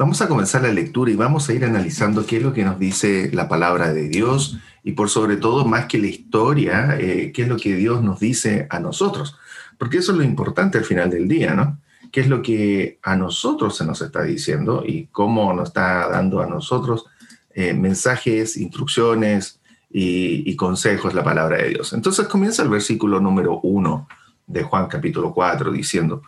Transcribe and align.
Vamos 0.00 0.22
a 0.22 0.28
comenzar 0.28 0.62
la 0.62 0.72
lectura 0.72 1.10
y 1.10 1.14
vamos 1.14 1.46
a 1.46 1.52
ir 1.52 1.62
analizando 1.62 2.24
qué 2.24 2.38
es 2.38 2.42
lo 2.42 2.54
que 2.54 2.64
nos 2.64 2.78
dice 2.78 3.28
la 3.34 3.50
palabra 3.50 3.92
de 3.92 4.08
Dios 4.08 4.56
y 4.82 4.92
por 4.92 5.10
sobre 5.10 5.36
todo, 5.36 5.66
más 5.66 5.84
que 5.88 5.98
la 5.98 6.06
historia, 6.06 6.96
eh, 6.98 7.32
qué 7.34 7.42
es 7.42 7.48
lo 7.48 7.58
que 7.58 7.76
Dios 7.76 8.02
nos 8.02 8.18
dice 8.18 8.66
a 8.70 8.80
nosotros. 8.80 9.36
Porque 9.76 9.98
eso 9.98 10.12
es 10.12 10.16
lo 10.16 10.24
importante 10.24 10.78
al 10.78 10.86
final 10.86 11.10
del 11.10 11.28
día, 11.28 11.52
¿no? 11.52 11.80
¿Qué 12.10 12.22
es 12.22 12.28
lo 12.28 12.40
que 12.40 12.98
a 13.02 13.14
nosotros 13.14 13.76
se 13.76 13.84
nos 13.84 14.00
está 14.00 14.22
diciendo 14.22 14.84
y 14.86 15.08
cómo 15.12 15.52
nos 15.52 15.68
está 15.68 16.08
dando 16.08 16.40
a 16.40 16.46
nosotros 16.46 17.04
eh, 17.52 17.74
mensajes, 17.74 18.56
instrucciones 18.56 19.60
y, 19.90 20.50
y, 20.50 20.56
consejos 20.56 21.12
la 21.12 21.24
palabra 21.24 21.58
de 21.58 21.68
Dios? 21.68 21.92
Entonces 21.92 22.26
comienza 22.26 22.62
el 22.62 22.70
versículo 22.70 23.20
número 23.20 23.60
uno 23.64 24.08
de 24.46 24.62
Juan 24.62 24.86
capítulo 24.86 25.34
4 25.34 25.70
diciendo, 25.72 26.22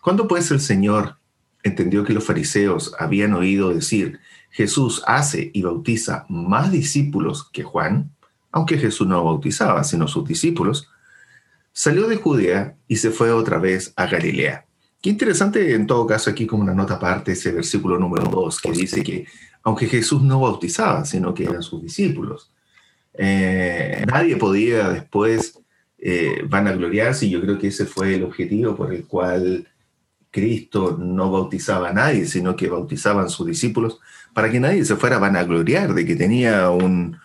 ¿cuándo 0.00 0.26
pues 0.26 0.50
el 0.50 0.60
Señor 0.60 1.16
entendió 1.62 2.04
que 2.04 2.12
los 2.12 2.24
fariseos 2.24 2.94
habían 2.98 3.34
oído 3.34 3.72
decir, 3.72 4.20
Jesús 4.50 5.02
hace 5.06 5.50
y 5.54 5.62
bautiza 5.62 6.26
más 6.28 6.70
discípulos 6.70 7.48
que 7.52 7.62
Juan, 7.62 8.10
aunque 8.50 8.78
Jesús 8.78 9.06
no 9.06 9.24
bautizaba, 9.24 9.82
sino 9.84 10.08
sus 10.08 10.28
discípulos, 10.28 10.88
salió 11.72 12.06
de 12.06 12.16
Judea 12.16 12.76
y 12.86 12.96
se 12.96 13.10
fue 13.10 13.32
otra 13.32 13.58
vez 13.58 13.92
a 13.96 14.06
Galilea. 14.06 14.66
Qué 15.00 15.10
interesante 15.10 15.74
en 15.74 15.86
todo 15.86 16.06
caso 16.06 16.30
aquí 16.30 16.46
como 16.46 16.62
una 16.62 16.74
nota 16.74 16.94
aparte 16.94 17.32
ese 17.32 17.50
versículo 17.50 17.98
número 17.98 18.26
2 18.26 18.60
que 18.60 18.72
dice 18.72 19.02
que 19.02 19.26
aunque 19.64 19.86
Jesús 19.86 20.22
no 20.22 20.40
bautizaba, 20.40 21.04
sino 21.04 21.34
que 21.34 21.44
eran 21.44 21.62
sus 21.62 21.82
discípulos, 21.82 22.52
eh, 23.14 24.04
nadie 24.06 24.36
podía 24.36 24.90
después 24.90 25.58
eh, 25.98 26.42
vanagloriarse 26.46 27.26
y 27.26 27.30
yo 27.30 27.40
creo 27.40 27.58
que 27.58 27.68
ese 27.68 27.86
fue 27.86 28.14
el 28.14 28.24
objetivo 28.24 28.76
por 28.76 28.92
el 28.92 29.06
cual 29.06 29.66
Cristo 30.32 30.96
no 30.98 31.30
bautizaba 31.30 31.90
a 31.90 31.92
nadie, 31.92 32.26
sino 32.26 32.56
que 32.56 32.68
bautizaban 32.68 33.30
sus 33.30 33.46
discípulos 33.46 34.00
para 34.32 34.50
que 34.50 34.58
nadie 34.58 34.84
se 34.84 34.96
fuera 34.96 35.16
a 35.16 35.20
vanagloriar 35.20 35.94
de 35.94 36.04
que 36.04 36.16
tenía 36.16 36.70
un, 36.70 37.18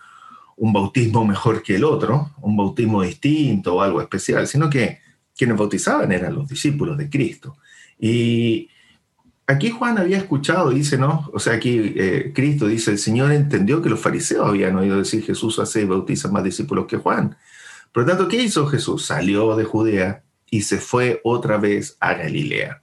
un 0.56 0.72
bautismo 0.72 1.24
mejor 1.24 1.62
que 1.62 1.76
el 1.76 1.84
otro, 1.84 2.32
un 2.42 2.56
bautismo 2.56 3.02
distinto 3.02 3.76
o 3.76 3.82
algo 3.82 4.00
especial, 4.00 4.46
sino 4.46 4.68
que 4.68 4.98
quienes 5.36 5.56
bautizaban 5.56 6.12
eran 6.12 6.34
los 6.34 6.48
discípulos 6.48 6.98
de 6.98 7.08
Cristo. 7.08 7.56
Y 7.98 8.68
aquí 9.46 9.70
Juan 9.70 9.98
había 9.98 10.18
escuchado, 10.18 10.70
dice, 10.70 10.98
¿no? 10.98 11.30
O 11.32 11.38
sea, 11.38 11.54
aquí 11.54 11.94
eh, 11.96 12.32
Cristo 12.34 12.66
dice, 12.66 12.90
el 12.90 12.98
Señor 12.98 13.32
entendió 13.32 13.80
que 13.80 13.88
los 13.88 14.00
fariseos 14.00 14.46
habían 14.46 14.76
oído 14.76 14.98
decir 14.98 15.24
Jesús 15.24 15.58
hace 15.58 15.82
y 15.82 15.86
bautiza 15.86 16.30
más 16.30 16.44
discípulos 16.44 16.86
que 16.86 16.98
Juan. 16.98 17.36
Por 17.92 18.02
lo 18.02 18.10
tanto, 18.10 18.28
¿qué 18.28 18.42
hizo 18.42 18.66
Jesús? 18.66 19.06
Salió 19.06 19.56
de 19.56 19.64
Judea 19.64 20.22
y 20.50 20.62
se 20.62 20.78
fue 20.78 21.20
otra 21.24 21.56
vez 21.56 21.96
a 22.00 22.14
Galilea. 22.14 22.82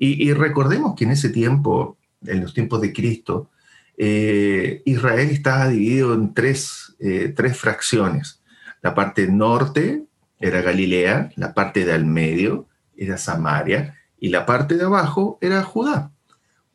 Y, 0.00 0.32
recordemos 0.32 0.94
que 0.94 1.04
en 1.04 1.10
ese 1.10 1.28
tiempo, 1.28 1.98
en 2.24 2.40
los 2.40 2.54
tiempos 2.54 2.80
de 2.80 2.92
Cristo, 2.92 3.50
eh, 3.96 4.80
Israel 4.84 5.30
estaba 5.30 5.68
dividido 5.68 6.14
en 6.14 6.32
tres, 6.34 6.94
eh, 7.00 7.32
tres 7.34 7.58
fracciones. 7.58 8.40
La 8.80 8.94
parte 8.94 9.26
norte 9.26 10.04
era 10.38 10.62
Galilea, 10.62 11.32
la 11.34 11.52
parte 11.52 11.84
del 11.84 12.04
medio 12.04 12.66
era 12.96 13.18
Samaria 13.18 13.96
y 14.20 14.28
la 14.28 14.46
parte 14.46 14.76
de 14.76 14.84
abajo 14.84 15.38
era 15.40 15.64
Judá. 15.64 16.12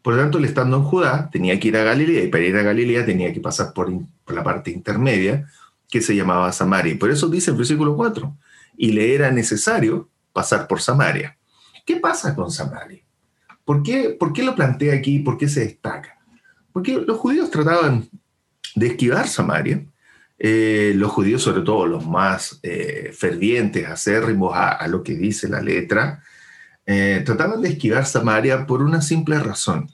Por 0.02 0.16
lo 0.16 0.22
tanto, 0.22 0.38
él 0.38 0.46
estando 0.46 0.78
en 0.78 0.84
Judá 0.84 1.30
tenía 1.32 1.58
que 1.62 1.70
ir 1.70 1.78
a 1.78 1.84
Galilea 1.84 2.26
y 2.26 2.28
para 2.28 2.44
ir 2.44 2.58
a 2.58 2.62
Galilea 2.62 3.06
tenía 3.06 3.32
que 3.32 3.40
pasar 3.40 3.72
por, 3.74 3.90
por 4.26 4.36
la 4.36 4.44
parte 4.44 4.70
intermedia 4.70 5.48
que 5.90 6.02
se 6.02 6.14
llamaba 6.14 6.52
Samaria. 6.52 6.92
Y 6.92 6.98
por 6.98 7.10
eso 7.10 7.30
dice 7.30 7.52
el 7.52 7.58
versículo 7.58 7.96
4, 7.96 8.36
y 8.76 8.92
le 8.92 9.16
era 9.16 9.32
necesario 9.32 10.10
pasar 10.34 10.68
por 10.68 10.82
Samaria. 10.82 11.38
¿Qué 11.86 11.98
pasa 11.98 12.36
con 12.36 12.52
Samaria? 12.52 13.03
¿Por 13.66 13.84
qué, 13.84 14.16
¿Por 14.20 14.34
qué 14.34 14.44
lo 14.44 14.56
plantea 14.56 14.96
aquí? 14.96 15.20
¿Por 15.20 15.38
qué 15.38 15.48
se 15.48 15.62
destaca? 15.62 16.18
Porque 16.72 16.94
los 16.94 17.18
judíos 17.18 17.52
trataban 17.52 18.10
de 18.76 18.88
esquivar 18.88 19.28
Samaria. 19.28 19.86
Eh, 20.40 20.94
los 20.96 21.12
judíos, 21.12 21.42
sobre 21.44 21.62
todo 21.62 21.86
los 21.86 22.06
más 22.06 22.60
eh, 22.64 23.14
fervientes, 23.16 23.88
acérrimos 23.88 24.54
a, 24.56 24.86
lo 24.88 25.04
que 25.04 25.14
dice 25.14 25.48
la 25.48 25.62
letra, 25.62 26.24
eh, 26.86 27.22
trataban 27.26 27.62
de 27.62 27.70
esquivar 27.70 28.06
Samaria 28.06 28.66
por 28.66 28.82
una 28.82 29.02
simple 29.02 29.40
razón. 29.40 29.90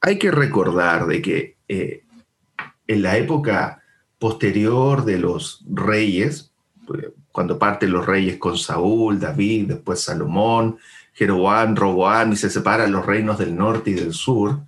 Hay 0.00 0.18
que 0.18 0.30
recordar 0.30 1.06
de 1.06 1.22
que 1.22 1.56
en 2.86 3.02
la 3.02 3.16
época 3.16 3.82
posterior 4.18 5.04
de 5.04 5.18
los 5.18 5.64
reyes, 5.66 6.52
cuando 7.32 7.58
parten 7.58 7.90
los 7.90 8.04
reyes 8.04 8.36
con 8.36 8.58
Saúl, 8.58 9.18
David, 9.18 9.68
después 9.68 10.02
Salomón, 10.02 10.78
Jeroboam, 11.14 11.76
Roboam, 11.76 12.32
y 12.32 12.36
se 12.36 12.50
separan 12.50 12.92
los 12.92 13.06
reinos 13.06 13.38
del 13.38 13.56
norte 13.56 13.90
y 13.90 13.94
del 13.94 14.12
sur. 14.12 14.60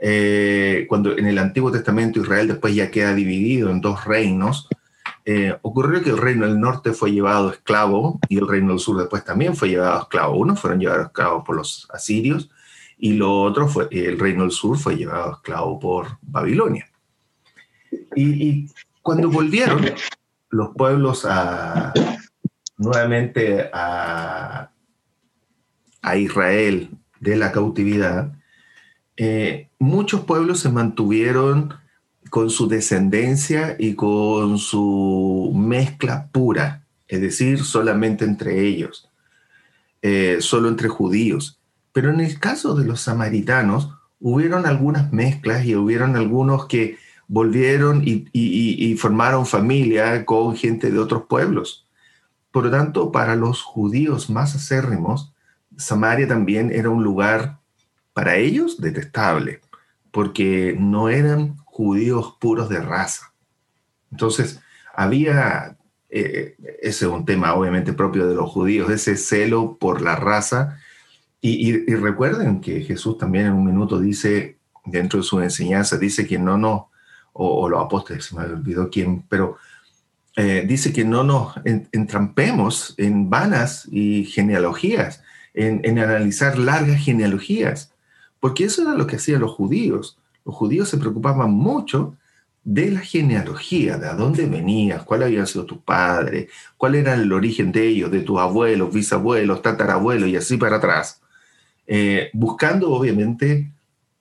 Eh, 0.00 0.86
cuando 0.88 1.16
en 1.16 1.26
el 1.26 1.38
Antiguo 1.38 1.70
Testamento 1.70 2.20
Israel 2.20 2.48
después 2.48 2.74
ya 2.74 2.90
queda 2.90 3.14
dividido 3.14 3.70
en 3.70 3.80
dos 3.80 4.04
reinos, 4.04 4.68
eh, 5.24 5.56
ocurrió 5.62 6.02
que 6.02 6.10
el 6.10 6.18
reino 6.18 6.46
del 6.46 6.58
norte 6.58 6.92
fue 6.92 7.12
llevado 7.12 7.50
esclavo 7.50 8.18
y 8.28 8.38
el 8.38 8.48
reino 8.48 8.70
del 8.70 8.78
sur 8.78 8.96
después 8.96 9.24
también 9.24 9.54
fue 9.56 9.68
llevado 9.68 10.02
esclavo. 10.02 10.36
Uno 10.36 10.56
fueron 10.56 10.80
llevados 10.80 11.06
esclavos 11.06 11.44
por 11.44 11.56
los 11.56 11.88
asirios 11.92 12.50
y 12.98 13.14
lo 13.14 13.40
otro 13.42 13.68
fue, 13.68 13.88
el 13.90 14.18
reino 14.18 14.42
del 14.42 14.52
sur 14.52 14.78
fue 14.78 14.96
llevado 14.96 15.32
esclavo 15.32 15.78
por 15.78 16.18
Babilonia. 16.22 16.86
Y, 18.14 18.48
y 18.48 18.66
cuando 19.02 19.30
volvieron 19.30 19.84
los 20.50 20.70
pueblos 20.74 21.24
a, 21.28 21.92
nuevamente 22.78 23.70
a, 23.72 24.70
a 26.02 26.16
Israel 26.16 26.90
de 27.20 27.36
la 27.36 27.52
cautividad, 27.52 28.32
eh, 29.16 29.68
muchos 29.78 30.22
pueblos 30.22 30.60
se 30.60 30.70
mantuvieron 30.70 31.74
con 32.30 32.48
su 32.48 32.68
descendencia 32.68 33.76
y 33.78 33.94
con 33.94 34.58
su 34.58 35.52
mezcla 35.54 36.28
pura, 36.32 36.86
es 37.08 37.20
decir, 37.20 37.64
solamente 37.64 38.24
entre 38.24 38.66
ellos, 38.66 39.10
eh, 40.00 40.38
solo 40.40 40.68
entre 40.68 40.88
judíos. 40.88 41.60
Pero 41.92 42.10
en 42.10 42.20
el 42.20 42.38
caso 42.38 42.74
de 42.74 42.86
los 42.86 43.00
samaritanos, 43.00 43.90
hubieron 44.20 44.64
algunas 44.64 45.12
mezclas 45.12 45.64
y 45.64 45.74
hubieron 45.74 46.16
algunos 46.16 46.66
que 46.66 46.98
volvieron 47.26 48.02
y, 48.04 48.28
y 48.32 48.96
formaron 48.96 49.46
familia 49.46 50.24
con 50.24 50.56
gente 50.56 50.90
de 50.90 50.98
otros 50.98 51.24
pueblos. 51.28 51.86
Por 52.50 52.64
lo 52.64 52.70
tanto, 52.70 53.12
para 53.12 53.36
los 53.36 53.62
judíos 53.62 54.30
más 54.30 54.54
acérrimos, 54.54 55.32
Samaria 55.80 56.28
también 56.28 56.70
era 56.72 56.90
un 56.90 57.02
lugar 57.02 57.58
para 58.12 58.36
ellos 58.36 58.80
detestable, 58.80 59.60
porque 60.10 60.76
no 60.78 61.08
eran 61.08 61.56
judíos 61.64 62.36
puros 62.40 62.68
de 62.68 62.80
raza. 62.80 63.32
Entonces, 64.10 64.60
había, 64.94 65.76
eh, 66.10 66.56
ese 66.82 67.06
es 67.06 67.10
un 67.10 67.24
tema 67.24 67.54
obviamente 67.54 67.92
propio 67.92 68.26
de 68.26 68.34
los 68.34 68.50
judíos, 68.50 68.90
ese 68.90 69.16
celo 69.16 69.78
por 69.78 70.02
la 70.02 70.16
raza. 70.16 70.78
Y, 71.40 71.94
recuerden 71.94 72.60
que 72.60 72.82
Jesús 72.82 73.16
también 73.16 73.46
en 73.46 73.52
un 73.54 73.64
minuto 73.64 73.98
dice, 73.98 74.58
dentro 74.84 75.20
de 75.20 75.24
su 75.24 75.40
enseñanza, 75.40 75.96
dice 75.96 76.26
que 76.26 76.38
no 76.38 76.58
nos, 76.58 76.82
o, 77.32 77.68
los 77.68 77.82
apóstoles, 77.82 78.26
se 78.26 78.36
me 78.36 78.42
olvidó 78.42 78.90
quién, 78.90 79.22
pero 79.28 79.56
eh, 80.36 80.64
dice 80.68 80.92
que 80.92 81.04
no 81.04 81.24
nos 81.24 81.54
entrampemos 81.64 82.94
en 82.98 83.30
vanas 83.30 83.88
y 83.90 84.24
genealogías 84.26 85.22
en, 85.54 85.98
analizar 85.98 86.58
largas 86.58 87.02
genealogías, 87.02 87.92
porque 88.38 88.64
eso 88.64 88.82
era 88.82 88.94
lo 88.94 89.06
que 89.06 89.16
hacían 89.16 89.40
los 89.40 89.52
judíos. 89.52 90.18
Los 90.44 90.54
judíos 90.54 90.88
se 90.88 90.98
preocupaban 90.98 91.50
mucho 91.50 92.16
de 92.62 92.90
la 92.90 93.00
genealogía, 93.00 93.98
de 93.98 94.08
a 94.08 94.14
dónde 94.14 94.46
venías, 94.46 95.02
cuál 95.02 95.22
había 95.22 95.46
sido 95.46 95.64
tu 95.64 95.80
padre, 95.80 96.48
cuál 96.76 96.94
era 96.94 97.14
el 97.14 97.32
origen 97.32 97.72
de 97.72 97.86
ellos, 97.86 98.10
de 98.10 98.20
tus 98.20 98.38
abuelos, 98.38 98.92
bisabuelos, 98.92 99.62
tatarabuelos 99.62 100.28
y 100.28 100.36
así 100.36 100.56
para 100.56 100.76
atrás. 100.76 101.20
Eh, 101.86 102.30
buscando, 102.32 102.90
obviamente, 102.90 103.72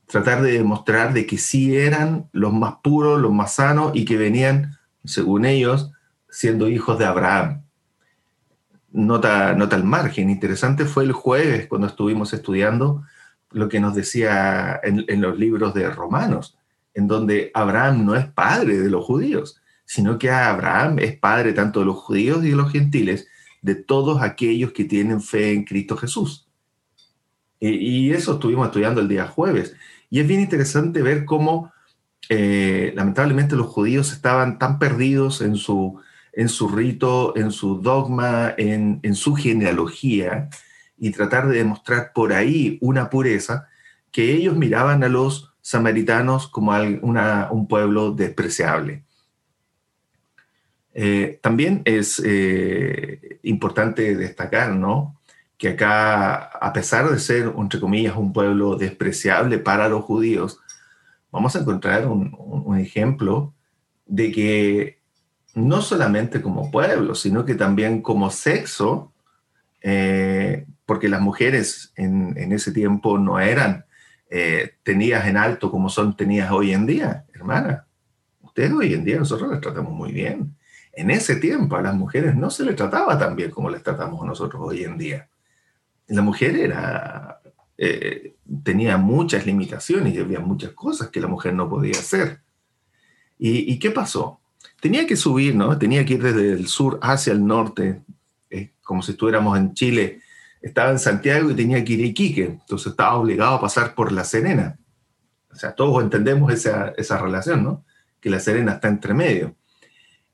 tratar 0.08 0.42
de 0.42 0.54
demostrar 0.54 1.14
de 1.14 1.26
que 1.26 1.38
sí 1.38 1.76
eran 1.78 2.28
los 2.32 2.54
más 2.54 2.76
puros, 2.82 3.22
los 3.22 3.32
más 3.32 3.56
sanos 3.56 3.92
y 3.94 4.06
que 4.06 4.18
venían, 4.18 4.78
según 5.06 5.46
ellos, 5.46 5.92
siendo 6.30 6.68
hijos 6.70 6.98
de 6.98 7.06
Abraham 7.06 7.64
nota, 8.92 9.54
nota 9.54 9.76
al 9.76 9.84
margen. 9.84 10.30
Interesante 10.30 10.86
fue 10.86 11.04
el 11.04 11.12
jueves 11.12 11.68
cuando 11.68 11.88
estuvimos 11.88 12.34
estudiando 12.34 13.04
lo 13.52 13.68
que 13.70 13.80
nos 13.80 13.96
decía 13.96 14.80
en, 14.84 15.22
los 15.22 15.38
libros 15.38 15.74
de 15.74 15.90
Romanos, 15.90 16.58
en 16.94 17.08
donde 17.08 17.52
Abraham 17.54 18.06
no 18.06 18.16
es 18.16 18.28
padre 18.28 18.78
de 18.78 18.90
los 18.90 19.06
judíos, 19.06 19.62
sino 19.86 20.20
que 20.20 20.30
Abraham 20.30 21.00
es 21.00 21.18
padre 21.18 21.54
tanto 21.54 21.80
de 21.80 21.88
los 21.88 21.98
judíos 21.98 22.44
y 22.46 22.52
de 22.52 22.56
los 22.56 22.72
gentiles, 22.72 23.28
de 23.62 23.76
todos 23.76 24.22
aquellos 24.22 24.72
que 24.72 24.86
tienen 24.86 25.22
fe 25.22 25.54
en 25.54 25.66
Cristo 25.66 25.98
Jesús. 25.98 26.48
Y, 27.60 28.12
eso 28.12 28.34
estuvimos 28.34 28.68
estudiando 28.68 29.02
el 29.02 29.08
día 29.08 29.28
jueves. 29.28 29.76
Y 30.10 30.20
es 30.20 30.28
bien 30.28 30.40
interesante 30.40 31.02
ver 31.02 31.26
cómo 31.26 31.74
eh, 32.30 32.94
lamentablemente 32.96 33.56
los 33.56 33.68
judíos 33.68 34.14
estaban 34.14 34.60
tan 34.60 34.80
perdidos 34.80 35.42
en 35.42 35.56
su 35.56 36.00
en 36.34 36.50
su 36.50 36.68
rito, 36.70 37.36
en 37.36 37.52
su 37.52 37.82
dogma, 37.82 38.54
en, 38.58 39.16
su 39.16 39.36
genealogía, 39.36 40.50
y 40.98 41.12
tratar 41.12 41.48
de 41.48 41.58
demostrar 41.58 42.12
por 42.14 42.34
ahí 42.34 42.78
una 42.82 43.10
pureza 43.10 43.68
que 44.12 44.34
ellos 44.34 44.56
miraban 44.56 45.04
a 45.04 45.10
los 45.10 45.54
samaritanos 45.62 46.48
como 46.48 46.74
un 46.74 47.68
pueblo 47.68 48.12
despreciable. 48.12 49.04
Eh, 50.94 51.40
también 51.42 51.82
es 51.86 52.22
eh, 52.26 53.40
importante 53.44 54.16
destacar, 54.16 54.76
¿no? 54.76 55.20
Que 55.58 55.70
acá, 55.70 56.36
a 56.36 56.74
pesar 56.74 57.10
de 57.10 57.20
ser, 57.20 57.54
entre 57.58 57.80
comillas, 57.80 58.16
un 58.18 58.34
pueblo 58.34 58.76
despreciable 58.76 59.60
para 59.60 59.88
los 59.88 60.04
judíos, 60.04 60.60
vamos 61.32 61.56
a 61.56 61.60
encontrar 61.60 62.08
un, 62.08 62.78
ejemplo 62.80 63.54
de 64.06 64.32
que 64.32 64.99
no 65.56 65.82
solamente 65.82 66.42
como 66.42 66.72
pueblo, 66.72 67.16
sino 67.16 67.46
que 67.46 67.56
también 67.56 68.02
como 68.02 68.30
sexo, 68.30 69.12
eh, 69.82 70.66
porque 70.86 71.10
las 71.10 71.22
mujeres 71.22 71.94
en, 71.96 72.52
ese 72.52 72.72
tiempo 72.72 73.18
no 73.18 73.40
eran 73.40 73.86
tenidas 74.84 75.26
en 75.26 75.38
alto 75.38 75.72
como 75.72 75.90
son 75.90 76.16
tenidas 76.16 76.52
hoy 76.52 76.72
en 76.72 76.86
día, 76.86 77.26
hermana. 77.34 77.86
Ustedes 78.42 78.72
hoy 78.72 78.94
en 78.94 79.04
día 79.04 79.18
nosotros 79.18 79.50
las 79.50 79.60
tratamos 79.60 79.92
muy 79.92 80.12
bien 80.12 80.56
en 81.00 81.12
ese 81.12 81.38
tiempo 81.38 81.78
a 81.78 81.82
las 81.82 81.96
mujeres 81.96 82.36
no 82.36 82.50
se 82.50 82.66
les 82.66 82.76
trataba 82.76 83.18
tan 83.18 83.34
bien 83.34 83.52
como 83.52 83.70
les 83.70 83.82
tratamos 83.82 84.26
nosotros 84.26 84.62
hoy 84.62 84.84
en 84.84 84.98
día. 84.98 85.30
La 86.08 86.22
mujer 86.22 86.58
era, 86.58 87.40
eh, 87.78 88.36
tenía 88.66 88.98
muchas 88.98 89.46
limitaciones 89.46 90.14
y 90.14 90.20
había 90.20 90.42
muchas 90.42 90.72
cosas 90.72 91.08
que 91.08 91.22
la 91.22 91.28
mujer 91.28 91.54
no 91.54 91.70
podía 91.70 91.98
hacer. 91.98 92.42
¿Y, 93.38 93.80
qué 93.80 93.92
pasó? 93.92 94.42
Tenía 94.82 95.06
que 95.06 95.16
subir, 95.16 95.56
¿no? 95.56 95.78
Tenía 95.78 96.06
que 96.06 96.14
ir 96.14 96.24
desde 96.24 96.54
el 96.54 96.68
sur 96.68 97.00
hacia 97.02 97.34
el 97.34 97.46
norte, 97.46 98.02
como 98.84 99.02
si 99.02 99.12
estuviéramos 99.12 99.58
en 99.58 99.74
Chile. 99.74 100.22
Estaba 100.62 100.92
en 100.92 101.00
Santiago 101.00 101.52
y 101.52 101.56
tenía 101.56 101.84
que 101.84 101.94
ir 101.94 102.04
a 102.04 102.08
Iquique, 102.08 102.46
entonces 102.46 102.88
estaba 102.88 103.16
obligado 103.16 103.56
a 103.56 103.62
pasar 103.62 103.94
por 103.94 104.12
La 104.12 104.24
Serena. 104.24 104.80
O 105.52 105.56
sea, 105.56 105.74
todos 105.74 106.04
entendemos 106.04 106.52
esa, 106.52 106.90
esa 106.98 107.18
relación, 107.18 107.64
¿no? 107.64 107.86
Que 108.20 108.30
La 108.30 108.40
Serena 108.40 108.74
está 108.74 108.88
entre 108.88 109.14
medio. 109.14 109.56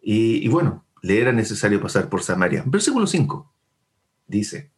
Y, 0.02 0.48
bueno, 0.50 0.86
le 1.02 1.20
era 1.20 1.32
necesario 1.32 1.82
pasar 1.82 2.10
por 2.10 2.22
Samaria. 2.22 2.64
Versículo 2.66 3.08
5 3.08 3.52
dice, 4.28 4.72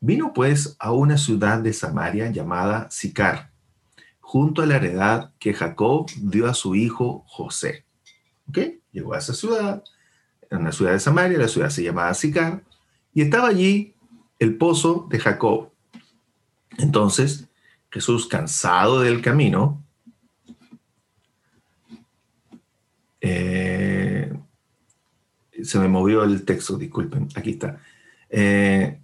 vino 0.00 0.32
pues 0.32 0.76
a 0.80 0.92
una 0.92 1.16
ciudad 1.18 1.60
de 1.60 1.72
Samaria 1.72 2.30
llamada 2.30 2.90
Sicar, 2.90 3.52
junto 4.18 4.62
a 4.62 4.66
la 4.66 4.76
heredad 4.76 5.32
que 5.38 5.54
Jacob 5.54 6.10
dio 6.16 6.48
a 6.48 6.54
su 6.54 6.74
hijo 6.74 7.24
José. 7.28 7.84
¿Ok? 8.48 8.58
Llegó 8.92 9.14
a 9.14 9.18
esa 9.18 9.34
ciudad, 9.34 9.82
en 10.50 10.64
la 10.64 10.72
ciudad 10.72 10.92
de 10.92 11.00
Samaria, 11.00 11.38
la 11.38 11.48
ciudad 11.48 11.70
se 11.70 11.82
llamaba 11.82 12.12
Sicar, 12.14 12.62
y 13.14 13.22
estaba 13.22 13.48
allí 13.48 13.94
el 14.38 14.56
pozo 14.56 15.06
de 15.10 15.18
Jacob. 15.18 15.70
Entonces, 16.78 17.48
Jesús, 17.90 18.26
cansado 18.26 19.00
del 19.00 19.20
camino, 19.20 19.82
eh, 23.20 24.32
se 25.62 25.78
me 25.78 25.88
movió 25.88 26.24
el 26.24 26.44
texto, 26.44 26.76
disculpen, 26.76 27.28
aquí 27.34 27.50
está. 27.50 27.80
Eh, 28.30 28.98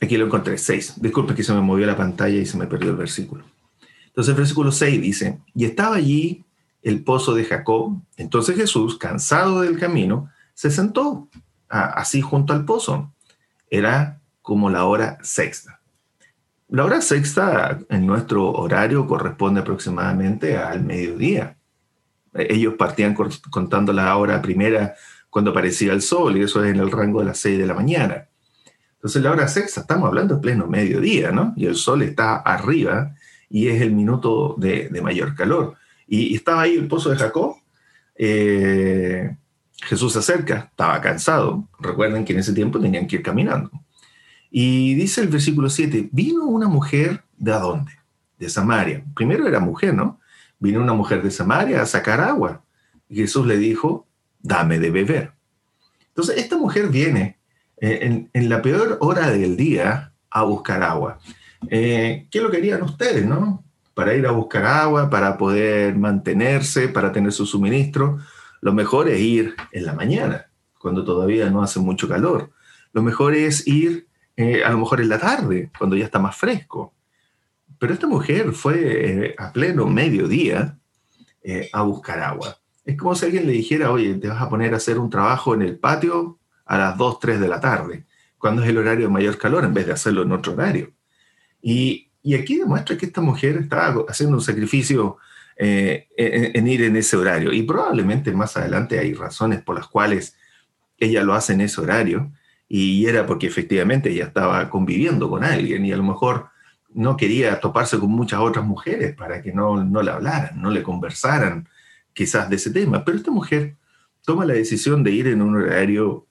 aquí 0.00 0.16
lo 0.16 0.26
encontré, 0.26 0.58
6. 0.58 1.00
Disculpen 1.00 1.34
que 1.34 1.42
se 1.42 1.52
me 1.52 1.60
movió 1.60 1.86
la 1.86 1.96
pantalla 1.96 2.36
y 2.36 2.46
se 2.46 2.56
me 2.56 2.66
perdió 2.66 2.90
el 2.90 2.96
versículo. 2.96 3.51
Entonces 4.12 4.32
el 4.32 4.38
versículo 4.38 4.72
6 4.72 5.00
dice, 5.00 5.40
y 5.54 5.64
estaba 5.64 5.96
allí 5.96 6.44
el 6.82 7.02
pozo 7.02 7.34
de 7.34 7.44
Jacob. 7.44 8.00
Entonces 8.16 8.56
Jesús, 8.56 8.98
cansado 8.98 9.62
del 9.62 9.78
camino, 9.78 10.30
se 10.54 10.70
sentó 10.70 11.28
así 11.68 12.20
junto 12.20 12.52
al 12.52 12.64
pozo. 12.64 13.12
Era 13.70 14.20
como 14.42 14.70
la 14.70 14.84
hora 14.84 15.18
sexta. 15.22 15.80
La 16.68 16.84
hora 16.84 17.00
sexta 17.00 17.78
en 17.88 18.06
nuestro 18.06 18.50
horario 18.50 19.06
corresponde 19.06 19.60
aproximadamente 19.60 20.56
al 20.56 20.84
mediodía 20.84 21.56
ellos 22.34 22.74
partían 22.74 23.14
contando 23.50 23.92
la 23.92 24.16
hora 24.16 24.40
primera 24.40 24.94
cuando 25.28 25.50
aparecía 25.50 25.92
el 25.92 26.02
sol, 26.02 26.36
y 26.36 26.42
eso 26.42 26.62
es 26.64 26.70
en 26.70 26.80
el 26.80 26.90
rango 26.90 27.20
de 27.20 27.26
las 27.26 27.38
6 27.38 27.58
de 27.58 27.66
la 27.66 27.74
mañana. 27.74 28.28
Entonces, 28.94 29.22
la 29.22 29.30
hora 29.30 29.48
sexta, 29.48 29.80
estamos 29.80 30.06
hablando 30.08 30.36
de 30.36 30.40
pleno 30.40 30.66
mediodía, 30.66 31.32
¿no? 31.32 31.54
Y 31.56 31.66
el 31.66 31.74
sol 31.74 32.02
está 32.02 32.36
arriba 32.36 33.14
y 33.52 33.68
es 33.68 33.82
el 33.82 33.92
minuto 33.92 34.56
de, 34.56 34.88
mayor 35.02 35.34
calor. 35.34 35.76
Y, 36.08 36.34
estaba 36.34 36.62
ahí 36.62 36.74
el 36.74 36.88
pozo 36.88 37.10
de 37.10 37.16
Jacob. 37.16 37.56
Eh, 38.16 39.36
Jesús 39.82 40.14
se 40.14 40.20
acerca, 40.20 40.70
estaba 40.70 40.98
cansado. 41.02 41.68
Recuerden 41.78 42.24
que 42.24 42.32
en 42.32 42.38
ese 42.38 42.54
tiempo 42.54 42.80
tenían 42.80 43.06
que 43.06 43.16
ir 43.16 43.22
caminando. 43.22 43.70
Y 44.50 44.94
dice 44.94 45.20
el 45.20 45.28
versículo 45.28 45.68
7, 45.68 46.08
vino 46.12 46.46
una 46.46 46.66
mujer 46.66 47.24
de 47.36 47.52
dónde? 47.52 47.92
De 48.38 48.48
Samaria. 48.48 49.04
Primero 49.14 49.46
era 49.46 49.60
mujer, 49.60 49.92
¿no? 49.92 50.18
Vino 50.58 50.80
una 50.80 50.94
mujer 50.94 51.22
de 51.22 51.30
Samaria 51.30 51.82
a 51.82 51.86
sacar 51.86 52.22
agua. 52.22 52.64
Y 53.06 53.16
Jesús 53.16 53.46
le 53.46 53.58
dijo, 53.58 54.06
dame 54.40 54.78
de 54.78 54.90
beber. 54.90 55.32
Entonces, 56.08 56.38
esta 56.38 56.56
mujer 56.56 56.88
viene 56.88 57.36
eh, 57.82 58.28
en, 58.32 58.48
la 58.48 58.62
peor 58.62 58.96
hora 59.00 59.30
del 59.30 59.58
día 59.58 60.14
a 60.30 60.42
buscar 60.44 60.82
agua. 60.82 61.18
Eh, 61.68 62.26
¿Qué 62.30 62.40
lo 62.40 62.50
querían 62.50 62.82
ustedes, 62.82 63.24
no? 63.24 63.64
Para 63.94 64.14
ir 64.14 64.26
a 64.26 64.32
buscar 64.32 64.64
agua, 64.64 65.10
para 65.10 65.36
poder 65.36 65.96
mantenerse, 65.96 66.88
para 66.88 67.12
tener 67.12 67.32
su 67.32 67.46
suministro. 67.46 68.18
Lo 68.60 68.72
mejor 68.72 69.08
es 69.08 69.20
ir 69.20 69.54
en 69.72 69.86
la 69.86 69.92
mañana, 69.92 70.46
cuando 70.78 71.04
todavía 71.04 71.50
no 71.50 71.62
hace 71.62 71.80
mucho 71.80 72.08
calor. 72.08 72.50
Lo 72.92 73.02
mejor 73.02 73.34
es 73.34 73.66
ir 73.66 74.08
eh, 74.36 74.64
a 74.64 74.70
lo 74.70 74.78
mejor 74.78 75.00
en 75.00 75.08
la 75.08 75.18
tarde, 75.18 75.70
cuando 75.78 75.96
ya 75.96 76.04
está 76.04 76.18
más 76.18 76.36
fresco. 76.36 76.94
Pero 77.78 77.92
esta 77.92 78.06
mujer 78.06 78.52
fue 78.52 78.76
eh, 79.26 79.34
a 79.38 79.52
pleno 79.52 79.86
mediodía 79.86 80.78
a 81.72 81.82
buscar 81.82 82.20
agua. 82.20 82.56
Es 82.84 82.96
como 82.96 83.14
si 83.14 83.26
alguien 83.26 83.46
le 83.46 83.52
dijera, 83.52 83.90
oye, 83.90 84.14
te 84.14 84.28
vas 84.28 84.40
a 84.40 84.48
poner 84.48 84.74
a 84.74 84.76
hacer 84.76 84.98
un 84.98 85.10
trabajo 85.10 85.54
en 85.54 85.62
el 85.62 85.78
patio 85.78 86.38
a 86.64 86.78
las 86.78 86.96
2, 86.96 87.18
3 87.20 87.40
de 87.40 87.48
la 87.48 87.60
tarde, 87.60 88.06
cuando 88.38 88.62
es 88.62 88.68
el 88.68 88.78
horario 88.78 89.06
de 89.06 89.12
mayor 89.12 89.38
calor, 89.38 89.64
en 89.64 89.74
vez 89.74 89.86
de 89.86 89.92
hacerlo 89.92 90.22
en 90.22 90.32
otro 90.32 90.52
horario. 90.52 90.92
Y, 91.62 92.08
aquí 92.34 92.58
demuestra 92.58 92.96
que 92.96 93.06
esta 93.06 93.20
mujer 93.20 93.56
estaba 93.56 94.04
haciendo 94.08 94.36
un 94.36 94.42
sacrificio 94.42 95.16
eh, 95.56 96.08
en, 96.16 96.66
ir 96.66 96.82
en 96.82 96.96
ese 96.96 97.16
horario. 97.16 97.52
Y 97.52 97.62
probablemente 97.62 98.32
más 98.32 98.56
adelante 98.56 98.98
hay 98.98 99.14
razones 99.14 99.62
por 99.62 99.76
las 99.76 99.86
cuales 99.86 100.36
ella 100.98 101.22
lo 101.22 101.34
hace 101.34 101.52
en 101.54 101.62
ese 101.62 101.80
horario. 101.80 102.30
Y 102.68 103.06
era 103.06 103.26
porque 103.26 103.46
efectivamente 103.46 104.10
ella 104.10 104.26
estaba 104.26 104.68
conviviendo 104.68 105.28
con 105.30 105.44
alguien 105.44 105.84
y 105.84 105.92
a 105.92 105.96
lo 105.96 106.04
mejor 106.04 106.48
no 106.94 107.16
quería 107.16 107.60
toparse 107.60 107.98
con 107.98 108.10
muchas 108.10 108.40
otras 108.40 108.64
mujeres 108.64 109.14
para 109.14 109.42
que 109.42 109.52
no, 109.52 109.82
no 109.82 110.02
le 110.02 110.10
hablaran, 110.10 110.60
no 110.60 110.70
le 110.70 110.82
conversaran 110.82 111.68
quizás 112.12 112.48
de 112.48 112.56
ese 112.56 112.70
tema. 112.70 113.04
Pero 113.04 113.18
esta 113.18 113.30
mujer 113.30 113.76
toma 114.24 114.44
la 114.44 114.54
decisión 114.54 115.02
de 115.02 115.10
ir 115.10 115.26
en 115.28 115.42
un 115.42 115.56
horario, 115.56 116.26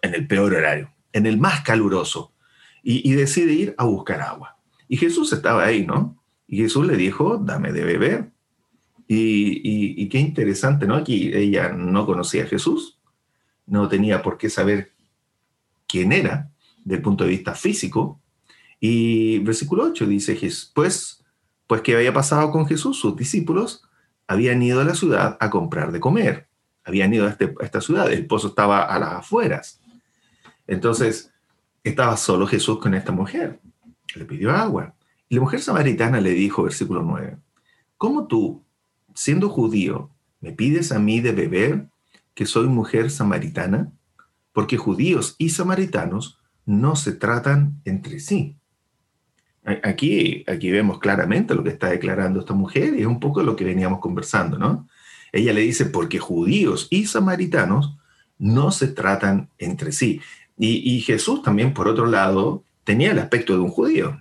en 0.00 0.14
el 0.14 0.26
peor 0.26 0.54
horario, 0.54 0.92
en 1.12 1.26
el 1.26 1.38
más 1.38 1.60
caluroso, 1.62 2.31
y, 2.82 3.12
decide 3.12 3.52
ir 3.52 3.74
a 3.78 3.84
buscar 3.84 4.20
agua. 4.20 4.58
Y 4.88 4.96
Jesús 4.96 5.32
estaba 5.32 5.64
ahí, 5.64 5.86
¿no? 5.86 6.22
Y 6.46 6.58
Jesús 6.58 6.86
le 6.86 6.96
dijo, 6.96 7.38
dame 7.38 7.72
de 7.72 7.84
beber. 7.84 8.30
Y, 9.06 10.02
y, 10.02 10.08
qué 10.08 10.18
interesante, 10.18 10.86
¿no? 10.86 10.96
Aquí 10.96 11.30
ella 11.34 11.70
no 11.70 12.06
conocía 12.06 12.44
a 12.44 12.46
Jesús, 12.46 12.98
no 13.66 13.88
tenía 13.88 14.22
por 14.22 14.38
qué 14.38 14.50
saber 14.50 14.92
quién 15.86 16.12
era 16.12 16.50
desde 16.84 16.96
el 16.96 17.02
punto 17.02 17.24
de 17.24 17.30
vista 17.30 17.54
físico, 17.54 18.22
y 18.84 19.38
versículo 19.38 19.84
8 19.84 20.06
dice, 20.06 20.36
pues, 20.74 21.24
pues 21.68 21.82
¿qué 21.82 21.94
había 21.94 22.12
pasado 22.12 22.50
con 22.50 22.66
Jesús? 22.66 22.98
Sus 22.98 23.14
discípulos 23.14 23.84
habían 24.26 24.60
ido 24.60 24.80
a 24.80 24.84
la 24.84 24.96
ciudad 24.96 25.36
a 25.38 25.50
comprar 25.50 25.92
de 25.92 26.00
comer. 26.00 26.48
Habían 26.82 27.14
ido 27.14 27.26
a, 27.26 27.30
este, 27.30 27.54
esta 27.60 27.80
ciudad. 27.80 28.12
El 28.12 28.26
pozo 28.26 28.48
estaba 28.48 28.82
a 28.82 28.98
las 28.98 29.12
afueras. 29.12 29.80
Entonces, 30.66 31.31
estaba 31.84 32.16
solo 32.16 32.46
Jesús 32.46 32.78
con 32.78 32.94
esta 32.94 33.12
mujer. 33.12 33.60
Le 34.14 34.24
pidió 34.24 34.52
agua. 34.52 34.94
Y 35.28 35.36
la 35.36 35.40
mujer 35.40 35.60
samaritana 35.60 36.20
le 36.20 36.30
dijo, 36.30 36.62
versículo 36.62 37.02
9, 37.02 37.38
¿cómo 37.96 38.26
tú, 38.26 38.62
siendo 39.14 39.48
judío, 39.48 40.10
me 40.40 40.52
pides 40.52 40.92
a 40.92 40.98
mí 40.98 41.20
de 41.20 41.32
beber 41.32 41.86
que 42.34 42.46
soy 42.46 42.66
mujer 42.66 43.10
samaritana? 43.10 43.92
Porque 44.52 44.76
judíos 44.76 45.34
y 45.38 45.48
samaritanos 45.48 46.38
no 46.66 46.96
se 46.96 47.12
tratan 47.12 47.80
entre 47.84 48.20
sí. 48.20 48.56
Aquí, 49.64 50.44
aquí 50.48 50.70
vemos 50.70 50.98
claramente 50.98 51.54
lo 51.54 51.62
que 51.62 51.70
está 51.70 51.88
declarando 51.88 52.40
esta 52.40 52.52
mujer 52.52 52.94
y 52.94 53.00
es 53.00 53.06
un 53.06 53.20
poco 53.20 53.42
lo 53.42 53.54
que 53.54 53.64
veníamos 53.64 54.00
conversando, 54.00 54.58
¿no? 54.58 54.88
Ella 55.30 55.52
le 55.52 55.62
dice, 55.62 55.86
porque 55.86 56.18
judíos 56.18 56.88
y 56.90 57.06
samaritanos 57.06 57.96
no 58.38 58.72
se 58.72 58.88
tratan 58.88 59.50
entre 59.56 59.92
sí. 59.92 60.20
Y, 60.58 61.00
Jesús 61.00 61.42
también, 61.42 61.74
por 61.74 61.88
otro 61.88 62.06
lado, 62.06 62.62
tenía 62.84 63.10
el 63.10 63.18
aspecto 63.18 63.52
de 63.54 63.60
un 63.60 63.70
judío, 63.70 64.18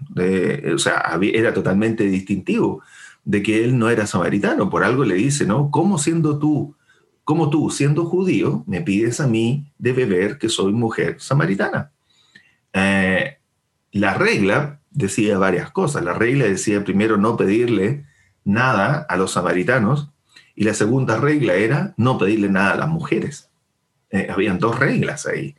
o 0.73 0.77
sea, 0.79 1.19
era 1.21 1.53
totalmente 1.53 2.05
distintivo 2.05 2.81
de 3.23 3.43
que 3.43 3.63
él 3.63 3.77
no 3.77 3.89
era 3.89 4.07
samaritano. 4.07 4.69
Por 4.69 4.83
algo 4.83 5.05
le 5.05 5.15
dice, 5.15 5.45
¿no? 5.45 5.69
¿Cómo 5.71 5.97
siendo 5.97 6.39
tú, 6.39 6.75
como 7.23 7.50
tú, 7.50 7.69
siendo 7.69 8.05
judío, 8.05 8.63
me 8.67 8.81
pides 8.81 9.19
a 9.19 9.27
mí 9.27 9.71
de 9.77 9.93
beber 9.93 10.38
que 10.38 10.50
soy 10.50 10.73
mujer 10.73 11.17
samaritana? 11.19 11.91
Eh, 12.73 13.38
la 13.91 14.13
regla 14.13 14.79
decía 14.89 15.38
varias 15.38 15.71
cosas. 15.71 16.03
La 16.03 16.13
regla 16.13 16.45
decía 16.45 16.83
primero 16.83 17.17
no 17.17 17.38
pedirle 17.38 18.05
nada 18.43 19.05
a 19.07 19.17
los 19.17 19.31
samaritanos 19.33 20.09
y 20.55 20.63
la 20.63 20.73
segunda 20.73 21.17
regla 21.17 21.53
era 21.53 21.93
no 21.97 22.17
pedirle 22.17 22.50
nada 22.50 22.71
a 22.71 22.77
las 22.77 22.89
mujeres. 22.89 23.50
Eh, 24.09 24.27
habían 24.29 24.59
dos 24.59 24.79
reglas 24.79 25.25
ahí. 25.25 25.55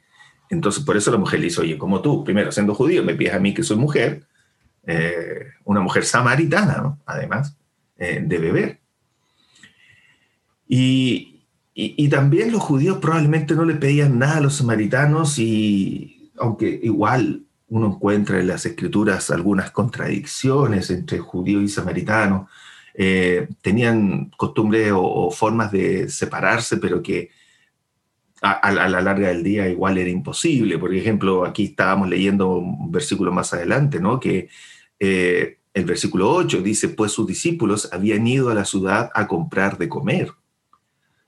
Entonces, 0.53 0.85
por 0.85 0.99
eso 0.99 1.11
la 1.11 1.17
mujer 1.17 1.41
le 1.41 1.47
dice, 1.47 1.63
oye, 1.63 1.79
como 1.79 2.03
tú, 2.03 2.25
primero 2.25 2.53
siendo 2.53 2.75
judío, 2.75 3.03
me 3.03 3.15
pides 3.15 3.33
a 3.33 3.39
mí 3.39 3.55
que 3.55 3.63
soy 3.63 3.79
mujer, 3.79 4.27
eh, 4.87 5.47
una 5.65 5.81
mujer 5.81 6.05
samaritana, 6.05 6.99
además, 7.07 7.57
eh, 7.97 8.23
de 8.23 8.39
beber. 8.39 8.81
Y, 10.69 11.41
y, 11.75 12.09
también 12.11 12.53
los 12.53 12.63
judíos 12.63 12.99
probablemente 12.99 13.55
no 13.55 13.65
le 13.65 13.77
pedían 13.77 14.19
nada 14.19 14.37
a 14.37 14.41
los 14.43 14.57
samaritanos 14.57 15.39
y 15.39 16.31
aunque 16.37 16.81
igual 16.83 17.45
uno 17.69 17.87
encuentra 17.87 18.39
en 18.39 18.49
las 18.49 18.67
escrituras 18.67 19.31
algunas 19.31 19.71
contradicciones 19.71 20.91
entre 20.91 21.19
judíos 21.19 21.63
y 21.63 21.69
samaritanos, 21.69 22.51
eh, 22.93 23.49
tenían 23.63 24.31
costumbres 24.37 24.93
o, 24.95 25.31
formas 25.31 25.73
de 25.73 26.11
separarse, 26.11 26.77
pero 26.77 27.03
que 27.03 27.31
a, 28.43 28.73
la 28.73 29.01
larga 29.01 29.29
del 29.29 29.43
día 29.43 29.69
igual 29.69 29.99
era 29.99 30.11
imposible. 30.11 30.79
Por 30.79 30.95
ejemplo, 30.95 31.45
aquí 31.45 31.65
estábamos 31.65 32.09
leyendo 32.09 32.57
un 32.57 32.91
versículo 32.91 33.33
más 33.33 33.55
adelante, 33.55 34.01
¿no? 34.01 34.19
Que 34.19 34.49
eh, 34.99 35.59
el 35.73 35.85
versículo 35.85 36.31
8 36.31 36.61
dice, 36.61 36.89
pues 36.89 37.13
sus 37.13 37.27
discípulos 37.27 37.89
habían 37.93 38.27
ido 38.27 38.51
a 38.51 38.55
la 38.55 38.65
ciudad 38.65 39.11
a 39.15 39.27
comprar 39.27 39.79
de 39.79 39.89
comer. 39.89 40.33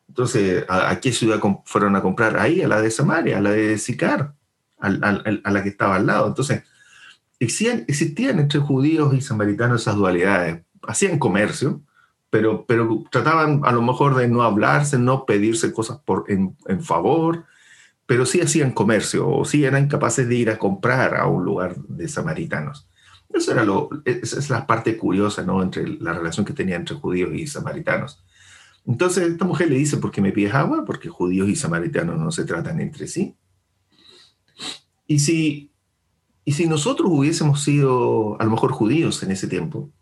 Entonces, 0.09 0.65
¿a, 0.69 0.99
qué 1.01 1.13
ciudad 1.13 1.41
fueron 1.65 1.97
a 1.97 2.03
comprar? 2.03 2.37
Ahí, 2.37 2.63
a 2.63 2.69
la 2.69 2.83
de 2.83 2.91
Samaria, 2.91 3.39
a 3.39 3.41
la 3.41 3.53
de 3.53 3.79
Sicar, 3.79 4.35
a, 4.79 4.89
a 4.89 5.51
la 5.51 5.63
que 5.63 5.69
estaba 5.69 5.97
al 5.97 6.07
lado. 6.07 6.27
Entonces, 6.27 6.63
existían, 7.39 7.85
existían 7.89 8.39
entre 8.39 8.61
judíos 8.61 9.15
y 9.15 9.21
samaritanos 9.21 9.83
esas 9.83 9.97
dualidades 9.97 10.65
hacían 10.87 11.19
comercio, 11.19 11.83
pero, 12.35 12.67
pero 12.67 13.05
trataban 13.13 13.61
a 13.63 13.71
lo 13.71 13.81
mejor 13.81 14.17
de 14.17 14.27
no 14.27 14.43
hablarse, 14.43 14.99
no 14.99 15.25
pedirse 15.25 15.73
cosas 15.73 16.01
por, 16.05 16.25
en, 16.27 16.57
favor, 16.83 17.45
pero 18.07 18.27
sí 18.27 18.41
hacían 18.41 18.73
comercio 18.73 19.29
o 19.29 19.45
sí 19.45 19.65
eran 19.65 19.87
capaces 19.87 20.29
de 20.29 20.35
ir 20.35 20.51
a 20.51 20.59
comprar 20.59 21.15
a 21.15 21.29
un 21.29 21.45
lugar 21.45 21.77
de 21.77 22.09
samaritanos. 22.09 22.89
Eso 23.33 23.53
era 23.53 23.63
lo, 23.63 23.89
esa 24.05 24.41
es 24.41 24.51
la 24.51 24.67
parte 24.67 24.97
curiosa, 24.97 25.45
¿no? 25.45 25.63
Entre 25.63 25.87
la 25.87 26.13
relación 26.13 26.45
que 26.45 26.53
tenía 26.53 26.75
entre 26.75 26.97
judíos 26.97 27.31
y 27.35 27.47
samaritanos. 27.47 28.25
Entonces 28.85 29.29
esta 29.29 29.45
mujer 29.45 29.71
le 29.71 29.77
dice, 29.77 29.99
¿por 29.99 30.11
qué 30.11 30.21
me 30.21 30.33
pides 30.33 30.55
agua? 30.55 30.85
Porque 30.85 31.09
judíos 31.09 31.49
y 31.49 31.55
samaritanos 31.55 32.19
no 32.19 32.33
se 32.33 32.45
tratan 32.45 32.81
entre 32.81 33.07
sí. 33.07 33.37
Y 35.07 35.21
si, 35.21 35.71
y 36.45 36.51
si 36.51 36.67
nosotros 36.67 37.09
hubiésemos 37.13 37.63
sido 37.63 38.41
a 38.41 38.45
lo 38.45 38.51
mejor 38.51 38.73
judíos 38.73 39.23
en 39.23 39.31
ese 39.31 39.47
tiempo, 39.47 39.93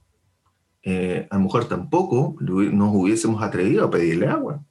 eh, 0.82 1.28
a 1.30 1.36
lo 1.36 1.42
mejor 1.42 1.66
tampoco 1.66 2.36
nos 2.40 2.94
hubiésemos 2.94 3.42
atrevido 3.42 3.84
a 3.84 3.90
pedirle 3.90 4.28
agua. 4.28 4.62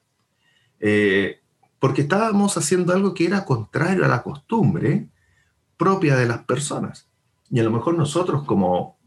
Eh, 0.80 1.39
porque 1.80 2.01
estábamos 2.01 2.58
haciendo 2.58 2.94
algo 2.94 3.13
que 3.13 3.25
era 3.25 3.46
contrario 3.46 4.06
a 4.06 4.08
la 4.08 4.22
costumbre 4.22 5.08
propia 5.77 6.15
de 6.15 6.27
las 6.27 6.44
personas. 6.44 7.08
Y 7.50 7.60
a 7.60 7.63
lo 7.63 7.72
mejor 7.72 7.98
nosotros 7.98 8.44
como, 8.44 8.98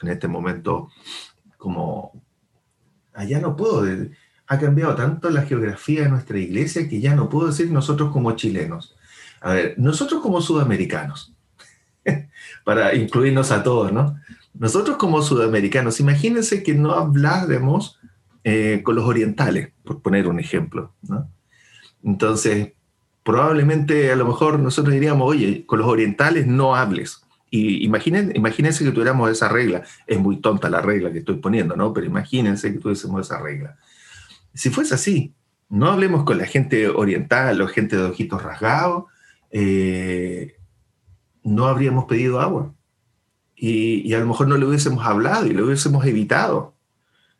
en 0.00 0.08
este 0.08 0.28
momento, 0.28 0.88
como, 1.58 2.22
allá 3.12 3.40
no 3.40 3.56
puedo, 3.56 3.84
ha 4.46 4.58
cambiado 4.58 4.94
tanto 4.94 5.30
la 5.30 5.42
geografía 5.42 6.02
de 6.02 6.08
nuestra 6.08 6.38
iglesia 6.38 6.88
que 6.88 7.00
ya 7.00 7.14
no 7.14 7.28
puedo 7.28 7.48
decir 7.48 7.70
nosotros 7.70 8.12
como 8.12 8.32
chilenos. 8.32 8.96
A 9.40 9.52
ver, 9.52 9.74
nosotros 9.78 10.22
como 10.22 10.40
sudamericanos, 10.40 11.34
para 12.64 12.94
incluirnos 12.94 13.50
a 13.50 13.62
todos, 13.62 13.92
¿no? 13.92 14.16
Nosotros 14.54 14.96
como 14.96 15.20
sudamericanos, 15.20 15.98
imagínense 15.98 16.62
que 16.62 16.74
no 16.74 16.92
habláramos 16.92 17.98
eh, 18.44 18.82
con 18.84 18.94
los 18.94 19.04
orientales, 19.04 19.72
por 19.82 20.00
poner 20.00 20.28
un 20.28 20.38
ejemplo. 20.38 20.94
Entonces, 22.04 22.72
probablemente 23.24 24.12
a 24.12 24.16
lo 24.16 24.26
mejor 24.26 24.60
nosotros 24.60 24.94
diríamos, 24.94 25.28
oye, 25.28 25.66
con 25.66 25.80
los 25.80 25.88
orientales 25.88 26.46
no 26.46 26.76
hables. 26.76 27.22
Y 27.50 27.84
imaginen, 27.84 28.32
imagínense 28.34 28.84
que 28.84 28.90
tuviéramos 28.92 29.30
esa 29.30 29.48
regla. 29.48 29.82
Es 30.06 30.18
muy 30.18 30.40
tonta 30.40 30.70
la 30.70 30.80
regla 30.80 31.10
que 31.12 31.18
estoy 31.18 31.36
poniendo, 31.36 31.74
¿no? 31.74 31.92
Pero 31.92 32.06
imagínense 32.06 32.72
que 32.72 32.78
tuviésemos 32.78 33.26
esa 33.26 33.40
regla. 33.40 33.76
Si 34.54 34.70
fuese 34.70 34.94
así, 34.94 35.34
no 35.68 35.90
hablemos 35.90 36.24
con 36.24 36.38
la 36.38 36.46
gente 36.46 36.88
oriental 36.88 37.60
o 37.60 37.66
gente 37.66 37.96
de 37.96 38.04
ojitos 38.04 38.42
rasgados, 38.42 39.04
eh, 39.50 40.56
no 41.42 41.66
habríamos 41.66 42.04
pedido 42.04 42.40
agua 42.40 42.72
y, 43.56 44.12
a 44.14 44.18
lo 44.18 44.26
mejor 44.26 44.48
no 44.48 44.56
le 44.56 44.66
hubiésemos 44.66 45.04
hablado 45.06 45.46
y 45.46 45.52
lo 45.52 45.66
hubiésemos 45.66 46.04
evitado. 46.06 46.74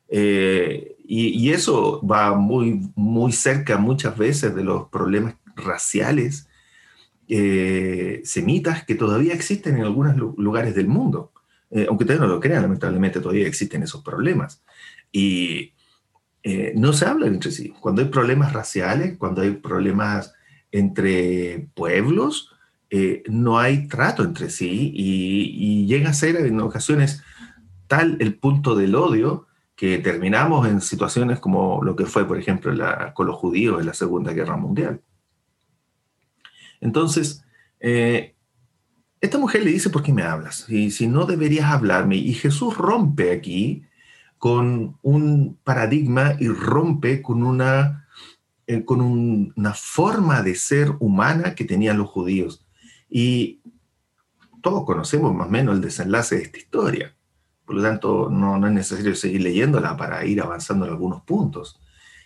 Eh, 0.08 0.96
y, 1.06 1.50
eso 1.50 2.00
va 2.06 2.34
muy, 2.34 2.90
muy 2.94 3.32
cerca 3.32 3.76
muchas 3.78 4.16
veces 4.16 4.54
de 4.54 4.64
los 4.64 4.88
problemas 4.88 5.34
raciales, 5.56 6.48
eh, 7.28 8.20
semitas, 8.24 8.84
que 8.84 8.94
todavía 8.94 9.34
existen 9.34 9.76
en 9.76 9.82
algunos 9.82 10.16
lugares 10.38 10.74
del 10.74 10.88
mundo. 10.88 11.32
Eh, 11.70 11.86
aunque 11.88 12.04
ustedes 12.04 12.20
no 12.20 12.28
lo 12.28 12.40
crean, 12.40 12.62
lamentablemente 12.62 13.20
todavía 13.20 13.46
existen 13.46 13.82
esos 13.82 14.02
problemas. 14.02 14.62
Y 15.12 15.72
no 16.74 16.92
se 16.92 17.06
hablan 17.06 17.32
entre 17.34 17.50
sí. 17.50 17.72
Cuando 17.80 18.02
hay 18.02 18.08
problemas 18.08 18.52
raciales, 18.52 19.16
cuando 19.16 19.40
hay 19.40 19.52
problemas 19.52 20.34
entre 20.70 21.68
pueblos, 21.74 22.53
eh, 22.96 23.24
no 23.26 23.58
hay 23.58 23.88
trato 23.88 24.22
entre 24.22 24.50
sí 24.50 24.92
y, 24.94 25.84
llega 25.86 26.10
a 26.10 26.14
ser 26.14 26.36
en 26.36 26.60
ocasiones 26.60 27.24
tal 27.88 28.16
el 28.20 28.36
punto 28.36 28.76
del 28.76 28.94
odio 28.94 29.48
que 29.74 29.98
terminamos 29.98 30.68
en 30.68 30.80
situaciones 30.80 31.40
como 31.40 31.82
lo 31.82 31.96
que 31.96 32.06
fue, 32.06 32.24
por 32.24 32.38
ejemplo, 32.38 32.72
con 33.12 33.26
los 33.26 33.34
judíos 33.34 33.80
en 33.80 33.86
la 33.86 33.94
Segunda 33.94 34.32
Guerra 34.32 34.56
Mundial. 34.56 35.00
Entonces, 36.80 37.44
eh, 37.80 38.36
esta 39.20 39.38
mujer 39.38 39.64
le 39.64 39.72
dice, 39.72 39.90
¿por 39.90 40.04
qué 40.04 40.12
me 40.12 40.22
hablas? 40.22 40.70
Y 40.70 40.92
si 40.92 41.08
no 41.08 41.26
deberías 41.26 41.72
hablarme. 41.72 42.14
Y 42.14 42.32
Jesús 42.32 42.76
rompe 42.76 43.32
aquí 43.32 43.82
con 44.38 44.98
un 45.02 45.58
paradigma 45.64 46.36
y 46.38 46.46
rompe 46.46 47.22
con 47.22 47.42
una, 47.42 48.06
eh, 48.68 48.84
con 48.84 49.00
una 49.00 49.74
forma 49.74 50.42
de 50.42 50.54
ser 50.54 50.92
humana 51.00 51.56
que 51.56 51.64
tenían 51.64 51.98
los 51.98 52.08
judíos. 52.08 52.63
Y 53.16 53.60
todos 54.60 54.84
conocemos 54.84 55.32
más 55.32 55.46
o 55.46 55.50
menos 55.50 55.76
el 55.76 55.80
desenlace 55.80 56.34
de 56.34 56.42
esta 56.42 56.58
historia. 56.58 57.14
Por 57.64 57.76
lo 57.76 57.82
tanto, 57.82 58.28
no, 58.28 58.56
es 58.66 58.72
necesario 58.72 59.14
seguir 59.14 59.40
leyéndola 59.40 59.96
para 59.96 60.26
ir 60.26 60.42
avanzando 60.42 60.84
en 60.84 60.90
algunos 60.90 61.22
puntos. 61.22 61.80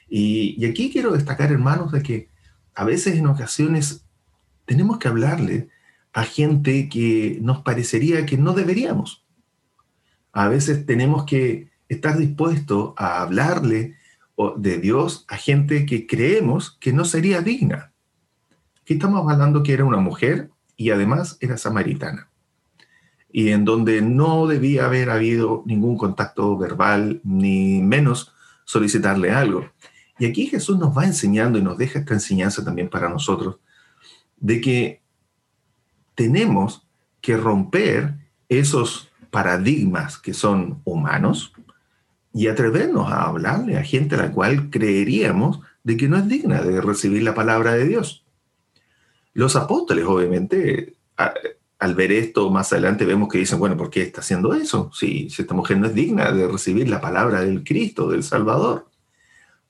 Y, 0.08 0.64
aquí 0.64 0.90
quiero 0.90 1.12
destacar, 1.12 1.52
hermanos, 1.52 1.92
de 1.92 2.02
que 2.02 2.30
a 2.74 2.86
veces 2.86 3.18
en 3.18 3.26
ocasiones 3.26 4.06
tenemos 4.64 4.96
que 4.96 5.08
hablarle 5.08 5.68
a 6.14 6.24
gente 6.24 6.88
que 6.88 7.38
nos 7.42 7.58
parecería 7.58 8.24
que 8.24 8.38
no 8.38 8.54
deberíamos. 8.54 9.26
A 10.32 10.48
veces 10.48 10.86
tenemos 10.86 11.26
que 11.26 11.68
estar 11.90 12.16
dispuestos 12.16 12.94
a 12.96 13.20
hablarle 13.20 13.96
de 14.56 14.78
Dios 14.78 15.26
a 15.28 15.36
gente 15.36 15.84
que 15.84 16.06
creemos 16.06 16.78
que 16.80 16.94
no 16.94 17.04
sería 17.04 17.42
digna. 17.42 17.92
Aquí 18.80 18.94
estamos 18.94 19.30
hablando 19.30 19.62
que 19.62 19.74
era 19.74 19.84
una 19.84 19.98
mujer 19.98 20.50
y 20.78 20.90
además 20.90 21.36
era 21.40 21.58
samaritana, 21.58 22.30
y 23.30 23.50
en 23.50 23.66
donde 23.66 24.00
no 24.00 24.46
debía 24.46 24.86
haber 24.86 25.10
habido 25.10 25.64
ningún 25.66 25.98
contacto 25.98 26.56
verbal, 26.56 27.20
ni 27.24 27.82
menos 27.82 28.32
solicitarle 28.64 29.32
algo. 29.32 29.68
Y 30.18 30.26
aquí 30.26 30.46
Jesús 30.46 30.78
nos 30.78 30.96
va 30.96 31.04
enseñando 31.04 31.58
y 31.58 31.62
nos 31.62 31.76
deja 31.76 31.98
esta 31.98 32.14
enseñanza 32.14 32.64
también 32.64 32.88
para 32.88 33.08
nosotros, 33.08 33.56
de 34.36 34.60
que 34.60 35.02
tenemos 36.14 36.86
que 37.20 37.36
romper 37.36 38.14
esos 38.48 39.10
paradigmas 39.30 40.16
que 40.16 40.32
son 40.32 40.80
humanos 40.84 41.52
y 42.32 42.46
atrevernos 42.46 43.10
a 43.10 43.24
hablarle 43.24 43.78
a 43.78 43.82
gente 43.82 44.14
a 44.14 44.18
la 44.18 44.30
cual 44.30 44.70
creeríamos 44.70 45.60
de 45.82 45.96
que 45.96 46.08
no 46.08 46.16
es 46.16 46.28
digna 46.28 46.62
de 46.62 46.80
recibir 46.80 47.24
la 47.24 47.34
palabra 47.34 47.72
de 47.72 47.86
Dios. 47.86 48.24
Los 49.38 49.54
apóstoles, 49.54 50.04
obviamente, 50.04 50.96
al 51.78 51.94
ver 51.94 52.10
esto 52.10 52.50
más 52.50 52.72
adelante 52.72 53.04
vemos 53.04 53.28
que 53.28 53.38
dicen, 53.38 53.60
bueno, 53.60 53.76
¿por 53.76 53.88
qué 53.88 54.02
está 54.02 54.20
haciendo 54.20 54.52
eso? 54.52 54.90
Si, 54.92 55.30
si 55.30 55.42
esta 55.42 55.54
mujer 55.54 55.78
no 55.78 55.86
es 55.86 55.94
digna 55.94 56.32
de 56.32 56.48
recibir 56.48 56.88
la 56.88 57.00
palabra 57.00 57.42
del 57.42 57.62
Cristo, 57.62 58.10
del 58.10 58.24
Salvador. 58.24 58.88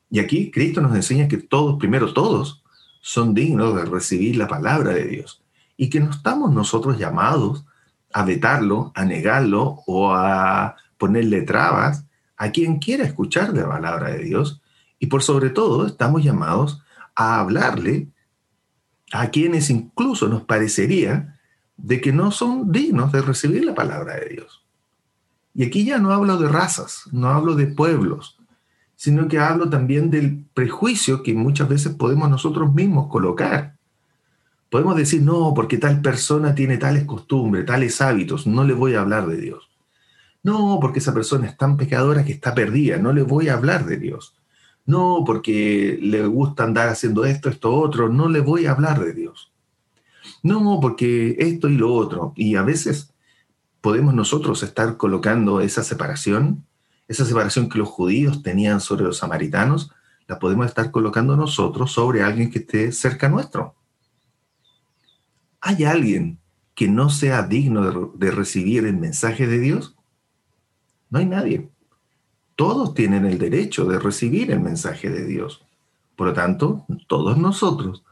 Y 0.08 0.20
aquí 0.20 0.50
Cristo 0.50 0.80
nos 0.80 0.94
enseña 0.94 1.28
que 1.28 1.36
todos, 1.36 1.78
primero 1.78 2.14
todos, 2.14 2.64
son 3.02 3.34
dignos 3.34 3.76
de 3.76 3.84
recibir 3.84 4.38
la 4.38 4.48
palabra 4.48 4.94
de 4.94 5.04
Dios. 5.04 5.42
Y 5.76 5.90
que 5.90 6.00
no 6.00 6.12
estamos 6.12 6.50
nosotros 6.50 6.96
llamados 6.96 7.66
a 8.14 8.24
vetarlo, 8.24 8.90
a 8.94 9.04
negarlo 9.04 9.82
o 9.86 10.14
a 10.14 10.76
ponerle 10.96 11.42
trabas 11.42 12.06
a 12.38 12.52
quien 12.52 12.78
quiera 12.78 13.04
escuchar 13.04 13.52
la 13.52 13.68
palabra 13.68 14.12
de 14.12 14.24
Dios. 14.24 14.62
Y 14.98 15.08
por 15.08 15.22
sobre 15.22 15.50
todo 15.50 15.86
estamos 15.86 16.24
llamados 16.24 16.82
a 17.14 17.38
hablarle 17.40 18.08
a 19.12 19.30
quienes 19.30 19.70
incluso 19.70 20.28
nos 20.28 20.42
parecería 20.42 21.38
de 21.76 22.00
que 22.00 22.12
no 22.12 22.30
son 22.30 22.72
dignos 22.72 23.12
de 23.12 23.22
recibir 23.22 23.64
la 23.64 23.74
palabra 23.74 24.16
de 24.16 24.28
Dios. 24.28 24.64
Y 25.54 25.64
aquí 25.64 25.84
ya 25.84 25.98
no 25.98 26.12
hablo 26.12 26.36
de 26.36 26.48
razas, 26.48 27.04
no 27.12 27.28
hablo 27.28 27.54
de 27.54 27.66
pueblos, 27.66 28.38
sino 28.96 29.28
que 29.28 29.38
hablo 29.38 29.70
también 29.70 30.10
del 30.10 30.44
prejuicio 30.54 31.22
que 31.22 31.34
muchas 31.34 31.68
veces 31.68 31.94
podemos 31.94 32.28
nosotros 32.28 32.74
mismos 32.74 33.08
colocar. 33.08 33.76
Podemos 34.70 34.96
decir, 34.96 35.22
no, 35.22 35.54
porque 35.54 35.78
tal 35.78 36.02
persona 36.02 36.54
tiene 36.54 36.78
tales 36.78 37.04
costumbres, 37.04 37.64
tales 37.64 38.00
hábitos, 38.00 38.46
no 38.46 38.64
le 38.64 38.74
voy 38.74 38.94
a 38.94 39.00
hablar 39.00 39.26
de 39.26 39.38
Dios. 39.38 39.70
No, 40.42 40.78
porque 40.80 40.98
esa 40.98 41.14
persona 41.14 41.46
es 41.46 41.56
tan 41.56 41.76
pecadora 41.76 42.24
que 42.24 42.32
está 42.32 42.54
perdida, 42.54 42.98
no 42.98 43.12
le 43.12 43.22
voy 43.22 43.48
a 43.48 43.54
hablar 43.54 43.86
de 43.86 43.96
Dios. 43.96 44.37
No, 44.88 45.22
porque 45.26 45.98
le 46.00 46.26
gusta 46.26 46.64
andar 46.64 46.88
haciendo 46.88 47.26
esto, 47.26 47.50
esto, 47.50 47.74
otro, 47.74 48.08
no 48.08 48.26
le 48.26 48.40
voy 48.40 48.64
a 48.64 48.70
hablar 48.70 48.98
de 49.04 49.12
Dios. 49.12 49.52
No, 50.42 50.78
porque 50.80 51.36
esto 51.38 51.68
y 51.68 51.76
lo 51.76 51.92
otro. 51.92 52.32
Y 52.36 52.56
a 52.56 52.62
veces 52.62 53.12
podemos 53.82 54.14
nosotros 54.14 54.62
estar 54.62 54.96
colocando 54.96 55.60
esa 55.60 55.84
separación, 55.84 56.64
esa 57.06 57.26
separación 57.26 57.68
que 57.68 57.76
los 57.76 57.90
judíos 57.90 58.42
tenían 58.42 58.80
sobre 58.80 59.04
los 59.04 59.18
samaritanos, 59.18 59.92
la 60.26 60.38
podemos 60.38 60.64
estar 60.64 60.90
colocando 60.90 61.36
nosotros 61.36 61.92
sobre 61.92 62.22
alguien 62.22 62.50
que 62.50 62.60
esté 62.60 62.90
cerca 62.90 63.28
nuestro. 63.28 63.74
¿Hay 65.60 65.84
alguien 65.84 66.38
que 66.74 66.88
no 66.88 67.10
sea 67.10 67.42
digno 67.42 68.10
de, 68.14 68.30
recibir 68.30 68.86
el 68.86 68.96
mensaje 68.96 69.46
de 69.46 69.58
Dios? 69.58 69.94
No 71.10 71.18
hay 71.18 71.26
nadie. 71.26 71.68
Todos 72.58 72.92
tienen 72.92 73.24
el 73.24 73.38
derecho 73.38 73.84
de 73.84 74.00
recibir 74.00 74.50
el 74.50 74.58
mensaje 74.58 75.10
de 75.10 75.24
Dios. 75.24 75.64
Por 76.16 76.26
lo 76.26 76.32
tanto, 76.32 76.84
todos 77.06 77.38
nosotros 77.38 78.02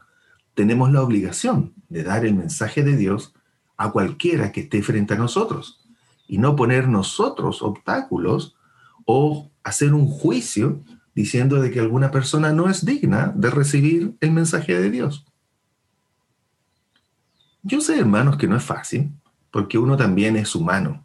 tenemos 0.53 0.89
la 0.93 1.01
obligación 1.03 1.73
de 1.89 2.03
dar 2.03 2.25
el 2.25 2.33
mensaje 2.33 2.81
de 2.81 2.95
Dios 2.95 3.33
a 3.75 3.91
cualquiera 3.91 4.53
que 4.53 4.61
esté 4.61 4.81
frente 4.81 5.15
a 5.15 5.17
nosotros 5.17 5.85
y 6.29 6.37
no 6.37 6.55
poner 6.55 6.87
nosotros 6.87 7.61
obstáculos 7.61 8.55
o 9.03 9.51
hacer 9.65 9.93
un 9.93 10.07
juicio 10.07 10.81
diciendo 11.13 11.59
de 11.59 11.69
que 11.69 11.81
alguna 11.81 12.09
persona 12.09 12.53
no 12.53 12.69
es 12.69 12.85
digna 12.85 13.33
de 13.35 13.49
recibir 13.49 14.15
el 14.21 14.31
mensaje 14.31 14.79
de 14.79 14.89
Dios. 14.89 15.25
Yo 17.63 17.81
sé, 17.81 17.99
hermanos, 17.99 18.37
que 18.37 18.47
no 18.47 18.55
es 18.55 18.63
fácil, 18.63 19.11
porque 19.51 19.77
uno 19.77 19.97
también 19.97 20.37
es 20.37 20.55
humano. 20.55 21.03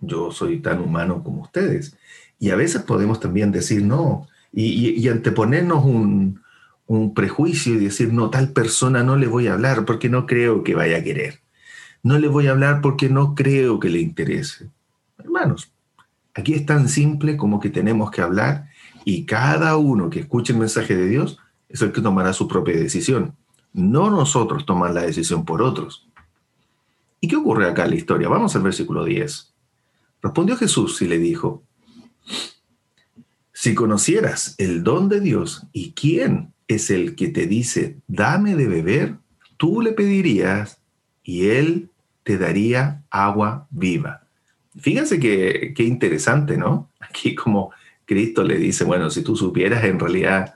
Yo 0.00 0.30
soy 0.30 0.60
tan 0.60 0.80
humano 0.80 1.24
como 1.24 1.42
ustedes. 1.42 1.96
Y 2.38 2.50
a 2.50 2.56
veces 2.56 2.82
podemos 2.82 3.20
también 3.20 3.52
decir 3.52 3.82
no 3.82 4.26
y, 4.52 5.08
anteponernos 5.08 5.84
un, 5.84 6.42
prejuicio 7.14 7.74
y 7.74 7.78
decir, 7.78 8.12
no, 8.12 8.30
tal 8.30 8.50
persona 8.50 9.02
no 9.02 9.16
le 9.16 9.26
voy 9.26 9.48
a 9.48 9.54
hablar 9.54 9.84
porque 9.84 10.08
no 10.08 10.26
creo 10.26 10.62
que 10.62 10.74
vaya 10.74 10.98
a 10.98 11.02
querer. 11.02 11.40
No 12.02 12.18
le 12.18 12.28
voy 12.28 12.46
a 12.46 12.50
hablar 12.50 12.80
porque 12.80 13.08
no 13.08 13.34
creo 13.34 13.80
que 13.80 13.88
le 13.88 14.00
interese. 14.00 14.68
Hermanos, 15.18 15.72
aquí 16.34 16.54
es 16.54 16.66
tan 16.66 16.88
simple 16.88 17.36
como 17.36 17.58
que 17.58 17.70
tenemos 17.70 18.10
que 18.10 18.20
hablar 18.20 18.68
y 19.04 19.24
cada 19.24 19.76
uno 19.76 20.10
que 20.10 20.20
escuche 20.20 20.52
el 20.52 20.58
mensaje 20.58 20.94
de 20.94 21.06
Dios 21.06 21.38
es 21.68 21.82
el 21.82 21.92
que 21.92 22.00
tomará 22.00 22.32
su 22.32 22.46
propia 22.46 22.76
decisión. 22.76 23.34
No 23.72 24.10
nosotros 24.10 24.66
tomar 24.66 24.92
la 24.92 25.02
decisión 25.02 25.44
por 25.44 25.62
otros. 25.62 26.06
¿Y 27.20 27.28
qué 27.28 27.36
ocurre 27.36 27.68
acá 27.68 27.84
en 27.84 27.90
la 27.90 27.96
historia? 27.96 28.28
Vamos 28.28 28.54
al 28.54 28.62
versículo 28.62 29.04
10. 29.04 29.52
Respondió 30.22 30.56
Jesús 30.56 31.00
y 31.02 31.08
le 31.08 31.18
dijo, 31.18 31.62
si 33.52 33.74
conocieras 33.74 34.54
el 34.58 34.82
don 34.84 35.08
de 35.08 35.20
Dios 35.20 35.66
y 35.72 35.92
quién 35.92 36.52
es 36.68 36.90
el 36.90 37.14
que 37.14 37.28
te 37.28 37.46
dice, 37.46 37.96
dame 38.06 38.56
de 38.56 38.66
beber, 38.66 39.16
tú 39.56 39.80
le 39.80 39.92
pedirías 39.92 40.78
y 41.22 41.48
él 41.48 41.90
te 42.24 42.36
daría 42.36 43.02
agua 43.10 43.66
viva. 43.70 44.22
Fíjense 44.78 45.20
que, 45.20 45.72
qué 45.74 45.84
interesante, 45.84 46.56
¿no? 46.56 46.90
Aquí 47.00 47.34
como 47.34 47.70
Cristo 48.04 48.42
le 48.42 48.58
dice, 48.58 48.84
bueno, 48.84 49.08
si 49.10 49.22
tú 49.22 49.36
supieras 49.36 49.84
en 49.84 49.98
realidad 49.98 50.54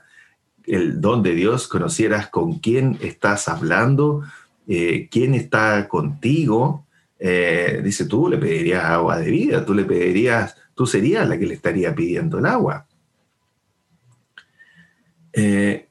el 0.65 1.01
don 1.01 1.23
de 1.23 1.33
Dios, 1.33 1.67
conocieras 1.67 2.27
con 2.27 2.59
quién 2.59 2.97
estás 3.01 3.47
hablando, 3.47 4.23
eh, 4.67 5.07
quién 5.09 5.33
está 5.33 5.87
contigo, 5.87 6.85
eh, 7.19 7.81
dice, 7.83 8.05
tú 8.05 8.29
le 8.29 8.37
pedirías 8.37 8.85
agua 8.85 9.17
de 9.17 9.29
vida, 9.29 9.65
tú 9.65 9.73
le 9.73 9.83
pedirías, 9.83 10.55
tú 10.73 10.87
serías 10.87 11.27
la 11.27 11.37
que 11.37 11.45
le 11.45 11.55
estaría 11.55 11.93
pidiendo 11.93 12.39
el 12.39 12.45
agua. 12.45 12.87
Eh, 15.33 15.85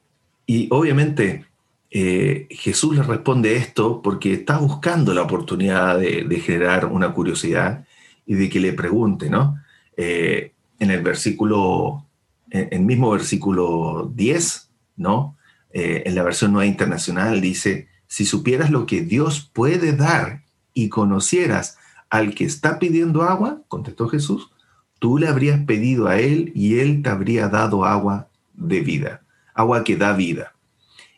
y 0.47 0.69
obviamente 0.71 1.45
eh, 1.91 2.47
Jesús 2.51 2.97
le 2.97 3.03
responde 3.03 3.57
esto 3.57 4.01
porque 4.01 4.33
está 4.33 4.59
buscando 4.59 5.13
la 5.13 5.23
oportunidad 5.23 5.99
de, 5.99 6.41
generar 6.41 6.87
una 6.87 7.13
curiosidad 7.13 7.87
y 8.25 8.35
de 8.35 8.49
que 8.49 8.61
le 8.61 8.73
pregunte, 8.73 9.29
¿no? 9.29 9.59
En 9.97 10.91
el 10.91 11.03
versículo, 11.03 12.07
en 12.51 12.69
el 12.71 12.81
mismo 12.83 13.11
versículo 13.11 14.11
10, 14.15 14.71
¿no? 14.97 15.37
En 15.73 16.15
la 16.15 16.23
versión 16.23 16.53
nueva 16.53 16.67
internacional 16.67 17.41
dice, 17.41 17.89
si 18.07 18.25
supieras 18.25 18.71
lo 18.71 18.87
que 18.87 19.01
Dios 19.03 19.51
puede 19.53 19.93
dar 19.93 20.43
y 20.85 20.89
conocieras 20.89 21.79
al 22.11 22.35
que 22.35 22.45
está 22.45 22.79
pidiendo 22.79 23.23
agua, 23.23 23.63
contestó 23.69 24.09
Jesús, 24.09 24.51
tú 24.99 25.19
le 25.19 25.29
habrías 25.29 25.61
pedido 25.65 26.09
a 26.09 26.19
él 26.19 26.53
y 26.55 26.79
él 26.79 27.03
te 27.03 27.11
habría 27.11 27.49
dado 27.49 27.85
agua 27.85 28.29
de 28.55 28.81
vida 28.81 29.23
agua 29.59 29.83
que 29.83 29.97
da 29.97 30.13
vida. 30.13 30.55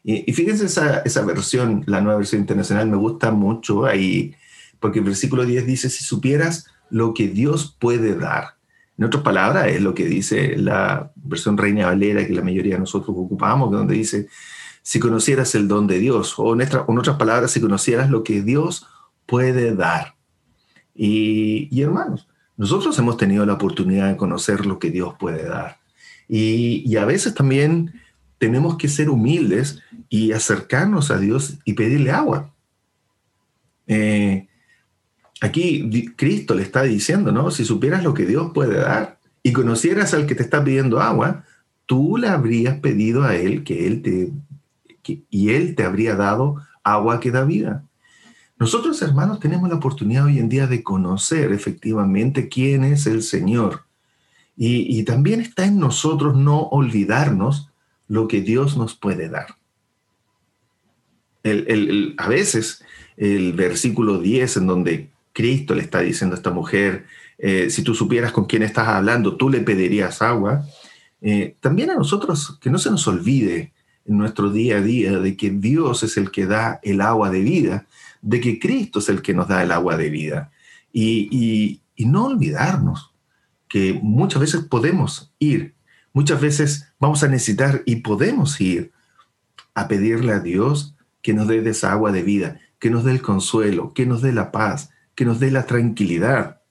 Y, 0.03 0.33
fíjense 0.33 0.65
esa, 0.65 1.01
esa, 1.01 1.23
versión, 1.27 1.85
la 1.87 2.01
nueva 2.01 2.17
versión 2.19 2.41
internacional, 2.41 2.89
me 2.89 2.97
gusta 2.97 3.31
mucho 3.31 3.85
ahí, 3.85 4.35
porque 4.81 5.01
el 5.01 5.05
versículo 5.05 5.45
10 5.45 5.67
dice, 5.67 5.91
si 5.91 6.03
supieras 6.03 6.67
lo 6.89 7.13
que 7.13 7.29
Dios 7.29 7.77
puede 7.79 8.17
dar. 8.17 8.57
En 8.97 9.05
otras 9.05 9.23
palabras, 9.23 9.69
es 9.69 9.83
lo 9.83 9.93
que 9.93 10.07
dice 10.07 10.57
la 10.57 11.13
versión 11.17 11.59
Reina 11.59 11.87
Valera, 11.87 12.27
que 12.27 12.33
la 12.33 12.43
mayoría 12.43 12.75
de 12.75 12.81
nosotros 12.81 13.15
ocupamos, 13.15 13.71
donde 13.71 13.95
dice, 13.95 14.29
si 14.83 14.99
conocieras 15.01 15.55
el 15.55 15.69
don 15.69 15.87
de 15.87 15.99
Dios, 15.99 16.35
o 16.39 16.55
en, 16.55 16.63
en 16.63 16.99
otras 16.99 17.17
palabras, 17.17 17.51
si 17.51 17.61
conocieras 17.61 18.09
lo 18.09 18.25
que 18.25 18.41
Dios 18.41 18.87
puede 19.31 19.77
dar. 19.77 20.17
Y, 20.93 21.81
hermanos, 21.81 22.29
nosotros 22.57 22.99
hemos 22.99 23.17
tenido 23.17 23.47
la 23.47 23.53
oportunidad 23.53 24.09
de 24.09 24.17
conocer 24.17 24.67
lo 24.67 24.81
que 24.81 24.91
Dios 24.91 25.15
puede 25.21 25.45
dar. 25.45 25.79
Y, 26.29 26.83
y 26.85 26.97
a 26.97 27.05
veces 27.05 27.33
también 27.33 27.93
tenemos 28.39 28.77
que 28.77 28.89
ser 28.89 29.09
humildes 29.09 29.79
y 30.09 30.33
acercarnos 30.33 31.13
a 31.13 31.19
Dios 31.19 31.59
y 31.65 31.75
pedirle 31.75 32.11
agua. 32.11 32.53
Eh, 33.87 34.49
aquí 35.41 36.13
Cristo 36.17 36.57
le 36.57 36.63
está 36.63 36.83
diciendo, 36.83 37.31
¿no? 37.31 37.53
Si 37.53 37.65
supieras 37.65 38.03
lo 38.03 38.15
que 38.15 38.27
Dios 38.27 38.51
puede 38.53 38.81
dar 38.81 39.21
y 39.45 39.53
conocieras 39.53 40.13
al 40.13 40.27
que 40.27 40.35
te 40.35 40.43
está 40.43 40.65
pidiendo 40.65 41.01
agua, 41.01 41.45
tú 41.87 42.17
le 42.17 42.27
habrías 42.29 42.79
pedido 42.81 43.23
a 43.23 43.37
él 43.37 43.63
que 43.63 43.87
él 43.87 44.03
te 44.03 44.33
y 45.31 45.51
él 45.51 45.75
te 45.77 45.85
habría 45.85 46.15
dado 46.17 46.57
agua 46.83 47.21
que 47.21 47.31
da 47.31 47.45
vida. 47.45 47.85
Nosotros, 48.61 49.01
hermanos, 49.01 49.41
tenemos 49.41 49.71
la 49.71 49.77
oportunidad 49.77 50.27
hoy 50.27 50.39
en 50.39 50.51
día 50.51 50.67
de 50.67 50.83
conocer 50.83 51.51
efectivamente 51.51 52.51
quién 52.51 52.85
es 52.85 53.07
el 53.07 53.23
Señor. 53.23 53.87
Y, 54.55 54.99
y 54.99 55.03
también 55.05 55.41
está 55.41 55.65
en 55.65 55.79
nosotros 55.79 56.37
no 56.37 56.65
olvidarnos 56.65 57.71
lo 58.07 58.29
que 58.29 58.43
Dios 58.43 58.77
nos 58.77 58.95
puede 58.95 59.31
dar. 59.31 59.57
a 61.43 62.29
veces 62.29 62.85
el 63.17 63.55
versículo 63.55 64.19
10 64.19 64.59
en 64.59 64.67
donde 64.67 65.11
Cristo 65.33 65.75
le 65.75 65.81
está 65.81 66.01
diciendo 66.01 66.35
a 66.35 66.39
esta 66.39 66.51
mujer, 66.51 67.07
eh, 67.39 67.71
si 67.71 67.83
tú 67.83 67.95
supieras 67.95 68.31
con 68.31 68.45
quién 68.45 68.63
estás 68.63 68.89
hablando, 68.89 69.37
tú 69.37 69.49
le 69.49 69.61
pedirías 69.61 70.21
agua. 70.21 70.67
Eh, 71.23 71.57
también 71.61 71.89
a 71.91 71.95
nosotros, 71.95 72.59
que 72.61 72.69
no 72.69 72.77
se 72.77 72.91
nos 72.91 73.09
olvide 73.09 73.73
en 74.05 74.19
nuestro 74.19 74.51
día 74.51 74.77
a 74.77 74.83
día 74.83 75.19
de 75.19 75.35
que 75.35 75.49
Dios 75.49 76.03
es 76.03 76.19
el 76.19 76.31
que 76.31 76.45
da 76.45 76.79
el 76.83 77.01
agua 77.01 77.31
de 77.31 77.41
vida, 77.41 77.87
de 78.23 78.41
que 78.41 78.59
Cristo 78.59 78.99
es 78.99 79.09
el 79.09 79.23
que 79.23 79.35
nos 79.35 79.49
da 79.49 79.63
el 79.63 79.73
agua 79.73 79.97
de 79.97 80.11
vida. 80.11 80.51
y 80.93 81.81
no 81.99 82.27
olvidarnos 82.27 83.13
que 83.69 83.93
muchas 84.03 84.41
veces 84.41 84.63
podemos 84.65 85.33
ir 85.39 85.75
Muchas 86.13 86.41
veces 86.41 86.93
vamos 86.99 87.23
a 87.23 87.29
necesitar 87.29 87.83
y 87.87 87.97
podemos 87.97 88.61
ir 88.61 88.93
a 89.75 89.87
pedirle 89.87 90.33
a 90.33 90.41
Dios 90.41 90.95
que 91.23 91.35
nos 91.35 91.47
dé 91.47 91.59
esa 91.69 91.93
agua 91.93 92.11
de 92.11 92.23
vida, 92.23 92.61
que 92.79 92.91
nos 92.91 93.05
dé 93.05 93.13
el 93.13 93.23
consuelo, 93.23 93.93
que 93.95 94.07
nos 94.07 94.21
dé 94.21 94.33
la 94.33 94.51
paz, 94.51 94.91
que 95.15 95.25
nos 95.25 95.39
dé 95.39 95.51
la 95.51 95.67
tranquilidad. 95.67 96.63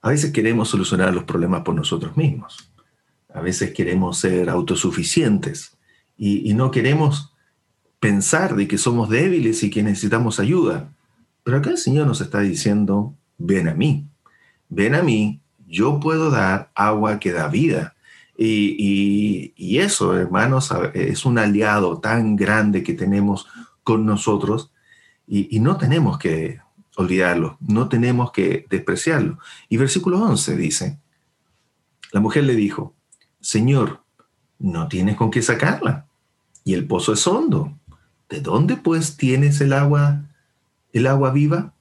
A 0.00 0.10
veces 0.10 0.32
queremos 0.32 0.68
solucionar 0.68 1.12
los 1.12 1.24
problemas 1.24 1.62
por 1.62 1.74
nosotros 1.74 2.16
mismos. 2.16 2.70
A 3.32 3.40
veces 3.40 3.72
queremos 3.72 4.18
ser 4.18 4.48
autosuficientes 4.48 5.76
y, 6.16 6.48
y 6.48 6.54
no 6.54 6.70
queremos 6.70 7.33
pensar 8.04 8.54
de 8.54 8.68
que 8.68 8.76
somos 8.76 9.08
débiles 9.08 9.62
y 9.62 9.70
que 9.70 9.82
necesitamos 9.82 10.38
ayuda. 10.38 10.90
Pero 11.42 11.56
acá 11.56 11.70
el 11.70 11.78
Señor 11.78 12.06
nos 12.06 12.20
está 12.20 12.40
diciendo, 12.40 13.14
ven 13.38 13.66
a 13.66 13.72
mí, 13.72 14.06
ven 14.68 14.94
a 14.94 15.02
mí 15.02 15.40
yo 15.66 16.00
puedo 16.00 16.30
dar 16.30 16.70
agua 16.74 17.18
que 17.18 17.32
da 17.32 17.48
vida. 17.48 17.94
Y, 18.36 19.78
eso, 19.78 20.14
hermanos, 20.18 20.70
es 20.92 21.24
un 21.24 21.38
aliado 21.38 21.98
tan 21.98 22.36
grande 22.36 22.82
que 22.82 22.92
tenemos 22.92 23.46
con 23.82 24.04
nosotros 24.04 24.70
Y, 25.26 25.56
y 25.56 25.60
no 25.60 25.78
tenemos 25.78 26.18
que 26.18 26.60
olvidarlo, 26.96 27.56
no 27.60 27.88
tenemos 27.88 28.32
que 28.32 28.66
despreciarlo. 28.68 29.38
Y 29.70 29.78
versículo 29.78 30.22
11 30.22 30.56
dice, 30.58 30.98
la 32.12 32.20
mujer 32.20 32.44
le 32.44 32.54
dijo, 32.54 32.92
Señor, 33.40 34.02
no 34.58 34.88
tienes 34.88 35.16
con 35.16 35.30
qué 35.30 35.40
sacarla, 35.40 36.06
y 36.64 36.74
el 36.74 36.86
pozo 36.86 37.14
es 37.14 37.26
hondo. 37.26 37.78
¿De 38.28 38.40
dónde 38.40 38.76
pues 38.76 39.16
tienes 39.16 39.60
el 39.60 39.72
agua, 39.72 40.22
el 40.92 41.06
agua 41.06 41.30
viva? 41.30 41.72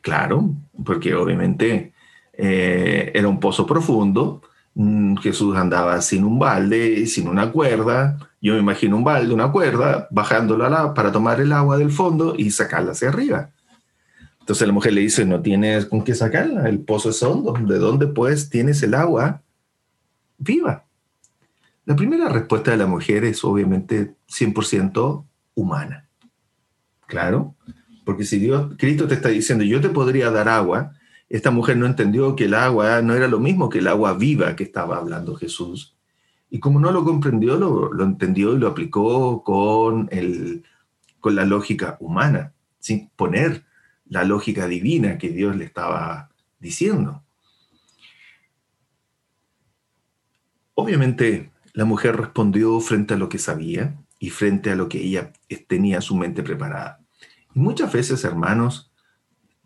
Claro, 0.00 0.50
porque 0.84 1.14
obviamente 1.14 1.92
eh, 2.32 3.10
era 3.14 3.28
un 3.28 3.40
pozo 3.40 3.66
profundo. 3.66 4.42
Mm, 4.74 5.16
Jesús 5.16 5.56
andaba 5.56 6.00
sin 6.02 6.24
un 6.24 6.38
balde, 6.38 7.06
sin 7.06 7.28
una 7.28 7.50
cuerda. 7.50 8.18
Yo 8.40 8.54
me 8.54 8.60
imagino 8.60 8.96
un 8.96 9.04
balde, 9.04 9.32
una 9.32 9.52
cuerda, 9.52 10.08
bajándola 10.10 10.94
para 10.94 11.12
tomar 11.12 11.40
el 11.40 11.52
agua 11.52 11.78
del 11.78 11.90
fondo 11.90 12.34
y 12.36 12.50
sacarla 12.50 12.92
hacia 12.92 13.08
arriba. 13.08 13.50
Entonces 14.40 14.66
la 14.66 14.72
mujer 14.72 14.92
le 14.92 15.02
dice, 15.02 15.24
no 15.24 15.40
tienes 15.40 15.86
con 15.86 16.02
qué 16.02 16.14
sacarla, 16.14 16.68
el 16.68 16.80
pozo 16.80 17.10
es 17.10 17.22
hondo. 17.22 17.52
¿De 17.52 17.78
dónde 17.78 18.08
pues 18.08 18.50
tienes 18.50 18.82
el 18.82 18.94
agua 18.94 19.40
viva? 20.36 20.84
La 21.84 21.94
primera 21.94 22.28
respuesta 22.28 22.72
de 22.72 22.76
la 22.76 22.86
mujer 22.86 23.24
es 23.24 23.44
obviamente 23.44 24.14
100% 24.28 25.24
humana. 25.54 26.08
Claro, 27.06 27.54
porque 28.04 28.24
si 28.24 28.38
Dios, 28.38 28.74
Cristo 28.78 29.06
te 29.06 29.14
está 29.14 29.28
diciendo, 29.28 29.64
yo 29.64 29.80
te 29.80 29.88
podría 29.88 30.30
dar 30.30 30.48
agua, 30.48 30.92
esta 31.28 31.50
mujer 31.50 31.76
no 31.76 31.86
entendió 31.86 32.36
que 32.36 32.44
el 32.44 32.54
agua 32.54 33.00
no 33.02 33.14
era 33.14 33.28
lo 33.28 33.38
mismo 33.38 33.68
que 33.68 33.78
el 33.78 33.88
agua 33.88 34.14
viva 34.14 34.56
que 34.56 34.64
estaba 34.64 34.96
hablando 34.96 35.34
Jesús. 35.34 35.96
Y 36.50 36.60
como 36.60 36.78
no 36.78 36.92
lo 36.92 37.04
comprendió, 37.04 37.56
lo, 37.56 37.92
lo 37.92 38.04
entendió 38.04 38.54
y 38.54 38.58
lo 38.58 38.68
aplicó 38.68 39.42
con, 39.42 40.08
el, 40.10 40.64
con 41.20 41.34
la 41.34 41.46
lógica 41.46 41.96
humana, 42.00 42.52
sin 42.78 43.08
poner 43.10 43.64
la 44.06 44.24
lógica 44.24 44.66
divina 44.66 45.16
que 45.16 45.30
Dios 45.30 45.56
le 45.56 45.64
estaba 45.64 46.30
diciendo. 46.58 47.22
Obviamente, 50.74 51.50
la 51.72 51.86
mujer 51.86 52.16
respondió 52.16 52.78
frente 52.80 53.14
a 53.14 53.16
lo 53.16 53.30
que 53.30 53.38
sabía 53.38 54.01
y 54.22 54.30
frente 54.30 54.70
a 54.70 54.76
lo 54.76 54.88
que 54.88 55.02
ella 55.02 55.32
tenía 55.66 56.00
su 56.00 56.14
mente 56.14 56.44
preparada. 56.44 57.00
Muchas 57.54 57.92
veces, 57.92 58.22
hermanos, 58.22 58.92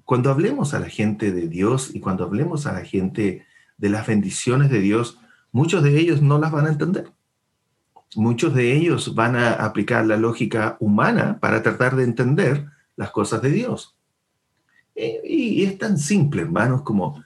cuando 0.07 0.31
hablemos 0.31 0.73
a 0.73 0.81
la 0.81 0.89
gente 0.89 1.31
de 1.31 1.47
Dios 1.47 1.95
y 1.95 2.01
cuando 2.01 2.25
hablemos 2.25 2.65
a 2.65 2.73
la 2.73 2.81
gente 2.81 3.45
de 3.77 3.91
las 3.91 4.07
bendiciones 4.07 4.71
de 4.71 4.81
Dios, 4.81 5.19
muchos 5.53 5.83
de 5.83 5.99
ellos 5.99 6.23
no 6.23 6.39
las 6.39 6.53
van 6.53 6.65
a 6.65 6.71
entender. 6.71 7.13
Muchos 8.15 8.55
de 8.55 8.73
ellos 8.75 9.15
van 9.15 9.37
a 9.37 9.53
aplicar 9.53 10.07
la 10.07 10.17
lógica 10.17 10.79
humana 10.81 11.39
para 11.39 11.63
tratar 11.63 11.95
de 11.95 12.05
entender 12.05 12.65
las 12.97 13.11
cosas 13.11 13.43
de 13.43 13.51
Dios. 13.51 13.95
Y, 14.95 15.65
es 15.65 15.77
tan 15.77 15.99
simple, 15.99 16.41
hermanos, 16.41 16.81
como 16.81 17.23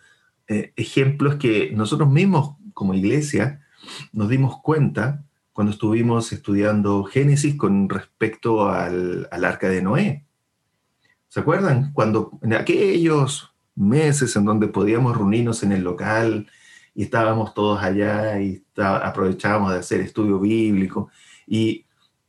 eh, 0.49 0.73
ejemplos 0.75 1.37
que 1.37 1.71
nosotros 1.77 2.11
mismos 2.11 2.57
como 2.75 2.93
iglesia 2.93 3.61
nos 4.13 4.29
dimos 4.29 4.61
cuenta 4.63 5.23
cuando 5.61 5.73
estuvimos 5.73 6.33
estudiando 6.33 7.05
Génesis 7.05 7.55
con 7.55 7.87
respecto 7.87 8.71
al, 8.71 9.29
arca 9.31 9.69
de 9.69 9.83
Noé. 9.83 10.25
¿Se 11.29 11.41
acuerdan? 11.41 11.93
Cuando 11.93 12.39
en 12.41 12.55
aquellos 12.55 13.53
meses 13.75 14.35
en 14.37 14.47
donde 14.47 14.69
podíamos 14.69 15.15
reunirnos 15.15 15.63
en 15.63 15.73
el 15.73 15.83
local 15.83 16.49
y 16.95 17.03
estábamos 17.03 17.53
todos 17.53 17.83
allá 17.83 18.41
y 18.41 18.65
aprovechábamos 18.75 19.73
de 19.73 19.81
hacer 19.81 20.01
estudio 20.01 20.41
bíblico 20.41 21.11
y 21.47 21.85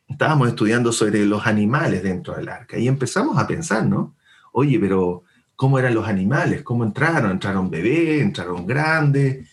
estábamos 0.10 0.50
estudiando 0.50 0.91
sobre 0.91 1.26
los 1.26 1.48
animales 1.48 2.04
dentro 2.04 2.36
del 2.36 2.50
arca 2.50 2.78
y 2.78 2.89
empezamos 2.89 3.38
a 3.38 3.48
pensar, 3.48 3.86
¿no? 3.86 4.13
Oye, 4.52 4.78
pero 4.78 5.24
¿cómo 5.56 5.80
eran 5.80 5.96
los 5.96 6.06
animales? 6.06 6.63
¿Cómo 6.63 6.84
entraron? 6.84 7.32
¿Entraron 7.32 7.70
bebés? 7.70 8.24
¿Entraron 8.24 8.67
grandes? 8.67 9.48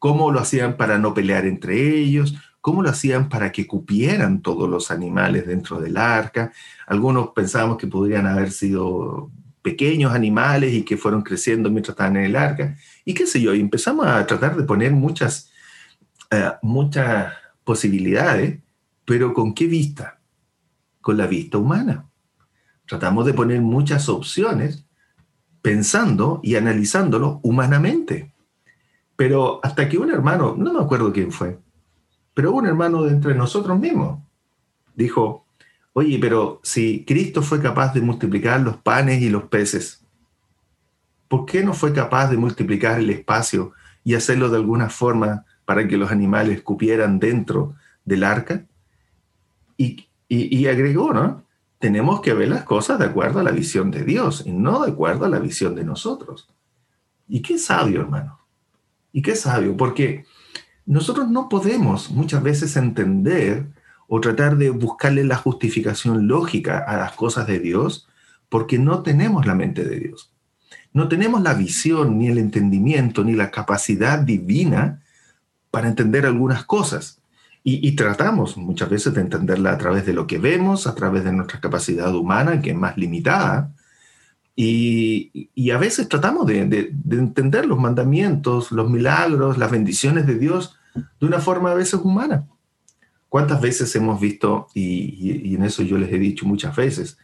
cómo 0.00 0.32
lo 0.32 0.40
hacían 0.40 0.76
para 0.76 0.98
no 0.98 1.14
pelear 1.14 1.46
entre 1.46 1.98
ellos, 1.98 2.34
cómo 2.60 2.82
lo 2.82 2.90
hacían 2.90 3.28
para 3.28 3.52
que 3.52 3.66
cupieran 3.66 4.42
todos 4.42 4.68
los 4.68 4.90
animales 4.90 5.46
dentro 5.46 5.80
del 5.80 5.96
arca. 5.96 6.52
Algunos 6.86 7.30
pensábamos 7.30 7.78
que 7.78 7.86
podrían 7.86 8.26
haber 8.26 8.50
sido 8.52 9.30
pequeños 9.62 10.12
animales 10.12 10.72
y 10.72 10.82
que 10.82 10.96
fueron 10.96 11.22
creciendo 11.22 11.70
mientras 11.70 11.94
estaban 11.94 12.16
en 12.16 12.24
el 12.24 12.36
arca. 12.36 12.76
Y 13.04 13.14
qué 13.14 13.26
sé 13.26 13.40
yo, 13.40 13.54
y 13.54 13.60
empezamos 13.60 14.06
a 14.06 14.26
tratar 14.26 14.56
de 14.56 14.64
poner 14.64 14.92
muchas, 14.92 15.50
eh, 16.30 16.52
muchas 16.62 17.32
posibilidades, 17.64 18.58
pero 19.04 19.32
¿con 19.34 19.54
qué 19.54 19.66
vista? 19.66 20.20
Con 21.00 21.16
la 21.16 21.26
vista 21.26 21.58
humana. 21.58 22.06
Tratamos 22.86 23.24
de 23.26 23.34
poner 23.34 23.60
muchas 23.60 24.08
opciones 24.08 24.84
pensando 25.62 26.40
y 26.42 26.56
analizándolo 26.56 27.40
humanamente. 27.42 28.34
Pero 29.16 29.60
hasta 29.62 29.88
que 29.88 29.98
un 29.98 30.10
hermano, 30.10 30.54
no 30.56 30.72
me 30.72 30.80
acuerdo 30.80 31.12
quién 31.12 31.30
fue, 31.30 31.58
pero 32.34 32.52
un 32.52 32.66
hermano 32.66 33.02
de 33.02 33.10
entre 33.10 33.34
nosotros 33.34 33.78
mismos 33.78 34.20
dijo, 34.94 35.46
oye, 35.92 36.18
pero 36.18 36.60
si 36.62 37.04
Cristo 37.04 37.42
fue 37.42 37.60
capaz 37.60 37.94
de 37.94 38.00
multiplicar 38.00 38.60
los 38.60 38.76
panes 38.76 39.22
y 39.22 39.28
los 39.28 39.44
peces, 39.44 40.04
¿por 41.28 41.46
qué 41.46 41.64
no 41.64 41.74
fue 41.74 41.92
capaz 41.92 42.28
de 42.28 42.36
multiplicar 42.36 42.98
el 42.98 43.10
espacio 43.10 43.72
y 44.04 44.14
hacerlo 44.14 44.48
de 44.48 44.56
alguna 44.56 44.88
forma 44.88 45.44
para 45.64 45.86
que 45.86 45.96
los 45.96 46.10
animales 46.10 46.62
cupieran 46.62 47.18
dentro 47.18 47.74
del 48.04 48.24
arca? 48.24 48.66
Y, 49.76 50.08
y, 50.28 50.66
agregó, 50.66 51.14
¿no? 51.14 51.42
Tenemos 51.78 52.20
que 52.20 52.34
ver 52.34 52.48
las 52.48 52.64
cosas 52.64 52.98
de 52.98 53.06
acuerdo 53.06 53.40
a 53.40 53.42
la 53.42 53.50
visión 53.50 53.90
de 53.90 54.04
Dios 54.04 54.42
y 54.44 54.52
no 54.52 54.84
de 54.84 54.92
acuerdo 54.92 55.24
a 55.24 55.30
la 55.30 55.38
visión 55.38 55.74
de 55.74 55.84
nosotros. 55.84 56.48
Y 57.26 57.40
qué 57.40 57.58
sabio, 57.58 58.02
hermano. 58.02 58.38
Y 59.12 59.22
qué 59.22 59.34
sabio, 59.34 59.76
porque 59.76 60.26
nosotros 60.90 61.30
no 61.30 61.48
podemos 61.48 62.10
muchas 62.10 62.42
veces 62.42 62.76
entender 62.76 63.68
o 64.08 64.20
tratar 64.20 64.56
de 64.56 64.70
buscarle 64.70 65.22
la 65.22 65.36
justificación 65.36 66.26
lógica 66.26 66.78
a 66.78 66.96
las 66.96 67.12
cosas 67.12 67.46
de 67.46 67.60
Dios 67.60 68.08
porque 68.48 68.76
no 68.76 69.04
tenemos 69.04 69.46
la 69.46 69.54
mente 69.54 69.84
de 69.84 70.00
Dios. 70.00 70.32
No 70.92 71.06
tenemos 71.06 71.42
la 71.42 71.54
visión, 71.54 72.18
ni 72.18 72.26
el 72.26 72.38
entendimiento, 72.38 73.22
ni 73.22 73.34
la 73.34 73.52
capacidad 73.52 74.18
divina 74.18 75.00
para 75.70 75.86
entender 75.86 76.26
algunas 76.26 76.64
cosas. 76.64 77.22
Y, 77.62 77.86
y, 77.86 77.94
tratamos 77.94 78.56
muchas 78.56 78.90
veces 78.90 79.14
de 79.14 79.20
entenderla 79.20 79.70
a 79.70 79.78
través 79.78 80.04
de 80.06 80.12
lo 80.12 80.26
que 80.26 80.38
vemos, 80.38 80.88
a 80.88 80.96
través 80.96 81.22
de 81.22 81.30
nuestra 81.30 81.60
capacidad 81.60 82.12
humana, 82.12 82.60
que 82.60 82.70
es 82.70 82.76
más 82.76 82.96
limitada, 82.96 83.70
y, 84.62 85.70
a 85.70 85.78
veces 85.78 86.06
tratamos 86.08 86.46
de, 86.46 86.92
entender 87.10 87.64
los 87.64 87.78
mandamientos, 87.78 88.72
los 88.72 88.90
milagros, 88.90 89.56
las 89.56 89.70
bendiciones 89.70 90.26
de 90.26 90.34
Dios 90.34 90.76
de 90.94 91.26
una 91.26 91.38
forma 91.38 91.72
a 91.72 91.74
veces 91.74 92.00
humana. 92.00 92.46
¿Cuántas 93.28 93.60
veces 93.60 93.94
hemos 93.94 94.20
visto, 94.20 94.66
y, 94.74 95.54
en 95.54 95.64
eso 95.64 95.82
yo 95.82 95.98
les 95.98 96.12
he 96.12 96.18
dicho 96.18 96.46
muchas 96.46 96.74
veces, 96.74 97.18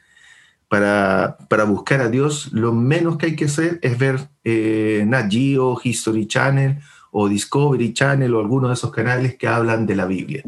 para, 0.68 1.36
para, 1.48 1.64
buscar 1.64 2.00
a 2.00 2.08
Dios, 2.08 2.52
lo 2.52 2.72
menos 2.72 3.18
que 3.18 3.26
hay 3.26 3.36
que 3.36 3.46
hacer 3.46 3.78
es 3.82 3.98
ver 3.98 4.28
eh, 4.44 5.04
Nat 5.06 5.30
Geo, 5.30 5.80
History 5.82 6.26
Channel 6.26 6.78
o 7.10 7.28
Discovery 7.28 7.92
Channel 7.92 8.34
o 8.34 8.40
alguno 8.40 8.68
de 8.68 8.74
esos 8.74 8.90
canales 8.90 9.36
que 9.36 9.48
hablan 9.48 9.86
de 9.86 9.96
la 9.96 10.06
Biblia. 10.06 10.44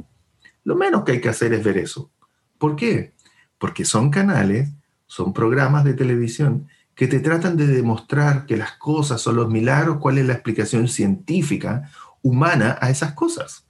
Lo 0.64 0.76
menos 0.76 1.04
que 1.04 1.12
hay 1.12 1.20
que 1.20 1.28
hacer 1.28 1.52
es 1.52 1.64
ver 1.64 1.78
eso. 1.78 2.11
¿Por 2.59 2.76
qué? 2.76 3.14
Porque 3.59 3.85
son 3.85 4.11
canales, 4.11 4.68
son 5.07 5.33
programas 5.33 5.85
de 5.85 5.94
televisión 5.94 6.68
que 6.94 7.07
te 7.07 7.20
tratan 7.20 7.57
de 7.57 7.68
demostrar 7.68 8.44
que 8.44 8.57
las 8.57 8.72
cosas 8.72 9.20
son 9.20 9.37
los 9.37 9.48
milagros, 9.48 9.98
cuál 10.00 10.18
es 10.18 10.26
la 10.26 10.33
explicación 10.33 10.88
científica, 10.88 11.90
humana 12.22 12.78
a 12.81 12.90
esas 12.90 13.12
cosas. 13.12 13.66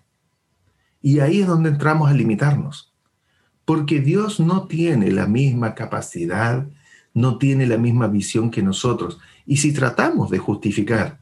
Y 1.01 1.21
ahí 1.21 1.41
es 1.41 1.47
donde 1.47 1.71
entramos 1.71 2.11
a 2.11 2.15
limitarnos. 2.15 2.93
Porque 3.65 4.01
Dios 4.01 4.41
no 4.41 4.67
tiene 4.67 5.11
la 5.11 5.27
misma 5.27 5.75
capacidad, 5.75 6.67
no 7.15 7.39
tiene 7.39 7.67
la 7.67 7.77
misma 7.77 8.07
visión 8.09 8.51
que 8.51 8.63
nosotros. 8.63 9.19
Y 9.47 9.59
si 9.59 9.73
tratamos 9.73 10.31
de 10.31 10.39
justificar 10.39 11.19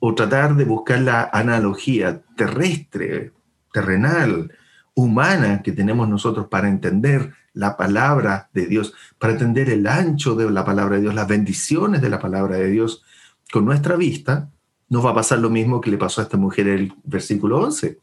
o 0.00 0.14
tratar 0.14 0.54
de 0.56 0.64
buscar 0.64 1.00
la 1.00 1.28
analogía 1.32 2.22
terrestre, 2.36 3.32
terrenal, 3.72 4.52
humana 4.94 5.62
que 5.62 5.72
tenemos 5.72 6.08
nosotros 6.08 6.48
para 6.48 6.68
entender 6.68 7.32
la 7.52 7.76
palabra 7.76 8.50
de 8.52 8.66
Dios, 8.66 8.94
para 9.18 9.32
entender 9.32 9.70
el 9.70 9.86
ancho 9.86 10.34
de 10.34 10.50
la 10.50 10.64
palabra 10.64 10.96
de 10.96 11.02
Dios, 11.02 11.14
las 11.14 11.28
bendiciones 11.28 12.00
de 12.00 12.08
la 12.08 12.18
palabra 12.18 12.56
de 12.56 12.68
Dios 12.68 13.04
con 13.52 13.64
nuestra 13.64 13.96
vista, 13.96 14.50
nos 14.88 15.04
va 15.04 15.10
a 15.10 15.14
pasar 15.14 15.38
lo 15.38 15.50
mismo 15.50 15.80
que 15.80 15.90
le 15.90 15.98
pasó 15.98 16.20
a 16.20 16.24
esta 16.24 16.36
mujer 16.36 16.68
en 16.68 16.78
el 16.78 16.92
versículo 17.04 17.60
11. 17.60 17.98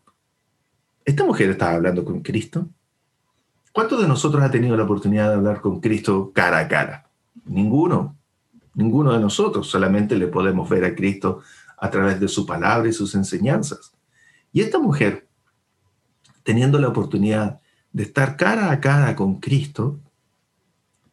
Esta 1.04 1.24
mujer 1.24 1.50
estaba 1.50 1.74
hablando 1.74 2.06
con 2.06 2.22
Cristo. 2.22 2.68
¿Cuántos 3.72 4.02
de 4.02 4.08
nosotros 4.08 4.44
ha 4.44 4.52
tenido 4.52 4.78
la 4.78 4.84
oportunidad 4.84 5.30
de 5.30 5.36
hablar 5.36 5.62
con 5.62 5.80
Cristo 5.80 6.32
cara 6.34 6.60
a 6.60 6.68
cara? 6.68 7.10
Ninguno. 7.46 8.16
Ninguno 8.74 9.14
de 9.14 9.20
nosotros. 9.20 9.68
Solamente 9.68 10.16
le 10.16 10.28
podemos 10.28 10.70
ver 10.70 10.86
a 10.86 10.96
Cristo 10.96 11.42
a 11.78 11.90
través 11.90 12.20
de 12.20 12.28
su 12.28 12.46
palabra 12.46 12.88
y 12.88 12.94
sus 12.94 13.16
enseñanzas. 13.16 13.92
Y 14.52 14.62
esta 14.62 14.80
mujer, 14.80 15.28
teniendo 16.44 16.80
la 16.80 16.88
oportunidad 16.88 17.60
de 17.92 18.04
estar 18.04 18.38
cara 18.38 18.72
a 18.72 18.80
cara 18.80 19.16
con 19.16 19.40
Cristo, 19.40 20.00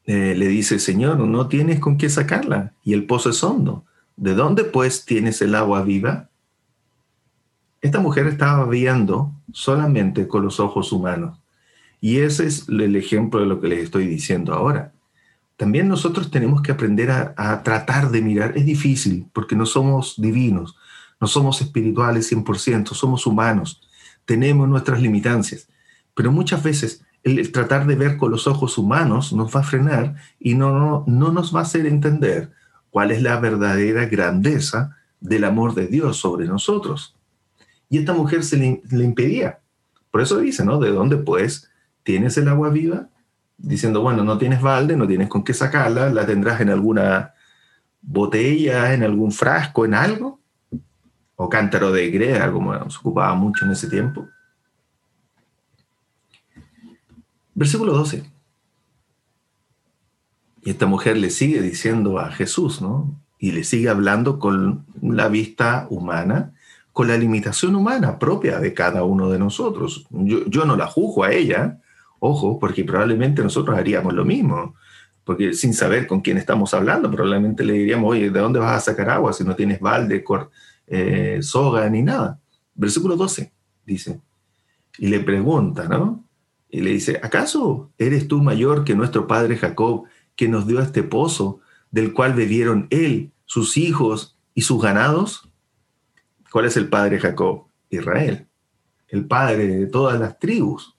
eh, 0.04 0.34
le 0.36 0.48
dice, 0.48 0.78
Señor, 0.78 1.18
no 1.18 1.48
tienes 1.48 1.80
con 1.80 1.96
qué 1.96 2.08
sacarla 2.08 2.74
y 2.84 2.92
el 2.92 3.06
pozo 3.06 3.30
es 3.30 3.42
hondo. 3.42 3.84
¿De 4.16 4.34
dónde 4.34 4.64
pues 4.64 5.04
tienes 5.04 5.42
el 5.42 5.54
agua 5.54 5.82
viva? 5.82 6.28
Esta 7.80 7.98
mujer 7.98 8.26
estaba 8.28 8.66
viendo 8.66 9.32
solamente 9.52 10.28
con 10.28 10.44
los 10.44 10.60
ojos 10.60 10.92
humanos. 10.92 11.38
Y 12.00 12.18
ese 12.18 12.46
es 12.46 12.68
el 12.68 12.96
ejemplo 12.96 13.40
de 13.40 13.46
lo 13.46 13.60
que 13.60 13.68
les 13.68 13.84
estoy 13.84 14.06
diciendo 14.06 14.52
ahora. 14.52 14.92
También 15.56 15.88
nosotros 15.88 16.30
tenemos 16.30 16.62
que 16.62 16.72
aprender 16.72 17.10
a, 17.10 17.62
tratar 17.62 18.10
de 18.10 18.22
mirar. 18.22 18.56
Es 18.56 18.64
difícil 18.66 19.26
porque 19.32 19.54
no 19.54 19.66
somos 19.66 20.14
divinos, 20.20 20.76
no 21.20 21.28
somos 21.28 21.60
espirituales 21.60 22.32
100%, 22.32 22.88
somos 22.94 23.26
humanos, 23.26 23.80
tenemos 24.24 24.68
nuestras 24.68 25.00
limitancias. 25.00 25.68
Pero 26.14 26.32
muchas 26.32 26.62
veces 26.62 27.04
el, 27.22 27.52
tratar 27.52 27.86
de 27.86 27.94
ver 27.94 28.16
con 28.16 28.30
los 28.30 28.46
ojos 28.46 28.78
humanos 28.78 29.32
nos 29.32 29.54
va 29.54 29.60
a 29.60 29.64
frenar 29.64 30.16
y 30.40 30.54
no, 30.54 30.78
no, 30.78 31.04
no 31.06 31.30
nos 31.32 31.54
va 31.54 31.60
a 31.60 31.62
hacer 31.62 31.86
entender 31.86 32.50
cuál 32.92 33.10
es 33.10 33.22
la 33.22 33.40
verdadera 33.40 34.04
grandeza 34.04 34.96
del 35.18 35.44
amor 35.44 35.74
de 35.74 35.86
Dios 35.86 36.18
sobre 36.18 36.46
nosotros. 36.46 37.16
Y 37.88 37.96
esta 37.96 38.12
mujer 38.12 38.44
se 38.44 38.58
le, 38.58 39.04
impedía. 39.04 39.60
Por 40.10 40.20
eso 40.20 40.38
dice, 40.38 40.62
¿no? 40.62 40.78
¿De 40.78 40.90
dónde 40.90 41.16
pues 41.16 41.70
tienes 42.02 42.36
el 42.36 42.48
agua 42.48 42.68
viva? 42.68 43.08
Diciendo, 43.56 44.02
bueno, 44.02 44.24
no 44.24 44.36
tienes 44.36 44.60
balde, 44.60 44.94
no 44.94 45.06
tienes 45.06 45.28
con 45.28 45.42
qué 45.42 45.54
sacarla, 45.54 46.10
la 46.10 46.26
tendrás 46.26 46.60
en 46.60 46.68
alguna 46.68 47.32
botella, 48.02 48.92
en 48.92 49.02
algún 49.02 49.32
frasco, 49.32 49.86
en 49.86 49.94
algo, 49.94 50.38
o 51.36 51.48
cántaro 51.48 51.92
de 51.92 52.10
greda, 52.10 52.52
como 52.52 52.90
se 52.90 52.98
ocupaba 52.98 53.34
mucho 53.34 53.64
en 53.64 53.70
ese 53.70 53.88
tiempo. 53.88 54.28
Versículo 57.54 57.94
12. 57.94 58.31
Y 60.62 60.70
esta 60.70 60.86
mujer 60.86 61.16
le 61.16 61.30
sigue 61.30 61.60
diciendo 61.60 62.18
a 62.18 62.30
Jesús, 62.30 62.80
¿no? 62.80 63.20
Y 63.38 63.50
le 63.50 63.64
sigue 63.64 63.88
hablando 63.88 64.38
con 64.38 64.86
la 65.02 65.28
vista 65.28 65.86
humana, 65.90 66.52
con 66.92 67.08
la 67.08 67.16
limitación 67.16 67.74
humana 67.74 68.18
propia 68.18 68.60
de 68.60 68.72
cada 68.72 69.02
uno 69.02 69.30
de 69.30 69.38
nosotros. 69.38 70.06
Yo, 70.10 70.64
no 70.64 70.76
la 70.76 70.86
juzgo 70.86 71.24
a 71.24 71.32
ella, 71.32 71.80
ojo, 72.20 72.58
porque 72.60 72.84
probablemente 72.84 73.42
nosotros 73.42 73.76
haríamos 73.76 74.14
lo 74.14 74.24
mismo, 74.24 74.74
porque 75.24 75.54
sin 75.54 75.74
saber 75.74 76.06
con 76.06 76.20
quién 76.20 76.38
estamos 76.38 76.74
hablando, 76.74 77.10
probablemente 77.10 77.64
le 77.64 77.72
diríamos, 77.72 78.10
oye, 78.10 78.30
¿de 78.30 78.40
dónde 78.40 78.60
vas 78.60 78.76
a 78.76 78.92
sacar 78.92 79.10
agua 79.10 79.32
si 79.32 79.42
no 79.42 79.56
tienes 79.56 79.80
balde, 79.80 80.22
eh, 80.86 81.38
soga 81.42 81.88
ni 81.88 82.02
nada? 82.02 82.38
Versículo 82.74 83.16
12 83.16 83.52
dice, 83.84 84.20
y 84.98 85.08
le 85.08 85.20
pregunta, 85.20 85.88
¿no? 85.88 86.24
Y 86.70 86.80
le 86.80 86.90
dice, 86.90 87.18
¿acaso 87.22 87.90
eres 87.98 88.28
tú 88.28 88.42
mayor 88.42 88.84
que 88.84 88.94
nuestro 88.94 89.26
padre 89.26 89.56
Jacob, 89.56 90.04
que 90.36 90.48
nos 90.48 90.66
dio 90.66 90.80
este 90.80 91.02
pozo, 91.02 91.60
del 91.90 92.12
cual 92.12 92.34
bebieron 92.34 92.86
él, 92.90 93.32
sus 93.44 93.76
hijos 93.76 94.36
y 94.54 94.62
sus 94.62 94.82
ganados? 94.82 95.50
¿Cuál 96.50 96.66
es 96.66 96.76
el 96.76 96.88
padre 96.88 97.18
Jacob? 97.18 97.66
Israel, 97.90 98.46
el 99.08 99.26
padre 99.26 99.66
de 99.66 99.86
todas 99.86 100.18
las 100.18 100.38
tribus. 100.38 100.96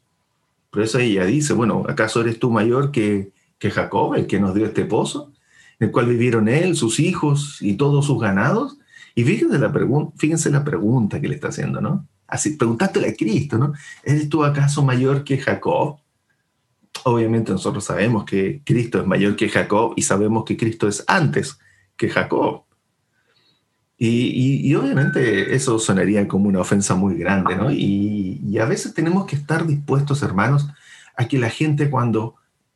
Por 0.69 0.83
eso 0.83 0.99
ella 0.99 1.25
dice, 1.25 1.53
bueno, 1.53 1.83
¿acaso 1.89 2.21
eres 2.21 2.37
tú 2.39 2.51
mayor 2.51 2.91
que, 2.91 3.31
que 3.57 3.71
Jacob, 3.71 4.13
el 4.15 4.27
que 4.27 4.39
nos 4.39 4.53
dio 4.53 4.65
este 4.65 4.85
pozo, 4.85 5.31
en 5.79 5.87
el 5.87 5.91
cual 5.91 6.05
vivieron 6.05 6.47
él, 6.47 6.75
sus 6.75 6.99
hijos 6.99 7.59
y 7.61 7.75
todos 7.75 8.05
sus 8.05 8.21
ganados? 8.21 8.77
Y 9.15 9.23
fíjense 9.23 9.57
la, 9.57 9.73
fíjense 10.15 10.51
la 10.51 10.63
pregunta 10.63 11.19
que 11.19 11.27
le 11.27 11.35
está 11.35 11.47
haciendo, 11.47 11.81
¿no? 11.81 12.07
así, 12.33 12.51
preguntándole 12.51 13.09
a 13.09 13.13
Cristo, 13.13 13.57
¿no? 13.57 13.73
¿Eres 14.03 14.27
tú 14.27 14.43
acaso 14.43 14.83
mayor 14.83 15.23
que 15.23 15.37
Jacob? 15.37 15.99
Obviamente 17.05 17.51
nosotros 17.51 17.83
sabemos 17.83 18.25
que 18.25 18.61
Cristo 18.63 18.99
es 18.99 19.07
mayor 19.07 19.35
que 19.35 19.49
Jacob 19.49 19.93
y 19.95 20.01
sabemos 20.03 20.43
que 20.45 20.57
Cristo 20.57 20.87
es 20.87 21.03
antes 21.07 21.59
que 21.97 22.09
Jacob. 22.09 22.63
Y, 23.97 24.75
obviamente 24.75 25.55
eso 25.55 25.79
sonaría 25.79 26.27
como 26.27 26.49
una 26.49 26.59
ofensa 26.59 26.93
muy 26.93 27.15
grande, 27.15 27.55
¿no? 27.55 27.71
Y, 27.71 28.41
y 28.45 28.57
a 28.57 28.65
veces 28.65 28.93
tenemos 28.93 29.25
que 29.25 29.37
estar 29.37 29.65
dispuestos, 29.65 30.23
hermanos, 30.23 30.67
a 31.15 31.27
que 31.27 31.37
la 31.37 31.49
gente 31.49 31.89
cuando 31.89 32.35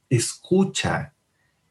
escucha 0.10 1.13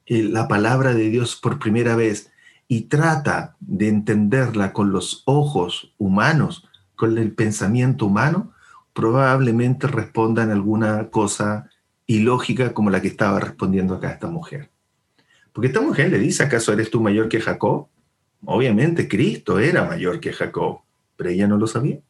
eh, 0.07 0.23
la 0.23 0.47
palabra 0.47 0.95
de 0.95 1.09
Dios 1.11 1.37
por 1.37 1.59
primera 1.59 1.97
vez 1.97 2.31
y 2.69 2.83
trata 2.83 3.57
de 3.61 3.88
entenderla 3.88 4.73
con 4.73 4.92
los 4.92 5.23
ojos 5.27 5.95
humanos, 5.99 6.69
con 6.95 7.19
el 7.19 7.33
pensamiento 7.33 8.07
humano, 8.07 8.53
probablemente 8.92 9.87
respondan 9.87 10.51
alguna 10.51 11.11
cosa 11.11 11.71
ilógica 12.07 12.73
como 12.73 12.90
la 12.90 13.01
que 13.01 13.09
estaba 13.09 13.40
respondiendo 13.40 13.95
acá 13.95 14.11
esta 14.11 14.29
mujer. 14.29 14.71
Porque 15.53 15.69
esta 15.69 15.81
mujer 15.81 16.11
le 16.11 16.19
dice, 16.19 16.42
¿acaso 16.42 16.73
eres 16.73 16.90
tú 16.90 17.01
mayor 17.01 17.29
que 17.29 17.40
Jacob? 17.40 17.88
Obviamente 18.45 19.09
Cristo 19.09 19.59
era 19.59 19.85
mayor 19.85 20.21
que 20.21 20.33
Jacob, 20.33 20.81
pero 21.16 21.31
ella 21.31 21.47
no 21.47 21.57
lo 21.57 21.66
sabía. 21.66 22.01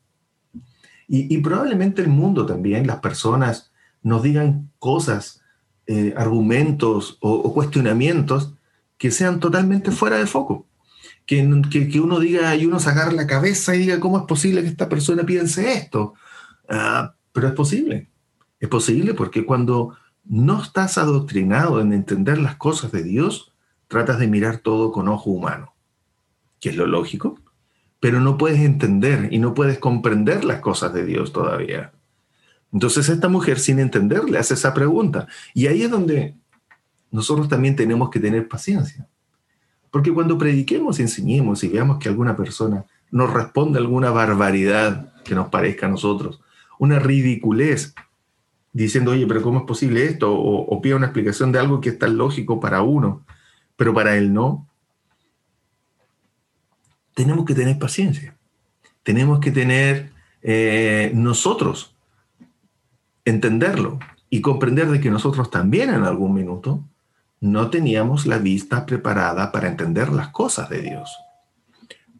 Y, 1.09 1.39
probablemente 1.39 2.03
el 2.03 2.09
mundo 2.09 2.47
también, 2.47 2.89
las 2.89 2.99
personas, 2.99 3.71
nos 4.03 4.25
digan 4.25 4.73
cosas, 4.81 5.41
eh, 5.87 6.13
argumentos 6.17 7.17
o 7.21 7.55
cuestionamientos 7.55 8.55
que 8.99 9.13
sean 9.13 9.39
totalmente 9.39 9.93
fuera 9.93 10.17
de 10.17 10.27
foco 10.27 10.67
que, 11.27 12.01
uno 12.01 12.21
diga 12.21 12.55
y 12.55 12.67
uno 12.67 12.79
sacar 12.79 13.13
la 13.13 13.27
cabeza 13.27 13.75
y 13.75 13.81
diga, 13.81 14.01
¿cómo 14.01 14.19
es 14.19 14.25
posible 14.25 14.63
que 14.63 14.69
esta 14.69 14.89
persona 14.89 15.27
piense 15.27 15.73
esto? 15.73 16.15
Ah, 16.69 17.15
pero 17.33 17.49
es 17.49 17.55
posible. 17.55 18.09
Es 18.61 18.69
posible 18.69 19.14
porque 19.14 19.45
cuando 19.45 19.97
no 20.25 20.62
estás 20.62 20.99
adoctrinado 20.99 21.81
en 21.81 21.92
entender 21.92 22.38
las 22.38 22.57
cosas 22.57 22.92
de 22.92 23.03
Dios, 23.03 23.53
tratas 23.88 24.19
de 24.19 24.27
mirar 24.27 24.59
todo 24.59 24.92
con 24.92 25.09
ojo 25.09 25.31
humano, 25.31 25.75
que 26.61 26.71
es 26.71 26.77
lo 26.77 26.87
lógico, 26.87 27.38
pero 28.01 28.21
no 28.21 28.37
puedes 28.37 28.61
entender 28.61 29.29
y 29.33 29.38
no 29.38 29.55
puedes 29.55 29.79
comprender 29.79 30.45
las 30.45 30.61
cosas 30.61 30.92
de 30.92 31.05
Dios 31.05 31.33
todavía. 31.33 31.92
Entonces 32.73 33.09
esta 33.09 33.29
mujer 33.29 33.59
sin 33.59 33.79
entender 33.79 34.29
le 34.29 34.38
hace 34.38 34.55
esa 34.55 34.75
pregunta. 34.75 35.29
Y 35.55 35.66
ahí 35.66 35.83
es 35.83 35.90
donde 35.90 36.37
nosotros 37.11 37.49
también 37.49 37.77
tenemos 37.77 38.11
que 38.11 38.21
tener 38.21 38.49
paciencia. 38.49 39.09
Porque 39.90 40.12
cuando 40.12 40.37
prediquemos 40.37 41.01
enseñemos 41.01 41.62
y 41.64 41.69
veamos 41.69 41.99
que 41.99 42.09
alguna 42.09 42.37
persona 42.37 42.85
nos 43.11 43.33
responde 43.33 43.79
alguna 43.79 44.11
barbaridad 44.11 45.14
que 45.25 45.35
nos 45.35 45.49
parezca 45.49 45.87
a 45.87 45.90
nosotros, 45.90 46.40
una 46.79 46.99
ridiculez, 46.99 47.95
diciendo, 48.85 49.12
oye, 49.12 49.27
pero 49.27 49.43
¿cómo 49.43 49.61
es 49.61 49.65
posible 49.65 50.05
esto? 50.05 50.33
O, 50.33 50.67
o 50.67 50.81
pide 50.83 50.95
una 50.95 51.07
explicación 51.07 51.53
de 51.53 51.59
algo 51.59 51.81
que 51.81 51.91
es 51.91 51.99
tan 51.99 52.17
lógico 52.17 52.61
para 52.61 52.83
uno, 52.83 53.25
pero 53.77 53.95
para 53.95 54.17
él 54.17 54.33
no. 54.33 54.69
Tenemos 57.15 57.45
que 57.45 57.55
tener 57.55 57.79
paciencia. 57.79 58.37
Tenemos 59.03 59.41
que 59.41 59.51
tener 59.51 60.11
eh, 60.43 61.11
nosotros, 61.15 61.95
entenderlo 63.25 63.99
y 64.29 64.41
comprender 64.41 64.89
de 64.89 65.01
que 65.01 65.11
nosotros 65.11 65.51
también 65.51 65.91
en 65.91 66.03
algún 66.03 66.35
minuto 66.35 66.85
no 67.41 67.71
teníamos 67.71 68.27
la 68.27 68.39
vista 68.39 68.85
preparada 68.85 69.53
para 69.53 69.69
entender 69.69 70.11
las 70.11 70.29
cosas 70.29 70.69
de 70.69 70.83
Dios. 70.83 71.17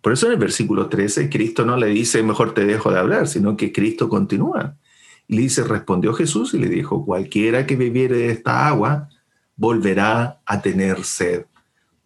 Por 0.01 0.13
eso 0.13 0.27
en 0.27 0.33
el 0.33 0.39
versículo 0.39 0.89
13 0.89 1.29
Cristo 1.29 1.67
no 1.67 1.77
le 1.77 1.89
dice, 1.89 2.23
mejor 2.23 2.55
te 2.55 2.65
dejo 2.65 2.91
de 2.91 2.99
hablar, 2.99 3.29
sino 3.29 3.57
que 3.57 3.73
Cristo 3.73 4.09
continúa. 4.09 4.77
Y 5.29 5.37
le 5.37 5.43
dice, 5.43 5.65
respondió 5.65 6.15
Jesús 6.15 6.55
y 6.55 6.59
le 6.59 6.69
dijo, 6.69 7.05
cualquiera 7.05 7.67
que 7.67 7.77
bebiere 7.77 8.17
de 8.17 8.31
esta 8.31 8.69
agua 8.69 9.09
volverá 9.57 10.41
a 10.47 10.63
tener 10.63 11.05
sed. 11.05 11.47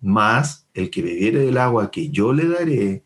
Mas 0.01 0.67
el 0.73 0.91
que 0.91 1.03
bebiere 1.03 1.41
del 1.41 1.59
agua 1.59 1.91
que 1.91 2.11
yo 2.11 2.33
le 2.33 2.49
daré 2.49 3.05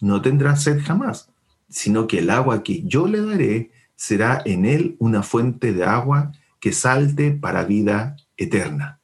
no 0.00 0.20
tendrá 0.20 0.56
sed 0.56 0.80
jamás, 0.82 1.30
sino 1.68 2.06
que 2.06 2.18
el 2.18 2.30
agua 2.30 2.62
que 2.62 2.82
yo 2.84 3.06
le 3.06 3.22
daré 3.22 3.70
será 3.96 4.42
en 4.44 4.66
él 4.66 4.96
una 4.98 5.22
fuente 5.22 5.72
de 5.72 5.84
agua 5.84 6.32
que 6.60 6.72
salte 6.72 7.30
para 7.30 7.64
vida 7.64 8.16
eterna. 8.36 9.00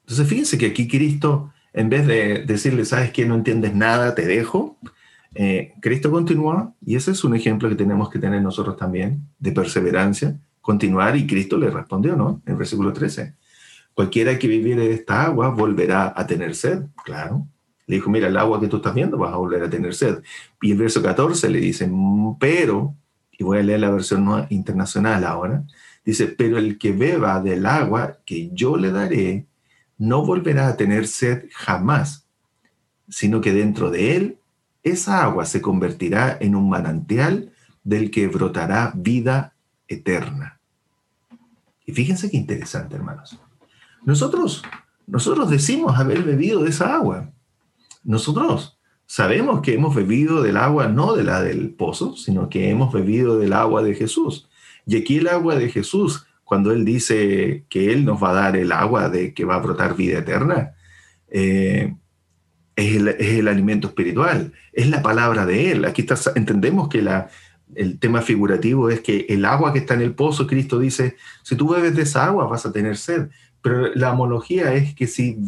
Entonces 0.00 0.28
fíjense 0.28 0.58
que 0.58 0.66
aquí 0.66 0.88
Cristo, 0.88 1.52
en 1.72 1.88
vez 1.88 2.06
de 2.06 2.44
decirle, 2.44 2.84
sabes 2.84 3.12
que 3.12 3.26
no 3.26 3.34
entiendes 3.34 3.74
nada, 3.74 4.14
te 4.14 4.26
dejo, 4.26 4.78
eh, 5.34 5.74
Cristo 5.80 6.10
continúa, 6.10 6.74
y 6.84 6.96
ese 6.96 7.10
es 7.12 7.24
un 7.24 7.34
ejemplo 7.34 7.68
que 7.68 7.74
tenemos 7.74 8.10
que 8.10 8.18
tener 8.18 8.42
nosotros 8.42 8.76
también, 8.76 9.22
de 9.38 9.52
perseverancia, 9.52 10.38
continuar, 10.60 11.16
y 11.16 11.26
Cristo 11.26 11.56
le 11.56 11.70
respondió, 11.70 12.16
¿no? 12.16 12.42
En 12.46 12.58
versículo 12.58 12.92
13, 12.92 13.34
cualquiera 13.94 14.38
que 14.38 14.48
viviere 14.48 14.88
de 14.88 14.94
esta 14.94 15.24
agua 15.24 15.50
volverá 15.50 16.12
a 16.16 16.26
tener 16.26 16.54
sed, 16.54 16.84
claro. 17.04 17.46
Le 17.86 17.96
dijo, 17.96 18.10
mira, 18.10 18.28
el 18.28 18.36
agua 18.36 18.60
que 18.60 18.68
tú 18.68 18.76
estás 18.76 18.94
viendo 18.94 19.16
vas 19.16 19.32
a 19.32 19.36
volver 19.36 19.62
a 19.62 19.70
tener 19.70 19.94
sed. 19.94 20.22
Y 20.60 20.72
el 20.72 20.78
verso 20.78 21.02
14 21.02 21.48
le 21.48 21.58
dice, 21.58 21.90
pero, 22.38 22.94
y 23.32 23.44
voy 23.44 23.58
a 23.58 23.62
leer 23.62 23.80
la 23.80 23.90
versión 23.90 24.46
internacional 24.50 25.24
ahora, 25.24 25.64
dice, 26.04 26.26
pero 26.26 26.58
el 26.58 26.78
que 26.78 26.92
beba 26.92 27.40
del 27.40 27.64
agua 27.64 28.18
que 28.26 28.50
yo 28.52 28.76
le 28.76 28.90
daré, 28.90 29.46
no 29.96 30.24
volverá 30.24 30.68
a 30.68 30.76
tener 30.76 31.06
sed 31.06 31.46
jamás, 31.52 32.26
sino 33.08 33.40
que 33.40 33.52
dentro 33.52 33.90
de 33.90 34.16
él 34.16 34.38
esa 34.82 35.24
agua 35.24 35.44
se 35.44 35.60
convertirá 35.60 36.36
en 36.40 36.54
un 36.54 36.68
manantial 36.68 37.52
del 37.84 38.10
que 38.10 38.28
brotará 38.28 38.92
vida 38.94 39.54
eterna. 39.86 40.60
Y 41.86 41.92
fíjense 41.92 42.30
qué 42.30 42.36
interesante, 42.36 42.96
hermanos. 42.96 43.38
nosotros, 44.04 44.62
nosotros 45.06 45.48
decimos 45.48 45.98
haber 45.98 46.22
bebido 46.22 46.62
de 46.62 46.70
esa 46.70 46.94
agua. 46.94 47.30
Nosotros 48.04 48.78
sabemos 49.06 49.62
que 49.62 49.74
hemos 49.74 49.94
bebido 49.94 50.42
del 50.42 50.58
agua 50.58 50.88
no 50.88 51.14
de 51.14 51.24
la 51.24 51.42
del 51.42 51.70
pozo, 51.70 52.14
sino 52.16 52.50
que 52.50 52.68
hemos 52.68 52.92
bebido 52.92 53.38
del 53.38 53.54
agua 53.54 53.82
de 53.82 53.94
Jesús. 53.94 54.48
Y 54.86 54.96
aquí 54.96 55.16
el 55.16 55.28
agua 55.28 55.56
de 55.56 55.70
Jesús, 55.70 56.26
cuando 56.44 56.72
Él 56.72 56.84
dice 56.84 57.64
que 57.68 57.92
Él 57.92 58.04
nos 58.04 58.22
va 58.22 58.30
a 58.30 58.34
dar 58.34 58.56
el 58.56 58.72
agua 58.72 59.08
de 59.08 59.32
que 59.32 59.44
va 59.44 59.56
a 59.56 59.60
brotar 59.60 59.96
vida 59.96 60.18
eterna, 60.18 60.74
eh, 61.30 61.94
es, 62.78 62.94
el, 63.20 63.48
alimento 63.48 63.88
espiritual, 63.88 64.52
es 64.72 64.88
la 64.88 65.02
palabra 65.02 65.44
de 65.44 65.72
Él. 65.72 65.84
Aquí 65.84 66.06
entendemos 66.36 66.88
que 66.88 67.02
la, 67.02 67.28
el 67.74 67.98
tema 67.98 68.22
figurativo 68.22 68.88
es 68.88 69.00
que 69.00 69.26
el 69.28 69.44
agua 69.44 69.72
que 69.72 69.80
está 69.80 69.94
en 69.94 70.02
el 70.02 70.14
pozo, 70.14 70.46
Cristo 70.46 70.78
dice, 70.78 71.16
si 71.42 71.56
tú 71.56 71.68
bebes 71.68 71.96
de 71.96 72.02
esa 72.02 72.26
agua 72.26 72.46
vas 72.46 72.64
a 72.66 72.72
tener 72.72 72.96
sed. 72.96 73.28
Pero 73.60 73.92
la 73.94 74.12
homología 74.12 74.72
es 74.74 74.94
que 74.94 75.08
si 75.08 75.38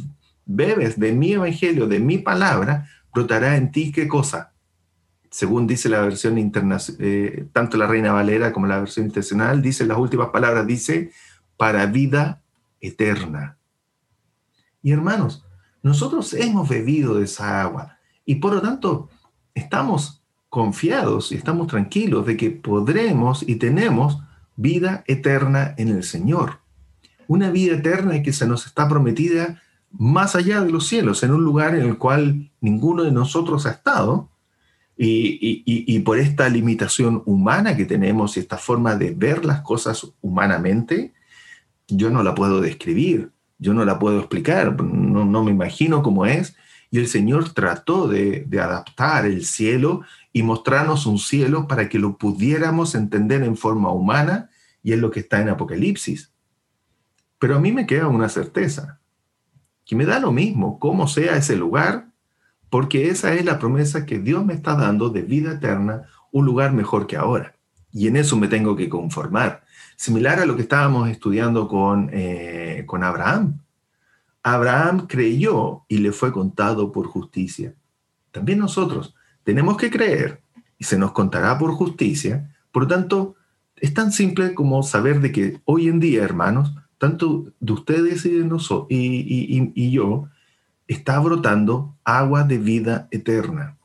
bebes 0.45 0.99
de 0.99 1.13
mi 1.13 1.33
evangelio, 1.33 1.87
de 1.87 2.01
mi 2.01 2.19
palabra, 2.19 2.89
brotará 3.15 3.57
en 3.57 3.71
ti 3.71 3.93
qué 3.93 4.09
cosa. 4.09 4.53
Según 5.31 5.69
dice 5.69 5.89
la 5.89 6.01
versión 6.01 6.37
internacional, 6.37 7.07
eh, 7.07 7.47
tanto 7.53 7.77
la 7.77 7.87
Reina 7.87 8.13
Valera 8.13 8.53
como 8.53 8.67
la 8.67 8.81
versión 8.81 9.07
internacional, 9.07 9.63
dice 9.63 9.87
las 9.87 9.99
últimas 9.99 10.31
palabras, 10.31 10.67
dice, 10.67 11.13
para 11.57 11.87
vida 11.87 12.43
eterna. 12.81 13.57
Y 14.83 14.91
hermanos, 14.91 15.45
nosotros 15.83 16.35
hemos 16.35 16.69
bebido 16.69 17.15
de 17.15 17.25
esa 17.25 17.63
agua 17.63 17.99
y 18.25 18.37
por 18.37 18.55
lo 18.55 18.61
tanto 18.61 19.09
estamos 19.55 20.23
confiados 20.49 21.33
y 21.33 21.37
estamos 21.37 21.69
tranquilos 21.69 22.27
de 22.27 22.37
que 22.37 22.51
podremos 22.51 23.43
y 23.49 23.57
tenemos 23.57 24.19
vida 24.57 25.05
eterna 25.07 25.75
en 25.79 25.89
el 25.89 26.03
Señor. 26.03 26.59
Una 27.29 27.51
vida 27.51 27.77
eterna 27.77 28.23
que 28.23 28.33
se 28.33 28.47
nos 28.47 28.67
está 28.67 28.89
prometida 28.89 29.63
más 29.93 30.37
allá 30.37 30.61
de 30.61 30.71
los 30.71 30.87
cielos, 30.87 31.23
en 31.23 31.33
un 31.33 31.43
lugar 31.43 31.75
en 31.75 31.83
el 31.83 31.99
cual 31.99 32.51
ninguno 32.61 33.03
de 33.03 33.13
nosotros 33.13 33.67
ha 33.67 33.71
estado, 33.71 34.31
y, 35.03 35.99
por 36.01 36.19
esta 36.19 36.49
limitación 36.51 37.23
humana 37.25 37.75
que 37.75 37.87
tenemos 37.87 38.37
y 38.37 38.41
esta 38.41 38.59
forma 38.59 38.97
de 38.97 39.13
ver 39.13 39.47
las 39.47 39.63
cosas 39.63 40.07
humanamente, 40.21 41.15
yo 41.89 42.11
no 42.11 42.23
la 42.23 42.35
puedo 42.35 42.61
describir, 42.61 43.31
yo 43.61 43.75
no 43.75 43.85
la 43.85 43.99
puedo 43.99 44.19
explicar, 44.19 44.83
no, 44.83 45.45
me 45.45 45.51
imagino 45.53 46.03
cómo 46.03 46.27
es. 46.27 46.57
Y 46.91 46.99
el 46.99 47.07
Señor 47.07 47.53
trató 47.53 48.09
de, 48.09 48.45
de 48.49 48.61
adaptar 48.61 49.27
el 49.27 49.45
cielo 49.45 50.01
y 50.33 50.43
mostrarnos 50.43 51.07
un 51.07 51.19
cielo 51.19 51.69
para 51.69 51.89
que 51.89 52.01
lo 52.01 52.17
pudiéramos 52.17 52.97
entender 52.97 53.43
en 53.45 53.57
forma 53.57 53.93
humana, 53.93 54.51
y 54.83 54.93
es 54.93 54.99
lo 54.99 55.11
que 55.11 55.21
está 55.21 55.41
en 55.41 55.51
Apocalipsis. 55.51 56.33
Pero 57.39 57.57
a 57.57 57.61
mí 57.61 57.71
me 57.71 57.87
queda 57.87 58.09
una 58.09 58.29
certeza, 58.29 58.99
que 59.85 59.95
me 59.95 60.07
da 60.07 60.19
lo 60.19 60.33
mismo 60.33 60.79
cómo 60.79 61.07
sea 61.07 61.37
ese 61.37 61.57
lugar, 61.57 62.09
porque 62.71 63.09
esa 63.11 63.35
es 63.35 63.45
la 63.45 63.59
promesa 63.59 64.07
que 64.07 64.19
Dios 64.19 64.45
me 64.45 64.55
está 64.55 64.75
dando 64.75 65.11
de 65.11 65.23
vida 65.23 65.53
eterna, 65.53 66.07
un 66.33 66.47
lugar 66.47 66.73
mejor 66.73 67.07
que 67.07 67.17
ahora. 67.17 67.57
Y 67.93 68.07
en 68.07 68.17
eso 68.17 68.37
me 68.37 68.49
tengo 68.49 68.77
que 68.77 68.89
conformar. 68.89 69.65
Similar 70.01 70.41
a 70.41 70.47
lo 70.47 70.57
que 70.57 70.63
estábamos 70.63 71.11
estudiando 71.11 71.69
con, 71.69 72.09
eh, 72.11 72.85
con 72.87 73.05
Abraham. 73.05 73.61
Abraham 74.43 75.07
creyó 75.07 75.83
y 75.89 75.99
le 75.99 76.13
fue 76.13 76.33
contado 76.33 76.91
por 76.91 77.07
justicia. 77.07 77.75
También 78.31 78.61
nosotros 78.61 79.15
tenemos 79.45 79.77
que 79.77 79.91
creer 79.91 80.41
y 80.79 80.85
se 80.85 80.97
nos 80.97 81.13
contará 81.13 81.59
por 81.59 81.73
justicia. 81.73 82.51
Por 82.73 82.85
lo 82.85 82.89
tanto, 82.89 83.35
es 83.77 83.93
tan 83.93 84.11
simple 84.11 84.55
como 84.55 84.83
saber 84.83 85.21
de 85.21 85.33
que 85.33 85.61
hoy 85.67 85.89
en 85.89 86.01
día, 86.01 86.25
hermanos, 86.25 86.75
tanto 86.97 87.53
de 87.61 87.73
ustedes 87.75 88.25
y 88.25 88.31
de 88.31 88.45
nosotros 88.47 88.87
y, 88.89 89.71
y, 89.75 89.91
yo, 89.91 90.31
está 90.89 91.19
brotando 91.19 91.95
agua 92.05 92.45
de 92.45 92.57
vida 92.57 93.07
eterna. 93.11 93.77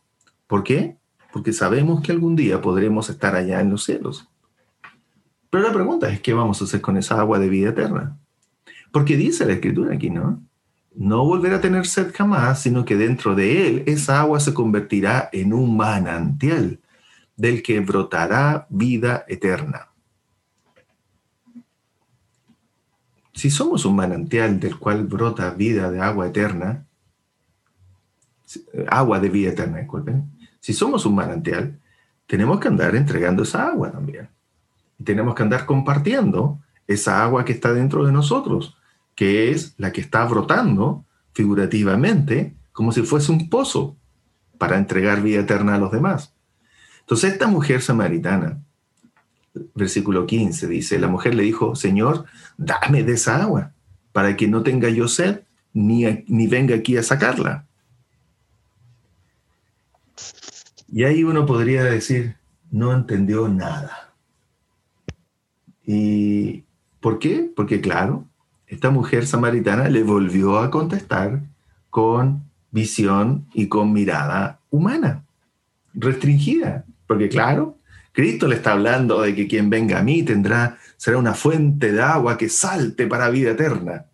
¿Por 0.47 0.63
qué? 0.63 0.95
Porque 1.33 1.51
sabemos 1.51 2.01
que 2.01 2.13
algún 2.13 2.37
día 2.37 2.61
podremos 2.61 3.09
estar 3.09 3.35
allá 3.35 3.59
en 3.59 3.71
los 3.71 3.83
cielos. 3.83 4.29
Pero 5.49 5.63
la 5.63 5.73
pregunta 5.73 6.09
es, 6.09 6.19
¿qué 6.21 6.33
vamos 6.33 6.61
a 6.61 6.65
hacer 6.65 6.81
con 6.81 6.97
esa 6.97 7.19
agua 7.19 7.39
de 7.39 7.49
vida 7.49 7.69
eterna? 7.69 8.17
Porque 8.91 9.17
dice 9.17 9.45
la 9.45 9.53
escritura 9.53 9.95
aquí, 9.95 10.09
¿no? 10.09 10.43
No 10.95 11.25
volverá 11.25 11.57
a 11.57 11.61
tener 11.61 11.85
sed 11.85 12.13
jamás, 12.15 12.61
sino 12.61 12.85
que 12.85 12.95
dentro 12.95 13.35
de 13.35 13.67
él 13.67 13.83
esa 13.85 14.21
agua 14.21 14.39
se 14.39 14.53
convertirá 14.53 15.29
en 15.33 15.53
un 15.53 15.75
manantial 15.75 16.79
del 17.35 17.61
que 17.61 17.79
brotará 17.81 18.65
vida 18.69 19.25
eterna. 19.27 19.89
Si 23.33 23.49
somos 23.49 23.83
un 23.83 23.97
manantial 23.97 24.59
del 24.61 24.79
cual 24.79 25.03
brota 25.03 25.49
vida 25.49 25.91
de 25.91 25.99
agua 25.99 26.27
eterna, 26.27 26.85
agua 28.87 29.19
de 29.19 29.29
vida 29.29 29.49
eterna, 29.49 29.79
disculpen, 29.79 30.31
si 30.61 30.71
somos 30.71 31.05
un 31.05 31.15
manantial, 31.15 31.77
tenemos 32.25 32.59
que 32.61 32.69
andar 32.69 32.95
entregando 32.95 33.43
esa 33.43 33.67
agua 33.67 33.91
también. 33.91 34.29
Tenemos 35.03 35.35
que 35.35 35.43
andar 35.43 35.65
compartiendo 35.65 36.59
esa 36.87 37.23
agua 37.23 37.45
que 37.45 37.53
está 37.53 37.73
dentro 37.73 38.05
de 38.05 38.11
nosotros, 38.11 38.77
que 39.15 39.51
es 39.51 39.73
la 39.77 39.91
que 39.91 40.01
está 40.01 40.25
brotando 40.25 41.05
figurativamente 41.33 42.55
como 42.71 42.91
si 42.91 43.01
fuese 43.01 43.31
un 43.31 43.49
pozo 43.49 43.95
para 44.57 44.77
entregar 44.77 45.21
vida 45.21 45.41
eterna 45.41 45.75
a 45.75 45.79
los 45.79 45.91
demás. 45.91 46.33
Entonces 47.01 47.33
esta 47.33 47.47
mujer 47.47 47.81
samaritana 47.81 48.59
versículo 49.73 50.25
15 50.25 50.67
dice, 50.67 50.99
la 50.99 51.07
mujer 51.07 51.35
le 51.35 51.43
dijo, 51.43 51.75
Señor, 51.75 52.25
dame 52.57 53.03
de 53.03 53.13
esa 53.13 53.41
agua 53.41 53.71
para 54.11 54.35
que 54.35 54.47
no 54.47 54.63
tenga 54.63 54.89
yo 54.89 55.07
sed 55.07 55.41
ni, 55.73 56.05
ni 56.27 56.47
venga 56.47 56.75
aquí 56.75 56.97
a 56.97 57.03
sacarla. 57.03 57.65
Y 60.87 61.03
ahí 61.03 61.23
uno 61.23 61.45
podría 61.45 61.83
decir, 61.83 62.37
no 62.71 62.93
entendió 62.93 63.47
nada. 63.47 64.04
¿Y 65.85 66.63
por 66.99 67.19
qué? 67.19 67.51
Porque 67.55 67.81
claro, 67.81 68.25
esta 68.67 68.89
mujer 68.89 69.27
samaritana 69.27 69.89
le 69.89 70.03
volvió 70.03 70.59
a 70.59 70.71
contestar 70.71 71.41
con 71.89 72.43
visión 72.71 73.45
y 73.53 73.67
con 73.67 73.93
mirada 73.93 74.59
humana, 74.69 75.23
restringida, 75.93 76.83
porque 77.07 77.29
claro, 77.29 77.77
Cristo 78.11 78.47
le 78.47 78.55
está 78.55 78.71
hablando 78.71 79.21
de 79.21 79.35
que 79.35 79.47
quien 79.47 79.69
venga 79.69 79.99
a 79.99 80.03
mí 80.03 80.23
tendrá, 80.23 80.77
será 80.97 81.17
una 81.17 81.33
fuente 81.33 81.91
de 81.91 82.01
agua 82.01 82.37
que 82.37 82.49
salte 82.49 83.07
para 83.07 83.29
vida 83.29 83.51
eterna. 83.51 84.05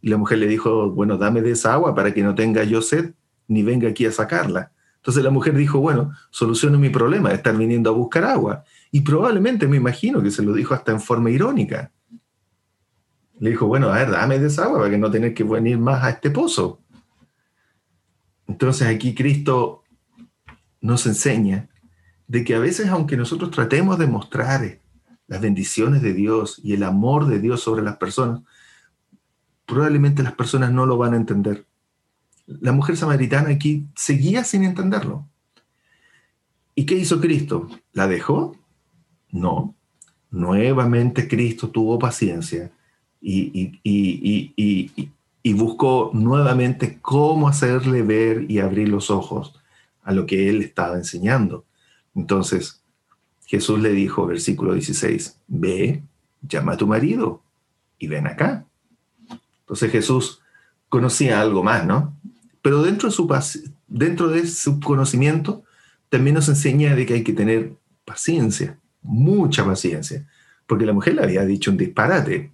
Y 0.00 0.10
la 0.10 0.16
mujer 0.16 0.38
le 0.38 0.46
dijo, 0.46 0.90
bueno, 0.90 1.16
dame 1.16 1.40
de 1.40 1.52
esa 1.52 1.72
agua 1.72 1.94
para 1.94 2.12
que 2.12 2.22
no 2.22 2.34
tenga 2.34 2.64
yo 2.64 2.82
sed, 2.82 3.12
ni 3.46 3.62
venga 3.62 3.88
aquí 3.88 4.06
a 4.06 4.12
sacarla. 4.12 4.72
Entonces 4.96 5.22
la 5.22 5.30
mujer 5.30 5.54
dijo, 5.54 5.80
bueno, 5.80 6.12
soluciono 6.30 6.78
mi 6.78 6.90
problema 6.90 7.30
de 7.30 7.36
estar 7.36 7.56
viniendo 7.56 7.90
a 7.90 7.94
buscar 7.94 8.24
agua. 8.24 8.64
Y 8.90 9.02
probablemente 9.02 9.68
me 9.68 9.76
imagino 9.76 10.22
que 10.22 10.30
se 10.30 10.42
lo 10.42 10.52
dijo 10.52 10.74
hasta 10.74 10.92
en 10.92 11.00
forma 11.00 11.30
irónica. 11.30 11.92
Le 13.38 13.50
dijo, 13.50 13.66
bueno, 13.66 13.90
a 13.90 13.98
ver, 13.98 14.10
dame 14.10 14.38
de 14.38 14.48
esa 14.48 14.64
agua 14.64 14.78
para 14.78 14.90
que 14.90 14.98
no 14.98 15.10
tener 15.10 15.34
que 15.34 15.44
venir 15.44 15.78
más 15.78 16.02
a 16.02 16.10
este 16.10 16.30
pozo. 16.30 16.80
Entonces 18.46 18.88
aquí 18.88 19.14
Cristo 19.14 19.84
nos 20.80 21.06
enseña 21.06 21.68
de 22.26 22.44
que 22.44 22.54
a 22.54 22.58
veces, 22.58 22.88
aunque 22.88 23.16
nosotros 23.16 23.50
tratemos 23.50 23.98
de 23.98 24.06
mostrar 24.06 24.80
las 25.26 25.40
bendiciones 25.40 26.02
de 26.02 26.14
Dios 26.14 26.60
y 26.62 26.72
el 26.72 26.82
amor 26.82 27.26
de 27.26 27.38
Dios 27.38 27.60
sobre 27.60 27.82
las 27.82 27.96
personas, 27.96 28.40
probablemente 29.66 30.22
las 30.22 30.32
personas 30.32 30.72
no 30.72 30.86
lo 30.86 30.96
van 30.96 31.14
a 31.14 31.18
entender. 31.18 31.66
La 32.46 32.72
mujer 32.72 32.96
samaritana 32.96 33.50
aquí 33.50 33.86
seguía 33.94 34.42
sin 34.42 34.64
entenderlo. 34.64 35.28
¿Y 36.74 36.86
qué 36.86 36.94
hizo 36.94 37.20
Cristo? 37.20 37.68
¿La 37.92 38.08
dejó? 38.08 38.56
No. 39.30 39.74
Nuevamente 40.30 41.28
Cristo 41.28 41.68
tuvo 41.70 41.98
paciencia 41.98 42.70
y, 43.20 43.80
y, 43.82 45.52
buscó 45.54 46.10
nuevamente 46.12 46.98
cómo 47.00 47.48
hacerle 47.48 48.02
ver 48.02 48.50
y 48.50 48.58
abrir 48.58 48.88
los 48.88 49.10
ojos 49.10 49.58
a 50.02 50.12
lo 50.12 50.26
que 50.26 50.48
él 50.50 50.62
estaba 50.62 50.96
enseñando. 50.96 51.64
Entonces, 52.14 52.82
Jesús 53.46 53.80
le 53.80 53.92
dijo, 53.92 54.26
versículo 54.26 54.74
16, 54.74 55.40
ve, 55.48 56.02
llama 56.42 56.72
a 56.72 56.76
tu 56.76 56.86
marido 56.86 57.42
y 57.98 58.06
ven 58.06 58.26
acá. 58.26 58.66
Entonces 59.60 59.90
Jesús 59.90 60.42
conocía 60.88 61.40
algo 61.40 61.62
más, 61.62 61.86
¿no? 61.86 62.14
Pero 62.62 62.82
dentro 62.82 63.08
de 63.08 63.14
su, 63.14 63.26
dentro 63.86 64.28
de 64.28 64.46
su 64.46 64.80
conocimiento 64.80 65.64
también 66.08 66.34
nos 66.34 66.48
enseña 66.48 66.94
de 66.94 67.06
que 67.06 67.14
hay 67.14 67.24
que 67.24 67.32
tener 67.32 67.74
paciencia, 68.04 68.78
mucha 69.02 69.64
paciencia, 69.64 70.26
porque 70.66 70.86
la 70.86 70.92
mujer 70.92 71.14
le 71.14 71.22
había 71.22 71.44
dicho 71.44 71.70
un 71.70 71.76
disparate 71.76 72.52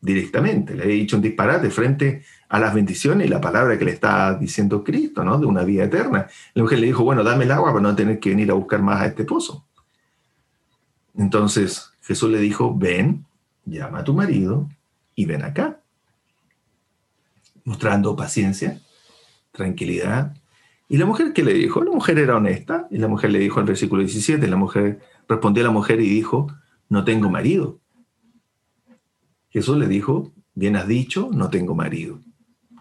directamente, 0.00 0.74
le 0.74 0.84
había 0.84 0.94
dicho 0.94 1.16
un 1.16 1.22
disparate 1.22 1.70
frente 1.70 2.22
a 2.48 2.58
las 2.60 2.72
bendiciones 2.72 3.26
y 3.26 3.30
la 3.30 3.40
palabra 3.40 3.78
que 3.78 3.84
le 3.84 3.90
está 3.90 4.34
diciendo 4.34 4.84
Cristo, 4.84 5.24
¿no? 5.24 5.38
De 5.38 5.46
una 5.46 5.64
vida 5.64 5.84
eterna. 5.84 6.26
La 6.54 6.62
mujer 6.62 6.78
le 6.78 6.86
dijo, 6.86 7.04
bueno, 7.04 7.24
dame 7.24 7.44
el 7.44 7.52
agua 7.52 7.72
para 7.72 7.82
no 7.82 7.94
tener 7.94 8.20
que 8.20 8.30
venir 8.30 8.50
a 8.50 8.54
buscar 8.54 8.80
más 8.80 9.02
a 9.02 9.06
este 9.06 9.24
pozo. 9.24 9.66
Entonces 11.16 11.90
Jesús 12.02 12.30
le 12.30 12.38
dijo, 12.38 12.74
ven, 12.76 13.26
llama 13.64 13.98
a 13.98 14.04
tu 14.04 14.14
marido 14.14 14.68
y 15.14 15.26
ven 15.26 15.42
acá. 15.42 15.80
mostrando 17.64 18.16
paciencia, 18.16 18.80
tranquilidad. 19.52 20.34
¿Y 20.88 20.96
la 20.96 21.04
mujer 21.04 21.34
qué 21.34 21.42
le 21.42 21.52
dijo? 21.52 21.84
La 21.84 21.90
mujer 21.90 22.18
era 22.18 22.36
honesta 22.36 22.88
y 22.90 22.96
la 22.96 23.08
mujer 23.08 23.30
le 23.30 23.40
dijo 23.40 23.60
en 23.60 23.64
el 23.64 23.68
versículo 23.68 24.00
17, 24.00 24.46
la 24.46 24.56
mujer 24.56 25.00
respondió 25.28 25.62
la 25.62 25.70
mujer 25.70 26.00
y 26.00 26.08
dijo, 26.08 26.48
no 26.88 27.04
tengo 27.04 27.30
marido. 27.30 27.80
Jesús 29.50 29.76
le 29.76 29.86
dijo, 29.86 30.32
bien 30.54 30.76
has 30.76 30.88
dicho, 30.88 31.30
no 31.32 31.50
tengo 31.50 31.74
marido. 31.74 32.20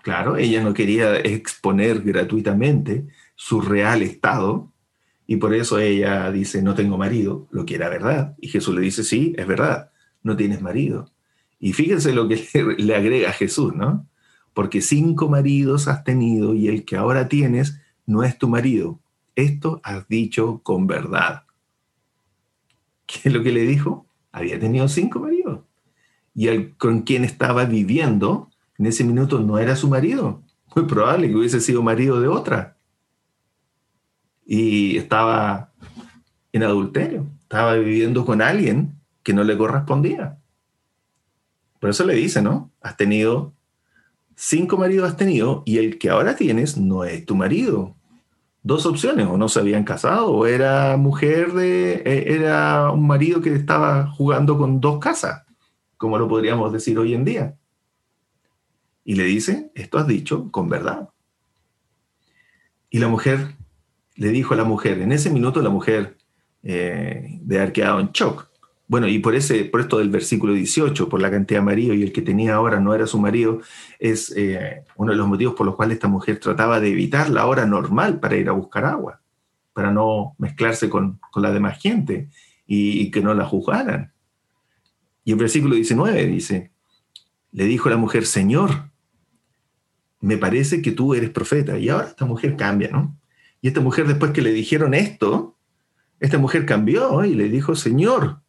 Claro, 0.01 0.37
ella 0.37 0.63
no 0.63 0.73
quería 0.73 1.17
exponer 1.17 2.01
gratuitamente 2.01 3.07
su 3.35 3.61
real 3.61 4.01
estado 4.01 4.71
y 5.27 5.35
por 5.35 5.53
eso 5.53 5.77
ella 5.77 6.31
dice, 6.31 6.61
no 6.61 6.73
tengo 6.73 6.97
marido, 6.97 7.47
lo 7.51 7.65
que 7.65 7.75
era 7.75 7.89
verdad. 7.89 8.35
Y 8.39 8.47
Jesús 8.47 8.73
le 8.73 8.81
dice, 8.81 9.03
sí, 9.03 9.35
es 9.37 9.45
verdad, 9.45 9.91
no 10.23 10.37
tienes 10.37 10.61
marido. 10.61 11.11
Y 11.59 11.73
fíjense 11.73 12.13
lo 12.13 12.27
que 12.29 12.47
le 12.77 12.95
agrega 12.95 13.33
Jesús, 13.33 13.75
¿no? 13.75 14.07
Porque 14.53 14.81
cinco 14.81 15.29
maridos 15.29 15.87
has 15.87 16.03
tenido 16.03 16.53
y 16.55 16.69
el 16.69 16.85
que 16.85 16.95
ahora 16.95 17.27
tienes 17.27 17.79
no 18.05 18.23
es 18.23 18.37
tu 18.37 18.47
marido. 18.47 19.01
Esto 19.35 19.81
has 19.83 20.07
dicho 20.07 20.61
con 20.63 20.87
verdad. 20.87 21.43
¿Qué 23.07 23.21
es 23.23 23.33
lo 23.33 23.41
que 23.41 23.51
le 23.51 23.61
dijo? 23.61 24.05
Había 24.31 24.59
tenido 24.59 24.87
cinco 24.87 25.19
maridos. 25.19 25.61
Y 26.35 26.49
el 26.49 26.77
con 26.77 27.01
quien 27.01 27.23
estaba 27.23 27.65
viviendo 27.65 28.51
en 28.77 28.85
ese 28.85 29.03
minuto 29.03 29.39
no 29.39 29.57
era 29.57 29.75
su 29.75 29.89
marido. 29.89 30.43
Muy 30.75 30.85
probable 30.85 31.29
que 31.29 31.35
hubiese 31.35 31.59
sido 31.59 31.81
marido 31.81 32.21
de 32.21 32.27
otra. 32.27 32.77
Y 34.45 34.97
estaba 34.97 35.73
en 36.51 36.63
adulterio. 36.63 37.25
Estaba 37.41 37.73
viviendo 37.73 38.25
con 38.25 38.41
alguien 38.41 38.99
que 39.23 39.33
no 39.33 39.43
le 39.43 39.57
correspondía. 39.57 40.37
Por 41.79 41.89
eso 41.89 42.05
le 42.05 42.15
dice, 42.15 42.41
¿no? 42.41 42.71
Has 42.81 42.97
tenido, 42.97 43.53
cinco 44.35 44.77
maridos 44.77 45.09
has 45.09 45.17
tenido 45.17 45.63
y 45.65 45.79
el 45.79 45.97
que 45.97 46.09
ahora 46.09 46.35
tienes 46.35 46.77
no 46.77 47.03
es 47.03 47.25
tu 47.25 47.35
marido. 47.35 47.96
Dos 48.67 48.85
opciones, 48.85 49.27
o 49.27 49.37
no 49.37 49.47
se 49.47 49.61
habían 49.61 49.85
casado, 49.85 50.29
o 50.29 50.45
era 50.45 50.97
mujer 50.97 51.53
de, 51.53 52.03
e, 52.05 52.33
era 52.35 52.91
un 52.91 53.07
marido 53.07 53.39
que 53.39 53.53
estaba 53.53 54.07
jugando 54.07 54.57
con 54.57 54.81
dos 54.81 54.99
casas, 54.99 55.45
como 55.95 56.17
lo 56.17 56.27
podríamos 56.27 56.73
decir 56.73 56.99
hoy 56.99 57.13
en 57.13 57.23
día. 57.23 57.55
Y 59.05 59.15
le 59.15 59.23
dice, 59.23 59.71
esto 59.73 59.97
has 59.97 60.05
dicho 60.05 60.51
con 60.51 60.67
verdad. 60.67 61.07
Y 62.89 62.99
la 62.99 63.07
mujer 63.07 63.55
le 64.15 64.29
dijo 64.31 64.53
a 64.53 64.57
la 64.57 64.65
mujer, 64.65 64.99
en 64.99 65.13
ese 65.13 65.29
minuto 65.29 65.61
la 65.61 65.69
mujer 65.69 66.17
eh, 66.61 67.39
de 67.41 67.57
haber 67.59 67.71
quedado 67.71 68.01
en 68.01 68.11
shock, 68.11 68.49
bueno, 68.89 69.07
y 69.07 69.19
por, 69.19 69.35
ese, 69.35 69.65
por 69.65 69.81
esto 69.81 69.97
del 69.97 70.09
versículo 70.09 70.53
18, 70.53 71.09
por 71.09 71.21
la 71.21 71.29
cantidad 71.29 71.59
de 71.59 71.65
marido 71.65 71.93
y 71.93 72.03
el 72.03 72.13
que 72.13 72.21
tenía 72.21 72.55
ahora 72.55 72.79
no 72.79 72.93
era 72.93 73.05
su 73.05 73.19
marido, 73.19 73.59
es 73.99 74.33
eh, 74.37 74.83
uno 74.95 75.11
de 75.11 75.17
los 75.17 75.27
motivos 75.27 75.55
por 75.55 75.65
los 75.65 75.75
cuales 75.75 75.95
esta 75.95 76.07
mujer 76.07 76.39
trataba 76.39 76.79
de 76.79 76.91
evitar 76.91 77.29
la 77.29 77.47
hora 77.47 77.65
normal 77.65 78.21
para 78.21 78.37
ir 78.37 78.47
a 78.47 78.53
buscar 78.53 78.85
agua, 78.85 79.21
para 79.73 79.91
no 79.91 80.35
mezclarse 80.37 80.89
con, 80.89 81.19
la 81.35 81.51
demás 81.51 81.79
gente 81.79 82.29
y, 82.65 83.11
que 83.11 83.21
no 83.21 83.33
la 83.33 83.45
juzgaran. 83.45 84.13
Y 85.25 85.33
el 85.33 85.37
versículo 85.37 85.75
19 85.75 86.25
dice, 86.25 86.71
le 87.51 87.65
dijo 87.65 87.89
la 87.89 87.97
mujer, 87.97 88.25
Señor, 88.25 88.89
me 90.21 90.37
parece 90.37 90.81
que 90.81 90.93
tú 90.93 91.13
eres 91.13 91.29
profeta. 91.29 91.77
Y 91.77 91.89
ahora 91.89 92.07
esta 92.07 92.25
mujer 92.25 92.55
cambia, 92.55 92.89
¿no? 92.89 93.19
Y 93.61 93.67
esta 93.67 93.81
mujer 93.81 94.07
después 94.07 94.31
que 94.31 94.41
le 94.41 94.51
dijeron 94.51 94.93
esto, 94.93 95.57
esta 96.21 96.37
mujer 96.37 96.65
cambió 96.65 97.25
y 97.25 97.35
le 97.35 97.49
dijo, 97.49 97.75
Señor, 97.75 98.41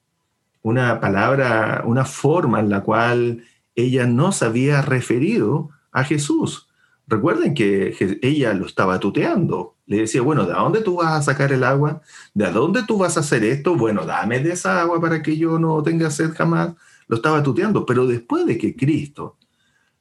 una 0.62 1.00
palabra, 1.00 1.82
una 1.86 2.04
forma 2.04 2.60
en 2.60 2.70
la 2.70 2.82
cual 2.82 3.44
ella 3.74 4.06
no 4.06 4.32
se 4.32 4.44
había 4.44 4.82
referido 4.82 5.70
a 5.92 6.04
Jesús. 6.04 6.68
Recuerden 7.06 7.54
que 7.54 7.94
ella 8.22 8.52
lo 8.52 8.66
estaba 8.66 9.00
tuteando. 9.00 9.76
Le 9.86 9.98
decía, 9.98 10.20
bueno, 10.20 10.44
¿de 10.44 10.52
dónde 10.52 10.82
tú 10.82 10.96
vas 10.96 11.14
a 11.14 11.22
sacar 11.22 11.52
el 11.52 11.64
agua? 11.64 12.02
¿De 12.34 12.50
dónde 12.52 12.82
tú 12.82 12.98
vas 12.98 13.16
a 13.16 13.20
hacer 13.20 13.44
esto? 13.44 13.76
Bueno, 13.76 14.04
dame 14.04 14.40
de 14.40 14.52
esa 14.52 14.80
agua 14.80 15.00
para 15.00 15.22
que 15.22 15.36
yo 15.36 15.58
no 15.58 15.82
tenga 15.82 16.10
sed 16.10 16.34
jamás. 16.34 16.74
Lo 17.06 17.16
estaba 17.16 17.42
tuteando. 17.42 17.86
Pero 17.86 18.06
después 18.06 18.44
de 18.44 18.58
que 18.58 18.76
Cristo 18.76 19.38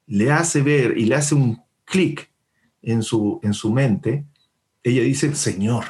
le 0.07 0.31
hace 0.31 0.61
ver 0.61 0.97
y 0.97 1.05
le 1.05 1.15
hace 1.15 1.35
un 1.35 1.61
clic 1.85 2.29
en 2.81 3.03
su, 3.03 3.39
en 3.41 3.53
su 3.53 3.71
mente, 3.71 4.25
ella 4.83 5.03
dice, 5.03 5.33
Señor, 5.33 5.85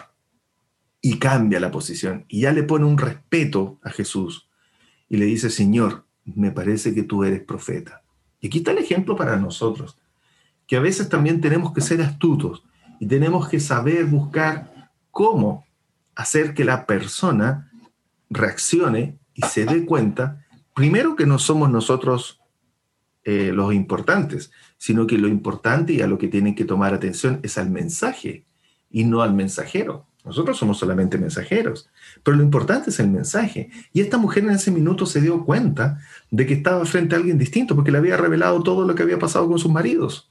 y 1.01 1.18
cambia 1.18 1.59
la 1.59 1.72
posición. 1.72 2.26
Y 2.28 2.41
ya 2.41 2.51
le 2.51 2.61
pone 2.63 2.86
un 2.86 2.97
respeto 2.97 3.80
a 3.82 3.89
Jesús 3.89 4.47
y 5.10 5.18
le 5.18 5.26
dice, 5.26 5.49
Señor, 5.49 6.05
me 6.26 6.51
parece 6.51 6.93
que 6.93 7.03
tú 7.03 7.24
eres 7.24 7.41
profeta. 7.41 8.03
Y 8.39 8.47
aquí 8.47 8.60
está 8.60 8.72
el 8.72 8.80
ejemplo 8.80 9.16
para 9.16 9.38
nosotros, 9.38 9.97
que 10.66 10.76
a 10.76 10.82
veces 10.82 11.10
también 11.10 11.41
tenemos 11.41 11.74
que 11.74 11.82
ser 11.82 12.01
astutos 12.01 12.64
y 12.99 13.08
tenemos 13.08 13.47
que 13.47 13.60
saber 13.60 14.05
buscar 14.05 14.91
cómo 15.12 15.66
hacer 16.16 16.53
que 16.53 16.66
la 16.66 16.86
persona 16.86 17.72
reaccione 18.30 19.18
y 19.34 19.43
se 19.43 19.66
dé 19.66 19.86
cuenta, 19.86 20.45
primero 20.74 21.16
que 21.16 21.26
no 21.26 21.39
somos 21.39 21.70
nosotros 21.70 22.41
eh, 23.24 23.51
los 23.53 23.74
importantes, 23.74 24.51
sino 24.78 25.05
que 25.05 25.18
lo 25.18 25.28
importante 25.28 25.93
y 25.93 26.01
a 26.01 26.08
lo 26.08 26.18
que 26.18 26.28
tienen 26.28 26.55
que 26.55 26.66
tomar 26.66 26.93
atención 26.93 27.39
es 27.43 27.58
al 27.58 27.70
mensaje 27.70 28.45
y 28.89 29.03
no 29.03 29.22
al 29.22 29.34
mensajero. 29.34 30.08
Nosotros 30.28 30.57
somos 30.57 30.78
solamente 30.78 31.17
mensajeros, 31.17 31.89
pero 32.21 32.36
lo 32.36 32.43
importante 32.43 32.89
es 32.89 32.99
el 32.99 33.07
mensaje. 33.07 33.69
Y 33.93 34.01
esta 34.01 34.17
mujer 34.17 34.43
en 34.43 34.51
ese 34.51 34.71
minuto 34.71 35.05
se 35.05 35.21
dio 35.21 35.45
cuenta 35.45 35.99
de 36.30 36.45
que 36.45 36.53
estaba 36.53 36.86
frente 36.86 37.15
a 37.15 37.17
alguien 37.17 37.38
distinto 37.38 37.75
porque 37.75 37.91
le 37.91 37.97
había 37.97 38.17
revelado 38.17 38.61
todo 38.61 38.86
lo 38.86 38.93
que 38.93 39.03
había 39.03 39.17
pasado 39.17 39.47
con 39.47 39.57
sus 39.57 39.71
maridos. 39.71 40.30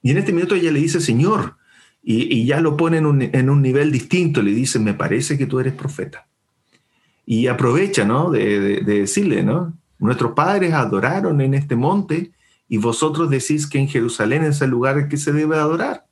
Y 0.00 0.12
en 0.12 0.18
este 0.18 0.32
minuto 0.32 0.54
ella 0.54 0.70
le 0.70 0.78
dice, 0.78 1.00
Señor, 1.00 1.56
y, 2.04 2.46
ya 2.46 2.60
lo 2.60 2.76
pone 2.76 2.98
en 2.98 3.06
un, 3.50 3.62
nivel 3.62 3.92
distinto, 3.92 4.42
le 4.42 4.52
dice, 4.52 4.78
me 4.78 4.94
parece 4.94 5.36
que 5.36 5.46
tú 5.46 5.60
eres 5.60 5.74
profeta. 5.74 6.28
Y 7.26 7.48
aprovecha, 7.48 8.04
¿no? 8.04 8.30
De, 8.30 8.80
de 8.82 9.00
decirle, 9.00 9.42
¿no? 9.42 9.76
Nuestros 9.98 10.32
padres 10.32 10.72
adoraron 10.72 11.40
en 11.40 11.54
este 11.54 11.76
monte 11.76 12.32
y 12.68 12.78
vosotros 12.78 13.28
decís 13.28 13.66
que 13.66 13.78
en 13.78 13.88
Jerusalén 13.88 14.44
es 14.44 14.60
el 14.62 14.70
lugar 14.70 15.08
que 15.08 15.16
se 15.16 15.32
debe 15.32 15.56
adorar. 15.56 16.06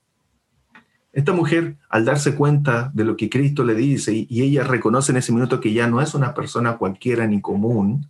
Esta 1.13 1.33
mujer, 1.33 1.77
al 1.89 2.05
darse 2.05 2.37
cuenta 2.37 2.91
de 2.95 3.05
lo 3.05 3.17
que 3.17 3.29
Cristo 3.29 3.65
le 3.65 3.75
dice, 3.75 4.27
y 4.29 4.43
ella 4.43 4.63
reconoce 4.63 5.11
en 5.11 5.19
ese 5.19 5.33
minuto 5.33 5.61
que 5.61 5.73
ya 5.73 5.89
no 5.89 6.01
es 6.01 6.15
una 6.15 6.35
persona 6.35 6.77
cualquiera 6.77 7.27
ni 7.27 7.41
común, 7.41 8.09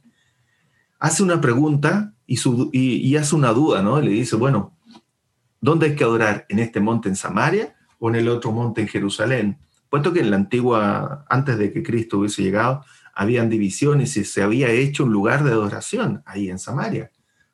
hace 0.98 1.22
una 1.22 1.40
pregunta 1.40 2.12
y, 2.26 3.16
hace 3.16 3.34
una 3.34 3.52
duda, 3.52 3.82
¿no? 3.82 4.00
Le 4.00 4.10
dice, 4.10 4.36
bueno, 4.36 4.76
¿dónde 5.60 5.86
hay 5.86 5.96
que 5.96 6.04
adorar? 6.04 6.44
¿En 6.48 6.58
este 6.58 6.78
monte 6.80 7.08
en 7.08 7.16
Samaria 7.16 7.74
o 7.98 8.10
en 8.10 8.16
el 8.16 8.28
otro 8.28 8.52
monte 8.52 8.82
en 8.82 8.88
Jerusalén? 8.88 9.58
Puesto 9.88 10.12
que 10.12 10.20
en 10.20 10.30
la 10.30 10.36
antigua, 10.36 11.24
antes 11.28 11.58
de 11.58 11.72
que 11.72 11.82
Cristo 11.82 12.18
hubiese 12.18 12.42
llegado, 12.42 12.84
habían 13.14 13.48
divisiones 13.48 14.16
y 14.18 14.24
se 14.24 14.42
había 14.42 14.70
hecho 14.70 15.04
un 15.04 15.12
lugar 15.12 15.42
de 15.42 15.50
adoración 15.50 16.22
ahí 16.26 16.50
en 16.50 16.58
Samaria, 16.58 17.10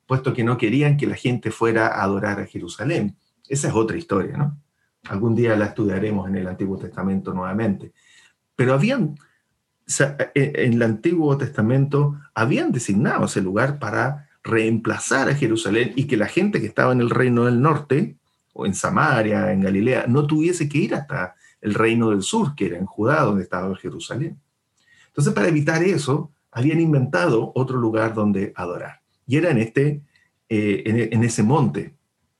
puesto 0.06 0.34
que 0.34 0.44
no 0.44 0.58
querían 0.58 0.96
que 0.96 1.06
la 1.06 1.14
gente 1.14 1.50
fuera 1.50 1.86
a 1.86 2.02
adorar 2.02 2.40
a 2.40 2.46
Jerusalén. 2.46 3.16
Esa 3.48 3.68
es 3.68 3.74
otra 3.74 3.96
historia, 3.96 4.36
¿no? 4.36 4.58
Algún 5.08 5.34
día 5.34 5.56
la 5.56 5.66
estudiaremos 5.66 6.28
en 6.28 6.36
el 6.36 6.46
Antiguo 6.46 6.78
Testamento 6.78 7.32
nuevamente. 7.32 7.92
Pero 8.54 8.74
habían, 8.74 9.16
e, 10.34 10.52
en 10.54 10.74
el 10.74 10.82
Antiguo 10.82 11.36
Testamento, 11.36 12.18
habían 12.34 12.72
designado 12.72 13.26
ese 13.26 13.40
lugar 13.40 13.78
para 13.78 14.28
reemplazar 14.42 15.28
a 15.28 15.34
Jerusalén 15.34 15.92
y 15.96 16.04
que 16.04 16.16
la 16.16 16.26
gente 16.26 16.60
que 16.60 16.66
estaba 16.66 16.92
en 16.92 17.00
el 17.00 17.10
reino 17.10 17.44
del 17.44 17.60
norte, 17.60 18.16
o 18.52 18.64
en 18.64 18.74
Samaria, 18.74 19.52
en 19.52 19.60
Galilea, 19.60 20.06
no 20.08 20.26
tuviese 20.26 20.68
que 20.68 20.78
ir 20.78 20.94
hasta 20.94 21.34
el 21.60 21.74
reino 21.74 22.10
del 22.10 22.22
sur, 22.22 22.54
que 22.54 22.66
era 22.66 22.78
en 22.78 22.86
Judá, 22.86 23.22
donde 23.22 23.42
estaba 23.42 23.74
Jerusalén. 23.76 24.40
Entonces, 25.08 25.34
para 25.34 25.48
evitar 25.48 25.82
eso, 25.82 26.30
habían 26.52 26.80
inventado 26.80 27.52
otro 27.54 27.78
lugar 27.78 28.14
donde 28.14 28.52
adorar. 28.56 29.00
Y 29.26 29.36
era 29.36 29.50
en, 29.50 29.58
este, 29.58 30.02
eh, 30.48 31.08
en 31.12 31.24
ese 31.24 31.42
monte, 31.42 31.95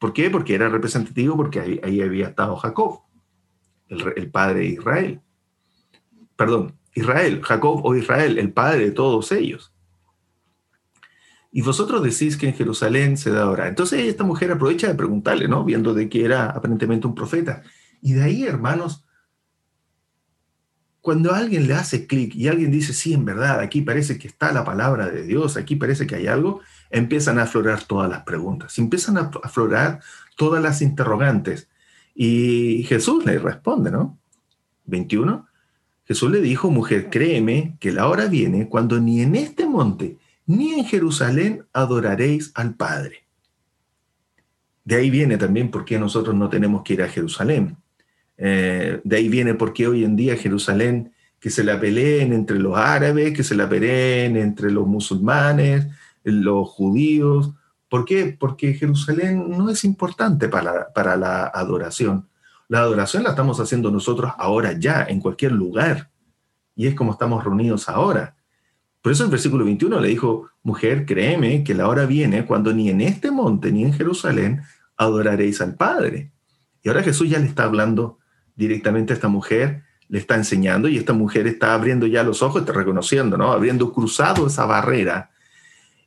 ¿Por 0.07 0.13
qué? 0.13 0.31
Porque 0.31 0.55
era 0.55 0.69
representativo, 0.69 1.37
porque 1.37 1.81
ahí, 1.83 2.01
había 2.01 2.29
estado 2.29 2.55
Jacob, 2.55 3.01
el, 3.89 4.31
padre 4.31 4.61
de 4.61 4.67
Israel. 4.67 5.21
Perdón, 6.37 6.79
Israel, 6.95 7.43
Jacob 7.43 7.85
o 7.85 7.97
Israel, 7.97 8.39
el 8.39 8.53
padre 8.53 8.85
de 8.85 8.91
todos 8.93 9.33
ellos. 9.33 9.75
Y 11.51 11.61
vosotros 11.63 12.05
decís 12.05 12.37
que 12.37 12.47
en 12.47 12.55
Jerusalén 12.55 13.17
se 13.17 13.33
da 13.33 13.43
ahora. 13.43 13.67
Entonces 13.67 14.05
esta 14.05 14.23
mujer 14.23 14.53
aprovecha 14.53 14.87
de 14.87 14.95
preguntarle, 14.95 15.49
¿no? 15.49 15.65
Viendo 15.65 15.93
de 15.93 16.09
que 16.09 16.25
era 16.25 16.51
aparentemente 16.51 17.09
un 17.09 17.17
profeta. 17.17 17.65
Y 18.01 18.13
de 18.13 18.23
ahí, 18.23 18.45
hermanos, 18.45 19.05
cuando 21.01 21.35
alguien 21.35 21.67
le 21.67 21.75
hace 21.75 22.07
clic 22.07 22.33
y 22.37 22.47
alguien 22.47 22.71
dice, 22.71 22.95
sí, 22.95 23.13
en 23.13 23.25
verdad, 23.25 23.59
aquí 23.59 23.81
parece 23.81 24.21
que 24.21 24.29
está 24.29 24.53
la 24.53 24.65
palabra 24.65 25.11
de 25.11 25.25
Dios, 25.25 25.57
aquí 25.57 25.75
parece 25.75 26.07
que 26.07 26.15
hay 26.15 26.29
algo, 26.29 26.61
empiezan 26.91 27.39
a 27.39 27.43
aflorar 27.43 27.83
todas 27.85 28.09
las 28.09 28.23
preguntas, 28.23 28.79
empiezan 28.79 29.19
a 29.19 29.31
aflorar 29.43 30.01
todas 30.37 30.63
las 30.63 30.83
interrogantes. 30.83 31.69
Y 32.15 32.85
Jesús 32.85 33.25
le 33.25 33.39
responde, 33.39 33.91
¿no? 33.91 34.19
21. 34.87 35.47
Jesús 36.07 36.31
le 36.31 36.41
dijo, 36.41 36.71
mujer, 36.71 37.11
créeme 37.11 37.77
que 37.81 37.93
la 37.93 38.09
hora 38.09 38.27
viene 38.27 38.69
cuando 38.69 39.01
ni 39.01 39.21
en 39.21 39.35
este 39.35 39.67
monte 39.67 40.19
ni 40.47 40.75
en 40.75 40.85
Jerusalén 40.85 41.67
adoraréis 41.73 42.53
al 42.55 42.75
Padre. 42.75 43.25
De 44.85 44.95
ahí 44.95 45.11
viene 45.11 45.37
también 45.37 45.71
por 45.71 45.85
qué 45.85 45.99
nosotros 45.99 46.37
no 46.37 46.49
tenemos 46.49 46.83
que 46.83 46.95
ir 46.95 47.03
a 47.03 47.09
Jerusalén. 47.09 47.77
Eh, 48.39 49.01
de 49.03 49.17
ahí 49.17 49.29
viene 49.29 49.55
por 49.55 49.73
qué 49.73 49.89
hoy 49.89 50.05
en 50.05 50.15
día 50.15 50.37
Jerusalén, 50.37 51.13
que 51.41 51.51
se 51.51 51.65
la 51.65 51.81
peleen 51.81 52.33
entre 52.33 52.59
los 52.61 52.77
árabes, 52.77 53.33
que 53.33 53.43
se 53.43 53.57
la 53.57 53.69
peleen 53.69 54.37
entre 54.37 54.71
los 54.71 54.87
musulmanes, 54.87 55.89
los 56.33 56.69
judíos. 56.69 57.53
¿Por 57.89 58.05
qué? 58.05 58.37
Porque 58.39 58.75
Jerusalén 58.75 59.51
no 59.51 59.71
es 59.71 59.85
importante 59.85 60.49
para, 60.49 60.93
para 60.93 61.17
la 61.17 61.47
adoración. 61.47 62.29
La 62.69 62.81
adoración 62.81 63.23
la 63.23 63.31
estamos 63.31 63.61
haciendo 63.61 63.91
nosotros 63.91 64.33
ahora 64.39 64.73
ya, 64.73 65.05
en 65.09 65.21
cualquier 65.21 65.53
lugar. 65.53 66.11
Y 66.75 66.87
es 66.87 66.95
como 66.95 67.13
estamos 67.13 67.45
reunidos 67.45 67.89
ahora. 67.89 68.37
Por 69.01 69.13
eso 69.13 69.25
el 69.25 69.31
versículo 69.31 69.65
21 69.65 70.01
le 70.01 70.09
dijo, 70.09 70.51
mujer, 70.65 71.07
créeme 71.07 71.63
que 71.63 71.75
la 71.75 71.89
hora 71.89 72.07
viene 72.07 72.45
cuando 72.45 72.73
ni 72.73 72.91
en 72.91 73.01
este 73.01 73.31
monte 73.31 73.71
ni 73.71 73.85
en 73.85 73.93
Jerusalén 73.93 74.63
adoraréis 74.97 75.61
al 75.61 75.77
Padre. 75.77 76.33
Y 76.83 76.89
ahora 76.89 77.05
Jesús 77.05 77.31
ya 77.31 77.39
le 77.39 77.47
está 77.47 77.65
hablando 77.65 78.19
directamente 78.57 79.13
a 79.13 79.17
esta 79.17 79.29
mujer, 79.29 79.85
le 80.09 80.19
está 80.19 80.35
enseñando 80.35 80.89
y 80.89 80.97
esta 80.97 81.13
mujer 81.13 81.47
está 81.47 81.75
abriendo 81.75 82.09
ya 82.09 82.25
los 82.25 82.43
ojos, 82.43 82.63
está 82.63 82.73
reconociendo, 82.73 83.37
¿no? 83.37 83.53
Habiendo 83.53 83.93
cruzado 83.93 84.47
esa 84.49 84.67
barrera. 84.67 85.31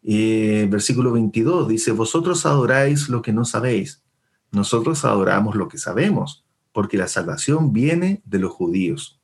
Y 0.01 0.65
versículo 0.65 1.11
22 1.11 1.67
dice, 1.67 1.91
vosotros 1.91 2.45
adoráis 2.45 3.09
lo 3.09 3.21
que 3.21 3.33
no 3.33 3.45
sabéis, 3.45 4.03
nosotros 4.51 5.05
adoramos 5.05 5.55
lo 5.55 5.67
que 5.67 5.77
sabemos, 5.77 6.45
porque 6.71 6.97
la 6.97 7.07
salvación 7.07 7.73
viene 7.73 8.21
de 8.25 8.39
los 8.39 8.51
judíos 8.51 9.19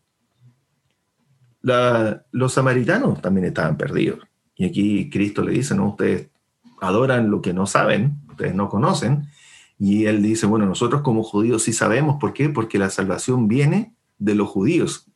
los 2.32 2.54
samaritanos 2.54 3.22
también 3.22 3.46
estaban 3.48 3.78
perdidos. 3.78 4.20
Y 4.56 4.66
aquí 4.66 5.10
Cristo 5.10 5.44
le 5.44 5.52
dice, 5.52 5.76
no, 5.76 5.90
ustedes 5.90 6.30
adoran 6.80 7.32
lo 7.32 7.42
que 7.42 7.54
no 7.54 7.66
saben, 7.66 8.22
ustedes 8.30 8.54
no 8.54 8.70
conocen. 8.70 9.28
Y 9.78 10.06
él 10.06 10.22
dice, 10.22 10.46
bueno, 10.46 10.66
nosotros 10.66 11.02
como 11.02 11.24
judíos 11.24 11.64
sí 11.64 11.74
sabemos. 11.74 12.18
¿Por 12.20 12.34
qué? 12.34 12.50
Porque 12.50 12.78
la 12.78 12.90
salvación 12.90 13.48
viene 13.48 13.94
de 14.20 14.36
los 14.36 14.48
judíos. 14.48 15.08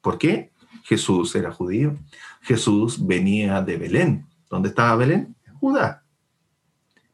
¿Por 0.00 0.18
qué? 0.18 0.52
Jesús 0.84 1.34
era 1.34 1.50
judío. 1.50 1.96
Jesús 2.42 3.04
venía 3.04 3.62
de 3.62 3.78
Belén. 3.78 4.26
¿Dónde 4.50 4.68
estaba 4.68 4.96
Belén? 4.96 5.34
Judá. 5.60 6.04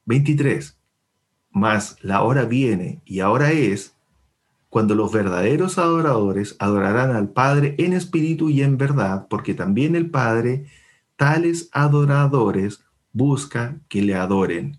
23. 0.07 0.77
Mas 1.51 1.97
la 2.03 2.23
hora 2.23 2.45
viene 2.45 3.01
y 3.05 3.21
ahora 3.21 3.53
es 3.53 3.95
cuando 4.69 4.95
los 4.95 5.13
verdaderos 5.13 5.79
adoradores 5.79 6.57
adorarán 6.61 7.11
al 7.15 7.31
Padre 7.31 7.75
en 7.79 7.93
espíritu 7.93 8.51
y 8.51 8.63
en 8.63 8.79
verdad, 8.79 9.27
porque 9.29 9.53
también 9.53 9.97
el 9.97 10.11
Padre, 10.11 10.67
tales 11.17 11.69
adoradores, 11.73 12.85
busca 13.13 13.77
que 13.89 14.01
le 14.01 14.15
adoren. 14.15 14.79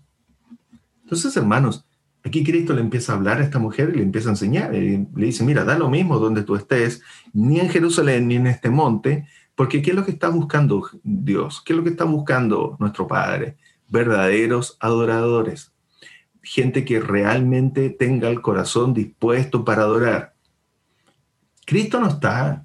Entonces, 1.02 1.36
hermanos, 1.36 1.84
aquí 2.24 2.42
Cristo 2.42 2.72
le 2.72 2.80
empieza 2.80 3.12
a 3.12 3.16
hablar 3.16 3.38
a 3.40 3.44
esta 3.44 3.58
mujer 3.58 3.90
y 3.92 3.98
le 3.98 4.02
empieza 4.02 4.30
a 4.30 4.32
enseñar. 4.32 4.72
Le 4.72 5.06
dice, 5.14 5.44
mira, 5.44 5.62
da 5.64 5.78
lo 5.78 5.90
mismo 5.90 6.18
donde 6.18 6.42
tú 6.42 6.56
estés, 6.56 7.02
ni 7.34 7.60
en 7.60 7.68
Jerusalén, 7.68 8.28
ni 8.28 8.36
en 8.36 8.46
este 8.46 8.70
monte, 8.70 9.26
porque 9.62 9.80
¿qué 9.80 9.90
es 9.90 9.96
lo 9.96 10.04
que 10.04 10.10
está 10.10 10.28
buscando 10.28 10.90
Dios? 11.04 11.62
¿Qué 11.64 11.72
es 11.72 11.76
lo 11.76 11.84
que 11.84 11.90
está 11.90 12.02
buscando 12.02 12.76
nuestro 12.80 13.06
Padre? 13.06 13.58
Verdaderos 13.88 14.76
adoradores 14.80 15.70
gente 16.42 16.84
que 16.84 16.98
realmente 16.98 17.88
tenga 17.90 18.28
el 18.28 18.42
corazón 18.42 18.92
dispuesto 18.92 19.64
para 19.64 19.82
adorar. 19.82 20.34
Cristo 21.64 22.00
no 22.00 22.08
está, 22.08 22.64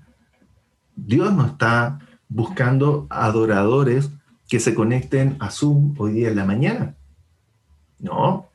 Dios 0.95 1.31
no 1.35 1.45
está 1.45 1.99
buscando 2.27 3.05
adoradores 3.11 4.09
que 4.49 4.59
se 4.59 4.73
conecten 4.73 5.37
a 5.39 5.51
Zoom 5.51 5.93
hoy 5.99 6.13
día 6.13 6.29
en 6.29 6.35
la 6.35 6.45
mañana. 6.45 6.95
No, 7.99 8.49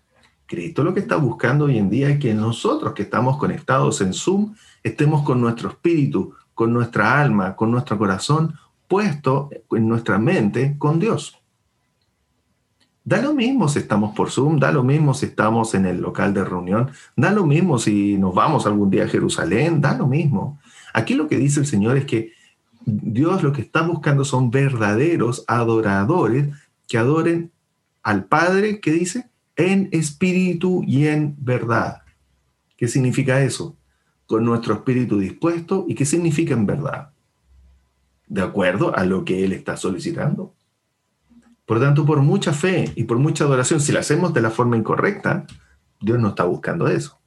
Cristo 0.46 0.82
lo 0.82 0.92
que 0.92 0.98
está 0.98 1.14
buscando 1.14 1.66
hoy 1.66 1.78
en 1.78 1.88
día 1.88 2.08
es 2.08 2.18
que 2.18 2.34
nosotros 2.34 2.92
que 2.92 3.02
estamos 3.02 3.36
conectados 3.36 4.00
en 4.00 4.12
Zoom 4.12 4.56
estemos 4.82 5.22
con 5.22 5.40
nuestro 5.40 5.68
espíritu, 5.68 6.34
con 6.54 6.72
nuestra 6.72 7.20
alma, 7.20 7.56
con 7.56 7.70
nuestro 7.70 7.98
corazón 7.98 8.54
puesto 8.88 9.48
en 9.70 9.88
nuestra 9.88 10.18
mente 10.18 10.76
con 10.78 11.00
Dios. 11.00 11.38
Da 13.04 13.20
lo 13.20 13.34
mismo 13.34 13.66
si 13.68 13.80
estamos 13.80 14.14
por 14.14 14.30
Zoom, 14.30 14.58
da 14.58 14.70
lo 14.70 14.84
mismo 14.84 15.12
si 15.14 15.26
estamos 15.26 15.74
en 15.74 15.86
el 15.86 16.00
local 16.00 16.34
de 16.34 16.44
reunión, 16.44 16.90
da 17.16 17.32
lo 17.32 17.46
mismo 17.46 17.78
si 17.78 18.16
nos 18.16 18.34
vamos 18.34 18.66
algún 18.66 18.90
día 18.90 19.04
a 19.04 19.08
Jerusalén, 19.08 19.80
da 19.80 19.96
lo 19.96 20.06
mismo. 20.06 20.60
Aquí 20.94 21.14
lo 21.14 21.26
que 21.26 21.38
dice 21.38 21.60
el 21.60 21.66
Señor 21.66 21.96
es 21.96 22.04
que 22.04 22.32
Dios 22.84 23.42
lo 23.42 23.52
que 23.52 23.62
está 23.62 23.82
buscando 23.82 24.24
son 24.24 24.50
verdaderos 24.50 25.44
adoradores 25.48 26.48
que 26.86 26.98
adoren 26.98 27.50
al 28.02 28.24
Padre, 28.26 28.80
que 28.80 28.92
dice, 28.92 29.30
en 29.56 29.88
espíritu 29.92 30.82
y 30.86 31.06
en 31.06 31.34
verdad. 31.38 32.02
¿Qué 32.76 32.88
significa 32.88 33.42
eso? 33.42 33.76
Con 34.32 34.46
nuestro 34.46 34.72
espíritu 34.72 35.18
dispuesto 35.18 35.84
y 35.86 35.94
qué 35.94 36.06
significa 36.06 36.54
en 36.54 36.64
verdad. 36.64 37.10
De 38.26 38.40
acuerdo 38.40 38.96
a 38.96 39.04
lo 39.04 39.26
que 39.26 39.44
Él 39.44 39.52
está 39.52 39.76
solicitando. 39.76 40.54
Por 41.66 41.80
tanto, 41.80 42.06
por 42.06 42.22
mucha 42.22 42.54
fe 42.54 42.90
y 42.96 43.04
por 43.04 43.18
mucha 43.18 43.44
adoración, 43.44 43.82
si 43.82 43.92
la 43.92 44.00
hacemos 44.00 44.32
de 44.32 44.40
la 44.40 44.48
forma 44.48 44.78
incorrecta, 44.78 45.46
Dios 46.00 46.18
no 46.18 46.28
está 46.28 46.44
buscando 46.44 46.88
eso. 46.88 47.20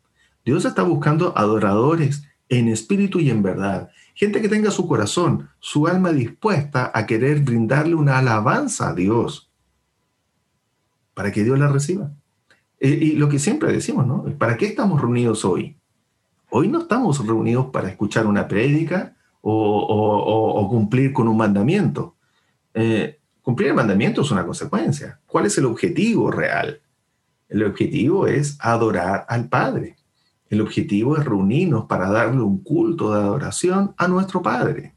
Dios 0.44 0.66
está 0.66 0.82
buscando 0.82 1.38
adoradores 1.38 2.24
en 2.50 2.70
espíritu 2.70 3.20
y 3.20 3.30
en 3.30 3.44
verdad. 3.44 3.92
Gente 4.16 4.42
que 4.42 4.50
tenga 4.50 4.72
su 4.72 4.88
corazón, 4.88 5.50
su 5.60 5.86
alma 5.86 6.12
dispuesta 6.12 6.90
a 6.92 7.06
querer 7.06 7.42
brindarle 7.42 7.94
una 7.94 8.18
alabanza 8.18 8.90
a 8.90 8.96
Dios 8.96 9.52
para 11.14 11.32
que 11.32 11.44
Dios 11.44 11.60
la 11.60 11.68
reciba. 11.68 12.14
Eh, 12.80 12.98
y 13.00 13.12
lo 13.12 13.30
que 13.30 13.38
siempre 13.38 13.72
decimos, 13.72 14.08
¿no? 14.08 14.24
¿Para 14.40 14.58
qué 14.58 14.66
estamos 14.66 15.00
reunidos 15.00 15.46
hoy? 15.46 15.78
Hoy 16.58 16.70
no 16.70 16.80
estamos 16.80 17.28
reunidos 17.28 17.66
para 17.66 17.90
escuchar 17.90 18.26
una 18.26 18.48
prédica 18.48 19.14
o, 19.42 20.66
cumplir 20.70 21.12
con 21.12 21.28
un 21.28 21.36
mandamiento. 21.36 22.16
Eh, 22.74 23.20
Cumplir 23.42 23.72
el 23.72 23.76
mandamiento 23.76 24.22
es 24.22 24.32
una 24.32 24.46
consecuencia. 24.46 25.20
¿Cuál 25.26 25.48
es 25.48 25.58
el 25.58 25.66
objetivo 25.66 26.32
real? 26.32 26.80
El 27.50 27.62
objetivo 27.66 28.26
es 28.26 28.58
adorar 28.62 29.26
al 29.28 29.50
Padre. 29.50 29.98
El 30.50 30.62
objetivo 30.62 31.18
es 31.18 31.26
reunirnos 31.26 31.88
para 31.88 32.10
darle 32.10 32.42
un 32.42 32.64
culto 32.64 33.14
de 33.14 33.20
adoración 33.20 33.94
a 33.98 34.08
nuestro 34.08 34.42
Padre. 34.42 34.96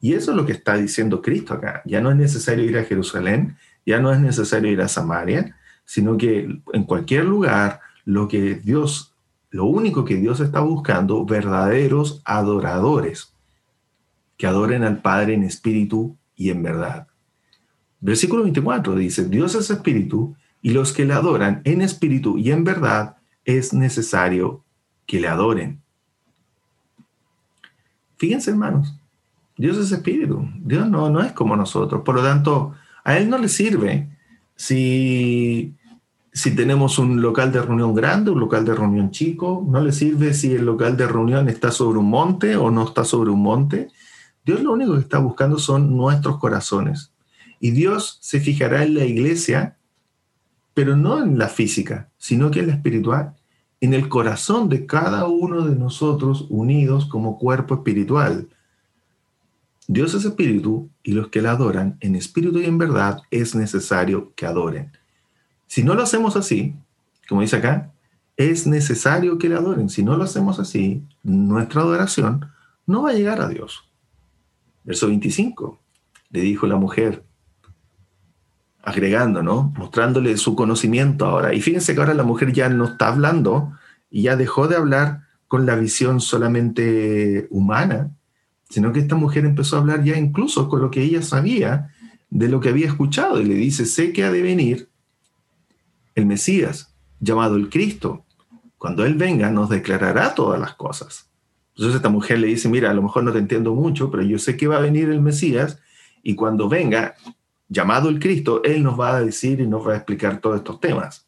Y 0.00 0.14
eso 0.14 0.30
es 0.30 0.36
lo 0.36 0.46
que 0.46 0.52
está 0.52 0.76
diciendo 0.76 1.20
Cristo 1.20 1.52
acá. 1.52 1.82
Ya 1.84 2.00
no 2.00 2.12
es 2.12 2.16
necesario 2.16 2.64
ir 2.64 2.78
a 2.78 2.84
Jerusalén, 2.84 3.56
ya 3.84 3.98
no 3.98 4.12
es 4.12 4.20
necesario 4.20 4.70
ir 4.70 4.80
a 4.80 4.86
Samaria, 4.86 5.56
sino 5.84 6.16
que 6.16 6.62
en 6.72 6.84
cualquier 6.84 7.24
lugar 7.24 7.80
lo 8.04 8.28
que 8.28 8.54
Dios, 8.54 9.09
lo 9.50 9.64
único 9.66 10.04
que 10.04 10.16
Dios 10.16 10.40
está 10.40 10.60
buscando, 10.60 11.24
verdaderos 11.24 12.22
adoradores, 12.24 13.34
que 14.36 14.46
adoren 14.46 14.84
al 14.84 15.02
Padre 15.02 15.34
en 15.34 15.42
espíritu 15.42 16.16
y 16.36 16.50
en 16.50 16.62
verdad. 16.62 17.08
Versículo 18.00 18.44
24 18.44 18.94
dice, 18.94 19.28
Dios 19.28 19.54
es 19.54 19.70
espíritu 19.70 20.34
y 20.62 20.70
los 20.70 20.92
que 20.92 21.04
le 21.04 21.12
adoran 21.12 21.60
en 21.64 21.82
espíritu 21.82 22.38
y 22.38 22.50
en 22.50 22.64
verdad 22.64 23.16
es 23.44 23.74
necesario 23.74 24.64
que 25.06 25.20
le 25.20 25.28
adoren. 25.28 25.82
Fíjense 28.16 28.50
hermanos, 28.50 28.94
Dios 29.56 29.76
es 29.76 29.92
espíritu, 29.92 30.48
Dios 30.58 30.88
no, 30.88 31.10
no 31.10 31.20
es 31.20 31.32
como 31.32 31.56
nosotros, 31.56 32.02
por 32.02 32.14
lo 32.14 32.22
tanto, 32.22 32.74
a 33.04 33.18
Él 33.18 33.28
no 33.28 33.38
le 33.38 33.48
sirve 33.48 34.08
si, 34.54 35.74
si 36.32 36.54
tenemos 36.54 36.98
un 36.98 37.20
local 37.20 37.50
de 37.50 37.60
reunión 37.60 37.94
grande, 37.94 38.30
un 38.30 38.40
local 38.40 38.64
de 38.64 38.74
reunión 38.74 39.10
chico, 39.10 39.66
no 39.68 39.80
le 39.80 39.92
sirve 39.92 40.32
si 40.32 40.54
el 40.54 40.64
local 40.64 40.96
de 40.96 41.08
reunión 41.08 41.48
está 41.48 41.72
sobre 41.72 41.98
un 41.98 42.08
monte 42.08 42.56
o 42.56 42.70
no 42.70 42.84
está 42.84 43.04
sobre 43.04 43.30
un 43.30 43.42
monte. 43.42 43.88
Dios 44.44 44.62
lo 44.62 44.72
único 44.72 44.94
que 44.94 45.00
está 45.00 45.18
buscando 45.18 45.58
son 45.58 45.96
nuestros 45.96 46.38
corazones. 46.38 47.12
Y 47.58 47.72
Dios 47.72 48.18
se 48.20 48.40
fijará 48.40 48.84
en 48.84 48.94
la 48.94 49.04
iglesia, 49.04 49.76
pero 50.72 50.96
no 50.96 51.22
en 51.22 51.36
la 51.36 51.48
física, 51.48 52.10
sino 52.16 52.50
que 52.50 52.60
en 52.60 52.68
la 52.68 52.74
espiritual, 52.74 53.34
en 53.80 53.92
el 53.92 54.08
corazón 54.08 54.68
de 54.68 54.86
cada 54.86 55.26
uno 55.26 55.66
de 55.66 55.74
nosotros 55.74 56.46
unidos 56.48 57.06
como 57.06 57.38
cuerpo 57.38 57.74
espiritual. 57.74 58.48
Dios 59.88 60.14
es 60.14 60.24
espíritu 60.24 60.88
y 61.02 61.12
los 61.12 61.28
que 61.28 61.42
la 61.42 61.52
adoran 61.52 61.96
en 62.00 62.14
espíritu 62.14 62.60
y 62.60 62.66
en 62.66 62.78
verdad 62.78 63.22
es 63.30 63.56
necesario 63.56 64.32
que 64.36 64.46
adoren. 64.46 64.92
Si 65.70 65.84
no 65.84 65.94
lo 65.94 66.02
hacemos 66.02 66.34
así, 66.34 66.74
como 67.28 67.42
dice 67.42 67.54
acá, 67.54 67.92
es 68.36 68.66
necesario 68.66 69.38
que 69.38 69.48
le 69.48 69.54
adoren. 69.54 69.88
Si 69.88 70.02
no 70.02 70.16
lo 70.16 70.24
hacemos 70.24 70.58
así, 70.58 71.04
nuestra 71.22 71.82
adoración 71.82 72.44
no 72.86 73.02
va 73.02 73.10
a 73.10 73.12
llegar 73.12 73.40
a 73.40 73.46
Dios. 73.46 73.88
Verso 74.82 75.06
25. 75.06 75.78
Le 76.30 76.40
dijo 76.40 76.66
la 76.66 76.74
mujer, 76.74 77.22
agregando, 78.82 79.44
¿no? 79.44 79.72
Mostrándole 79.78 80.36
su 80.38 80.56
conocimiento 80.56 81.24
ahora. 81.24 81.54
Y 81.54 81.60
fíjense 81.60 81.94
que 81.94 82.00
ahora 82.00 82.14
la 82.14 82.24
mujer 82.24 82.52
ya 82.52 82.68
no 82.68 82.86
está 82.86 83.06
hablando 83.06 83.72
y 84.10 84.22
ya 84.22 84.34
dejó 84.34 84.66
de 84.66 84.74
hablar 84.74 85.20
con 85.46 85.66
la 85.66 85.76
visión 85.76 86.20
solamente 86.20 87.46
humana, 87.48 88.10
sino 88.68 88.92
que 88.92 88.98
esta 88.98 89.14
mujer 89.14 89.44
empezó 89.44 89.76
a 89.76 89.80
hablar 89.82 90.02
ya 90.02 90.18
incluso 90.18 90.68
con 90.68 90.82
lo 90.82 90.90
que 90.90 91.02
ella 91.02 91.22
sabía 91.22 91.94
de 92.28 92.48
lo 92.48 92.58
que 92.58 92.70
había 92.70 92.88
escuchado 92.88 93.40
y 93.40 93.44
le 93.44 93.54
dice, 93.54 93.86
sé 93.86 94.12
que 94.12 94.24
ha 94.24 94.32
de 94.32 94.42
venir 94.42 94.89
el 96.20 96.26
Mesías, 96.26 96.94
llamado 97.18 97.56
el 97.56 97.68
Cristo. 97.68 98.24
Cuando 98.78 99.04
Él 99.04 99.14
venga 99.14 99.50
nos 99.50 99.68
declarará 99.68 100.34
todas 100.34 100.60
las 100.60 100.74
cosas. 100.74 101.30
Entonces 101.74 101.96
esta 101.96 102.08
mujer 102.08 102.38
le 102.38 102.48
dice, 102.48 102.68
mira, 102.68 102.90
a 102.90 102.94
lo 102.94 103.02
mejor 103.02 103.24
no 103.24 103.32
te 103.32 103.38
entiendo 103.38 103.74
mucho, 103.74 104.10
pero 104.10 104.22
yo 104.22 104.38
sé 104.38 104.56
que 104.56 104.66
va 104.66 104.76
a 104.76 104.80
venir 104.80 105.08
el 105.08 105.20
Mesías 105.20 105.80
y 106.22 106.34
cuando 106.34 106.68
venga, 106.68 107.14
llamado 107.68 108.08
el 108.08 108.18
Cristo, 108.18 108.62
Él 108.64 108.82
nos 108.82 108.98
va 108.98 109.16
a 109.16 109.22
decir 109.22 109.60
y 109.60 109.66
nos 109.66 109.86
va 109.86 109.94
a 109.94 109.96
explicar 109.96 110.40
todos 110.40 110.56
estos 110.56 110.80
temas. 110.80 111.26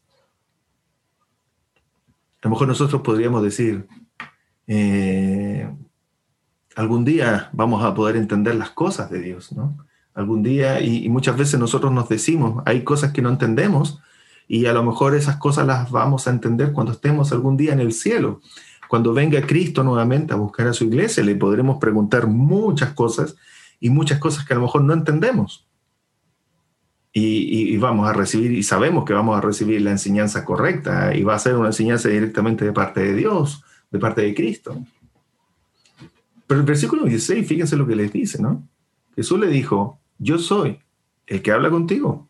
A 2.43 2.49
lo 2.49 2.51
mejor 2.51 2.68
nosotros 2.68 3.01
podríamos 3.03 3.43
decir, 3.43 3.86
eh, 4.66 5.70
algún 6.74 7.05
día 7.05 7.51
vamos 7.53 7.84
a 7.84 7.95
poder 7.95 8.16
entender 8.16 8.57
las 8.57 8.70
cosas 8.70 9.11
de 9.11 9.20
Dios, 9.20 9.53
¿no? 9.53 9.78
Algún 10.14 10.43
día, 10.43 10.80
y, 10.80 11.09
muchas 11.09 11.38
veces 11.38 11.59
nosotros 11.59 11.90
nos 11.93 12.09
decimos, 12.09 12.62
hay 12.66 12.84
cosas 12.84 13.12
que 13.12 13.22
no 13.22 13.30
entendemos, 13.30 14.01
y 14.53 14.66
a 14.66 14.74
lo 14.74 14.82
mejor 14.82 15.14
esas 15.14 15.36
cosas 15.36 15.66
las 15.66 15.90
vamos 15.90 16.26
a 16.26 16.30
entender 16.30 16.72
cuando 16.72 16.92
estemos 16.92 17.32
algún 17.32 17.57
día 17.57 17.72
en 17.72 17.80
el 17.80 17.94
cielo. 17.94 18.42
Cuando 18.86 19.14
venga 19.14 19.40
Cristo 19.46 19.82
nuevamente 19.82 20.34
a 20.34 20.36
buscar 20.36 20.66
a 20.66 20.74
su 20.74 20.84
iglesia, 20.84 21.24
le 21.24 21.34
podremos 21.36 21.78
preguntar 21.78 22.26
muchas 22.26 22.92
cosas 22.92 23.34
y 23.80 23.88
muchas 23.88 24.18
cosas 24.18 24.44
que 24.44 24.53
a 24.53 24.57
lo 24.57 24.64
mejor 24.64 24.84
no 24.84 24.92
entendemos. 24.92 25.66
Y, 27.14 27.74
vamos 27.78 28.07
a 28.07 28.12
recibir, 28.12 28.53
y 28.53 28.62
sabemos 28.62 29.07
que 29.07 29.14
vamos 29.14 29.38
a 29.38 29.40
recibir 29.40 29.80
la 29.80 29.92
enseñanza 29.92 30.44
correcta, 30.44 31.16
y 31.16 31.22
va 31.22 31.34
a 31.34 31.38
ser 31.38 31.57
una 31.57 31.68
enseñanza 31.68 32.11
directamente 32.11 32.66
de 32.66 32.72
parte 32.72 33.00
de 33.00 33.14
Dios, 33.14 33.64
de 33.90 33.98
parte 33.98 34.20
de 34.20 34.34
Cristo. 34.34 34.76
Pero 36.46 36.61
el 36.61 36.66
versículo 36.66 37.05
16, 37.05 37.48
fíjense 37.48 37.74
lo 37.74 37.86
que 37.86 37.96
les 37.96 38.12
dice, 38.12 38.42
¿no? 38.42 38.68
Jesús 39.16 39.40
le 39.40 39.46
dijo, 39.46 39.98
yo 40.18 40.38
soy 40.38 40.78
el 41.26 41.40
que 41.40 41.53
habla 41.53 41.70
contigo. 41.70 42.28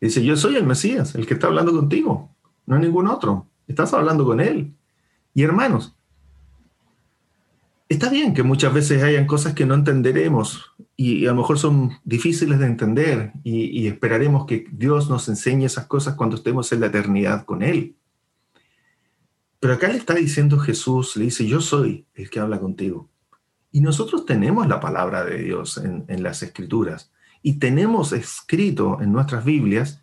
Dice, 0.00 0.24
yo 0.24 0.36
soy 0.36 0.56
el 0.56 0.66
Mesías, 0.66 1.14
el 1.14 1.26
que 1.26 1.34
está 1.34 1.48
hablando 1.48 1.72
contigo, 1.72 2.30
no 2.66 2.78
ningún 2.78 3.06
otro. 3.06 3.46
Estás 3.68 3.92
hablando 3.92 4.24
con 4.24 4.40
él. 4.40 4.74
Y 5.34 5.42
hermanos, 5.42 5.94
está 7.88 8.08
bien 8.08 8.32
que 8.34 8.42
muchas 8.42 8.72
veces 8.72 9.02
hayan 9.02 9.26
cosas 9.26 9.54
que 9.54 9.66
no 9.66 9.74
entenderemos 9.74 10.72
y, 10.96 11.26
a 11.26 11.30
lo 11.30 11.36
mejor 11.36 11.58
son 11.58 11.92
difíciles 12.04 12.58
de 12.58 12.66
entender 12.66 13.32
y, 13.44 13.66
y 13.78 13.86
esperaremos 13.88 14.46
que 14.46 14.66
Dios 14.72 15.10
nos 15.10 15.28
enseñe 15.28 15.66
esas 15.66 15.86
cosas 15.86 16.14
cuando 16.14 16.36
estemos 16.36 16.72
en 16.72 16.80
la 16.80 16.86
eternidad 16.86 17.44
con 17.44 17.62
Él. 17.62 17.96
Pero 19.60 19.74
acá 19.74 19.88
le 19.88 19.98
está 19.98 20.14
diciendo 20.14 20.58
Jesús, 20.58 21.16
le 21.16 21.24
dice, 21.24 21.46
yo 21.46 21.60
soy 21.60 22.06
el 22.14 22.30
que 22.30 22.40
habla 22.40 22.58
contigo. 22.58 23.10
Y 23.70 23.82
nosotros 23.82 24.24
tenemos 24.24 24.66
la 24.66 24.80
palabra 24.80 25.22
de 25.24 25.38
Dios 25.38 25.76
en, 25.78 26.22
las 26.22 26.42
escrituras 26.42 27.12
y 27.42 27.54
tenemos 27.54 28.12
escrito 28.12 28.98
en 29.00 29.12
nuestras 29.12 29.44
Biblias 29.44 30.00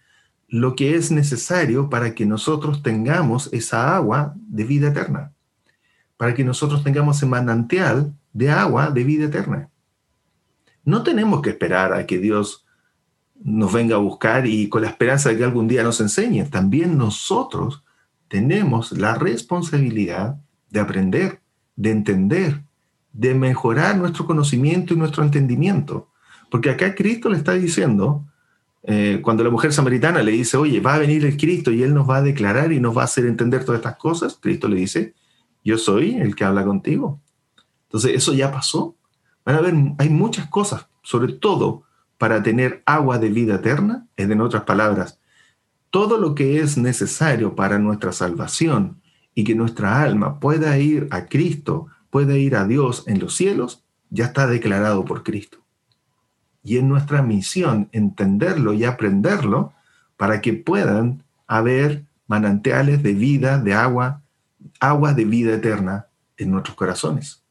lo 0.48 0.76
que 0.76 0.96
es 0.96 1.12
necesario 1.12 1.90
para 1.90 2.16
que 2.16 2.26
nosotros 2.26 2.82
tengamos 2.82 3.50
esa 3.52 3.96
agua 3.96 4.34
de 4.38 4.64
vida 4.64 4.90
eterna, 4.90 5.34
para 6.16 6.34
que 6.34 6.44
nosotros 6.44 6.84
tengamos 6.84 7.18
ese 7.18 7.26
manantial 7.26 8.14
de 8.34 8.50
agua 8.52 8.92
de 8.92 9.04
vida 9.04 9.26
eterna. 9.26 9.70
No 10.84 11.04
tenemos 11.04 11.42
que 11.42 11.50
esperar 11.50 11.94
a 11.94 12.06
que 12.06 12.18
Dios 12.18 12.66
nos 13.44 13.72
venga 13.72 13.96
a 13.96 14.00
buscar 14.00 14.48
y 14.48 14.70
con 14.70 14.82
la 14.82 14.90
esperanza 14.90 15.30
de 15.30 15.38
que 15.38 15.44
algún 15.44 15.68
día 15.68 15.84
nos 15.84 16.00
enseñe. 16.00 16.46
También 16.50 16.98
nosotros 16.98 17.84
tenemos 18.30 18.92
la 18.94 19.16
responsabilidad 19.16 20.38
de 20.70 20.80
aprender, 20.80 21.42
de 21.76 21.92
entender, 21.92 22.64
de 23.14 23.34
mejorar 23.34 23.98
nuestro 23.98 24.26
conocimiento 24.26 24.94
y 24.94 24.98
nuestro 24.98 25.24
entendimiento. 25.24 26.10
Porque 26.50 26.70
acá 26.70 26.96
Cristo 26.96 27.30
le 27.30 27.38
está 27.38 27.54
diciendo, 27.54 28.26
eh, 28.84 29.20
cuando 29.22 29.44
la 29.44 29.50
mujer 29.50 29.74
samaritana 29.74 30.24
le 30.24 30.32
dice, 30.32 30.58
oye, 30.58 30.80
va 30.80 30.96
a 30.96 31.00
venir 31.00 31.26
el 31.26 31.38
Cristo 31.38 31.72
y 31.72 31.84
Él 31.84 31.94
nos 31.94 32.10
va 32.10 32.18
a 32.18 32.22
declarar 32.22 32.72
y 32.72 32.80
nos 32.80 32.96
va 32.96 33.02
a 33.02 33.06
hacer 33.06 33.26
entender 33.26 33.66
todas 33.66 33.80
estas 33.80 33.98
cosas, 33.98 34.38
Cristo 34.42 34.68
le 34.68 34.78
dice, 34.78 35.14
yo 35.64 35.78
soy 35.78 36.16
el 36.16 36.36
que 36.36 36.46
habla 36.46 36.64
contigo. 36.64 37.20
Entonces, 37.84 38.12
eso 38.16 38.34
ya 38.34 38.52
pasó. 38.52 38.96
Van 39.46 39.56
a 39.56 39.62
ver, 39.62 39.74
hay 39.98 40.10
muchas 40.10 40.48
cosas, 40.48 40.88
sobre 41.04 41.34
todo 41.34 41.84
para 42.18 42.42
tener 42.42 42.84
agua 42.86 43.20
de 43.20 43.30
vida 43.30 43.56
eterna, 43.56 44.08
es 44.16 44.30
en 44.30 44.42
otras 44.42 44.64
palabras, 44.64 45.20
todo 45.90 46.18
lo 46.18 46.36
que 46.36 46.60
es 46.60 46.78
necesario 46.78 47.56
para 47.56 47.80
nuestra 47.80 48.12
salvación 48.12 49.02
y 49.36 49.44
que 49.44 49.56
nuestra 49.56 50.02
alma 50.02 50.40
pueda 50.40 50.78
ir 50.80 51.08
a 51.12 51.28
Cristo 51.28 51.88
puede 52.10 52.40
ir 52.40 52.56
a 52.56 52.66
Dios 52.66 53.04
en 53.08 53.20
los 53.20 53.36
cielos, 53.36 53.84
ya 54.10 54.26
está 54.26 54.48
declarado 54.48 55.06
por 55.06 55.24
Cristo. 55.24 55.60
Y 56.68 56.76
es 56.76 56.84
nuestra 56.84 57.22
misión 57.22 57.88
entenderlo 57.94 58.74
y 58.74 58.84
aprenderlo 58.84 59.72
para 60.18 60.42
que 60.42 60.52
puedan 60.52 61.24
haber 61.48 62.04
manantiales 62.28 63.02
de 63.02 63.14
vida, 63.14 63.58
de 63.58 63.74
agua, 63.74 64.22
agua 64.82 65.14
de 65.14 65.24
vida 65.24 65.54
eterna 65.54 66.08
en 66.36 66.52
nuestros 66.52 66.76
corazones. 66.76 67.42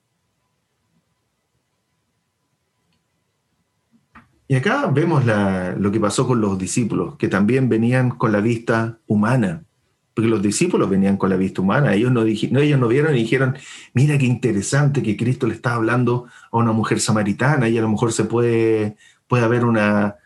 Y 4.49 4.55
acá 4.55 4.87
vemos 4.89 5.25
lo 5.25 5.91
que 5.91 5.99
pasó 5.99 6.27
con 6.27 6.43
los 6.43 6.59
discípulos, 6.59 7.17
que 7.17 7.29
también 7.29 7.71
venían 7.71 8.11
con 8.11 8.33
la 8.33 8.41
vista 8.41 8.99
humana 9.07 9.65
porque 10.17 10.31
los 10.31 10.41
discípulos 10.41 10.89
venían 10.89 11.19
con 11.19 11.29
la 11.29 11.37
vista 11.37 11.61
humana, 11.61 11.93
ellos 11.93 12.11
no, 12.11 12.23
no, 12.23 12.61
ellos 12.61 12.81
no 12.81 12.89
vieron 12.89 13.15
y 13.15 13.19
dijeron, 13.19 13.55
mira 13.93 14.17
qué 14.17 14.25
interesante 14.25 15.03
que 15.03 15.15
Cristo 15.15 15.47
le 15.47 15.53
está 15.53 15.75
hablando 15.75 16.25
a 16.51 16.57
una 16.57 16.73
mujer 16.73 17.01
samaritana 17.01 17.69
y 17.69 17.77
a 17.77 17.83
lo 17.83 17.91
mejor 17.91 18.15
se 18.15 18.25
puede, 18.25 18.97
puede 19.29 19.45
haber 19.45 19.67
una, 19.67 20.17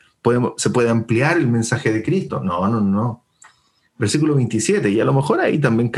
se 0.56 0.70
puede 0.70 0.90
ampliar 0.90 1.38
el 1.38 1.48
mensaje 1.48 1.92
de 1.92 2.04
Cristo. 2.04 2.38
No, 2.38 2.68
no, 2.68 2.80
no. 2.80 3.24
Versículo 3.98 4.36
27, 4.36 4.88
y 4.90 5.00
a 5.00 5.04
lo 5.04 5.12
mejor 5.12 5.40
ahí 5.40 5.58
también 5.58 5.90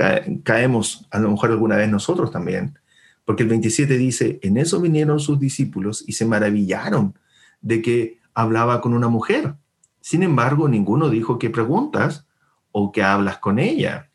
caemos, 0.43 1.07
a 1.11 1.19
lo 1.19 1.31
mejor 1.31 1.51
alguna 1.51 1.77
vez 1.77 1.91
nosotros 1.91 2.31
también, 2.31 2.79
porque 3.27 3.43
el 3.43 3.51
27 3.51 3.99
dice, 3.99 4.41
en 4.43 4.57
eso 4.57 4.81
vinieron 4.81 5.21
sus 5.21 5.39
discípulos 5.39 6.03
y 6.07 6.13
se 6.13 6.25
maravillaron 6.25 7.19
de 7.61 7.83
que 7.83 8.21
hablaba 8.33 8.81
con 8.81 8.95
una 8.95 9.09
mujer. 9.09 9.57
Sin 10.01 10.23
embargo, 10.23 10.67
ninguno 10.67 11.11
dijo 11.11 11.39
qué 11.39 11.51
preguntas 11.51 12.25
o 12.73 12.91
que 12.91 13.03
hablas 13.03 13.39
con 13.39 13.59
ella. 13.59 14.11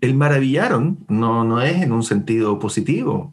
El 0.00 0.14
maravillaron 0.14 1.04
no, 1.08 1.44
no 1.44 1.60
es 1.60 1.82
en 1.82 1.92
un 1.92 2.02
sentido 2.02 2.58
positivo, 2.58 3.30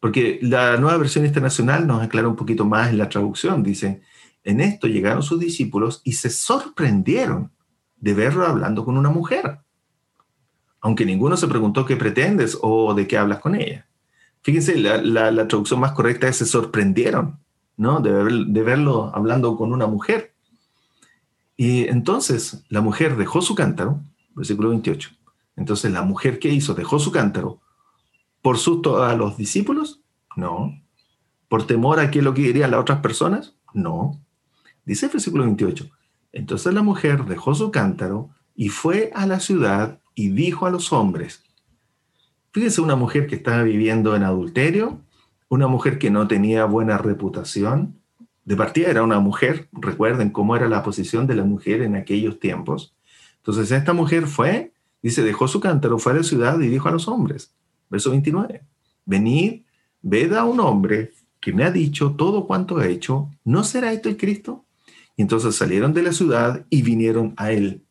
porque 0.00 0.38
la 0.42 0.78
nueva 0.78 0.96
versión 0.96 1.26
internacional 1.26 1.86
nos 1.86 2.02
aclara 2.02 2.28
un 2.28 2.36
poquito 2.36 2.64
más 2.64 2.88
en 2.88 2.98
la 2.98 3.08
traducción. 3.08 3.62
Dice, 3.62 4.00
en 4.44 4.60
esto 4.60 4.86
llegaron 4.86 5.22
sus 5.22 5.38
discípulos 5.38 6.00
y 6.04 6.12
se 6.12 6.30
sorprendieron 6.30 7.52
de 7.96 8.14
verlo 8.14 8.46
hablando 8.46 8.84
con 8.84 8.96
una 8.96 9.10
mujer, 9.10 9.58
aunque 10.80 11.04
ninguno 11.04 11.36
se 11.36 11.48
preguntó 11.48 11.84
qué 11.84 11.96
pretendes 11.96 12.56
o 12.62 12.94
de 12.94 13.06
qué 13.06 13.18
hablas 13.18 13.40
con 13.40 13.54
ella. 13.54 13.86
Fíjense, 14.42 14.78
la, 14.78 15.02
la, 15.02 15.46
traducción 15.48 15.80
más 15.80 15.92
correcta 15.92 16.26
es 16.26 16.36
se 16.36 16.46
sorprendieron, 16.46 17.38
¿no? 17.76 18.00
De, 18.00 18.10
de 18.46 18.62
verlo 18.62 19.12
hablando 19.14 19.54
con 19.56 19.74
una 19.74 19.86
mujer. 19.86 20.32
Y 21.60 21.88
entonces 21.88 22.64
la 22.70 22.80
mujer 22.80 23.18
dejó 23.18 23.42
su 23.42 23.54
cántaro, 23.54 24.02
versículo 24.34 24.70
28. 24.70 25.10
Entonces 25.56 25.92
la 25.92 26.00
mujer 26.00 26.38
que 26.38 26.48
hizo 26.48 26.72
dejó 26.72 26.98
su 26.98 27.12
cántaro 27.12 27.60
por 28.40 28.56
susto 28.56 29.04
a 29.04 29.14
los 29.14 29.36
discípulos, 29.36 30.00
no. 30.36 30.82
Por 31.50 31.66
temor 31.66 32.00
a 32.00 32.10
que 32.10 32.22
lo 32.22 32.32
que 32.32 32.40
dirían 32.40 32.70
las 32.70 32.80
otras 32.80 33.00
personas, 33.00 33.56
no. 33.74 34.24
Dice 34.86 35.04
el 35.04 35.12
versículo 35.12 35.44
28. 35.44 35.90
Entonces 36.32 36.72
la 36.72 36.80
mujer 36.80 37.26
dejó 37.26 37.54
su 37.54 37.70
cántaro 37.70 38.30
y 38.54 38.70
fue 38.70 39.10
a 39.14 39.26
la 39.26 39.38
ciudad 39.38 40.00
y 40.14 40.30
dijo 40.30 40.64
a 40.64 40.70
los 40.70 40.94
hombres, 40.94 41.44
fíjense 42.52 42.80
una 42.80 42.96
mujer 42.96 43.26
que 43.26 43.34
estaba 43.34 43.64
viviendo 43.64 44.16
en 44.16 44.22
adulterio, 44.22 45.02
una 45.50 45.66
mujer 45.66 45.98
que 45.98 46.10
no 46.10 46.26
tenía 46.26 46.64
buena 46.64 46.96
reputación, 46.96 47.99
de 48.50 48.56
partida 48.56 48.90
era 48.90 49.04
una 49.04 49.20
mujer, 49.20 49.68
recuerden 49.70 50.30
cómo 50.30 50.56
era 50.56 50.68
la 50.68 50.82
posición 50.82 51.28
de 51.28 51.36
la 51.36 51.44
mujer 51.44 51.82
en 51.82 51.94
aquellos 51.94 52.40
tiempos. 52.40 52.96
Entonces 53.36 53.70
esta 53.70 53.92
mujer 53.92 54.26
fue, 54.26 54.72
dice, 55.00 55.22
dejó 55.22 55.46
su 55.46 55.60
cántaro, 55.60 56.00
fue 56.00 56.10
a 56.10 56.16
la 56.16 56.24
ciudad 56.24 56.58
y 56.58 56.66
dijo 56.66 56.88
a 56.88 56.90
los 56.90 57.06
hombres, 57.06 57.54
verso 57.88 58.10
29, 58.10 58.64
venid, 59.06 59.62
ved 60.02 60.32
a 60.32 60.42
un 60.42 60.58
hombre 60.58 61.12
que 61.38 61.52
me 61.52 61.62
ha 61.62 61.70
dicho 61.70 62.16
todo 62.16 62.48
cuanto 62.48 62.78
ha 62.78 62.88
hecho, 62.88 63.30
¿no 63.44 63.62
será 63.62 63.92
esto 63.92 64.08
el 64.08 64.16
Cristo? 64.16 64.64
Y 65.16 65.22
entonces 65.22 65.54
salieron 65.54 65.94
de 65.94 66.02
la 66.02 66.12
ciudad 66.12 66.66
y 66.70 66.82
vinieron 66.82 67.34
a 67.36 67.52
él. 67.52 67.84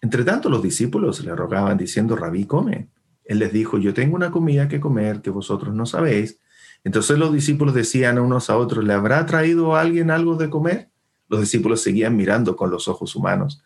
Entre 0.00 0.24
tanto 0.24 0.48
los 0.48 0.62
discípulos 0.62 1.22
le 1.22 1.36
rogaban 1.36 1.76
diciendo, 1.76 2.16
rabí, 2.16 2.46
come. 2.46 2.88
Él 3.26 3.40
les 3.40 3.52
dijo, 3.52 3.76
yo 3.76 3.92
tengo 3.92 4.16
una 4.16 4.30
comida 4.30 4.68
que 4.68 4.80
comer 4.80 5.20
que 5.20 5.28
vosotros 5.28 5.74
no 5.74 5.84
sabéis. 5.84 6.40
Entonces 6.84 7.18
los 7.18 7.32
discípulos 7.32 7.74
decían 7.74 8.18
unos 8.18 8.50
a 8.50 8.58
otros, 8.58 8.84
¿le 8.84 8.92
habrá 8.92 9.24
traído 9.24 9.74
alguien 9.74 10.10
algo 10.10 10.36
de 10.36 10.50
comer? 10.50 10.90
Los 11.28 11.40
discípulos 11.40 11.80
seguían 11.80 12.14
mirando 12.14 12.54
con 12.56 12.70
los 12.70 12.88
ojos 12.88 13.16
humanos 13.16 13.64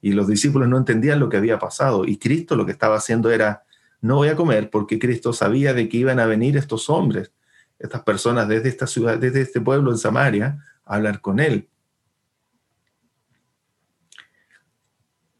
y 0.00 0.12
los 0.12 0.28
discípulos 0.28 0.68
no 0.68 0.78
entendían 0.78 1.18
lo 1.18 1.28
que 1.28 1.36
había 1.36 1.58
pasado 1.58 2.04
y 2.04 2.16
Cristo 2.16 2.56
lo 2.56 2.64
que 2.64 2.72
estaba 2.72 2.96
haciendo 2.96 3.30
era, 3.30 3.64
no 4.00 4.16
voy 4.16 4.28
a 4.28 4.36
comer 4.36 4.70
porque 4.70 4.98
Cristo 4.98 5.32
sabía 5.32 5.74
de 5.74 5.88
que 5.88 5.98
iban 5.98 6.20
a 6.20 6.26
venir 6.26 6.56
estos 6.56 6.88
hombres, 6.88 7.32
estas 7.78 8.02
personas 8.02 8.48
desde 8.48 8.68
esta 8.68 8.86
ciudad, 8.86 9.18
desde 9.18 9.40
este 9.40 9.60
pueblo 9.60 9.90
en 9.90 9.98
Samaria, 9.98 10.64
a 10.84 10.94
hablar 10.94 11.20
con 11.20 11.40
él. 11.40 11.68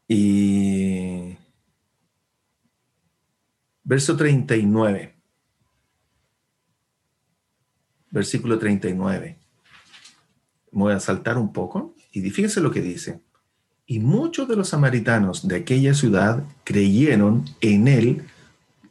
Y 0.07 1.37
verso 3.83 4.17
39. 4.17 5.10
Versículo 8.11 8.59
39. 8.59 9.37
voy 10.71 10.93
a 10.93 10.99
saltar 10.99 11.37
un 11.37 11.51
poco 11.51 11.95
y 12.11 12.21
fíjense 12.29 12.61
lo 12.61 12.71
que 12.71 12.81
dice. 12.81 13.21
Y 13.85 13.99
muchos 13.99 14.47
de 14.47 14.55
los 14.55 14.69
samaritanos 14.69 15.47
de 15.47 15.55
aquella 15.55 15.93
ciudad 15.93 16.43
creyeron 16.63 17.45
en 17.61 17.87
él, 17.87 18.23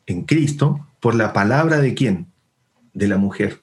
en 0.06 0.22
Cristo, 0.24 0.86
por 1.00 1.14
la 1.14 1.32
palabra 1.32 1.80
de 1.80 1.94
quién? 1.94 2.26
De 2.92 3.08
la 3.08 3.16
mujer. 3.16 3.60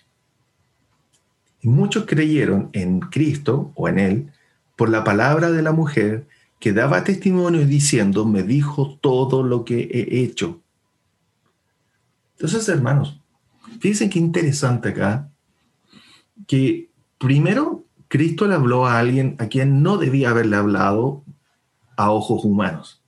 Y 1.61 1.67
muchos 1.67 2.05
creyeron 2.05 2.69
en 2.73 2.99
Cristo 2.99 3.71
o 3.75 3.87
en 3.87 3.99
él 3.99 4.31
por 4.75 4.89
la 4.89 5.03
palabra 5.03 5.51
de 5.51 5.61
la 5.61 5.71
mujer 5.71 6.27
que 6.59 6.73
daba 6.73 7.03
testimonio 7.03 7.65
diciendo, 7.65 8.25
me 8.25 8.43
dijo 8.43 8.97
todo 9.01 9.43
lo 9.43 9.65
que 9.65 9.81
he 9.81 10.23
hecho. 10.23 10.61
Entonces, 12.33 12.67
hermanos, 12.69 13.21
fíjense 13.79 14.09
qué 14.09 14.19
interesante 14.19 14.89
acá, 14.89 15.31
que 16.45 16.89
primero 17.17 17.85
Cristo 18.07 18.47
le 18.47 18.55
habló 18.55 18.85
a 18.85 18.99
alguien 18.99 19.35
a 19.39 19.47
quien 19.47 19.81
no 19.81 19.97
debía 19.97 20.29
haberle 20.29 20.55
hablado 20.55 21.23
a 21.95 22.11
ojos 22.11 22.45
humanos. 22.45 23.03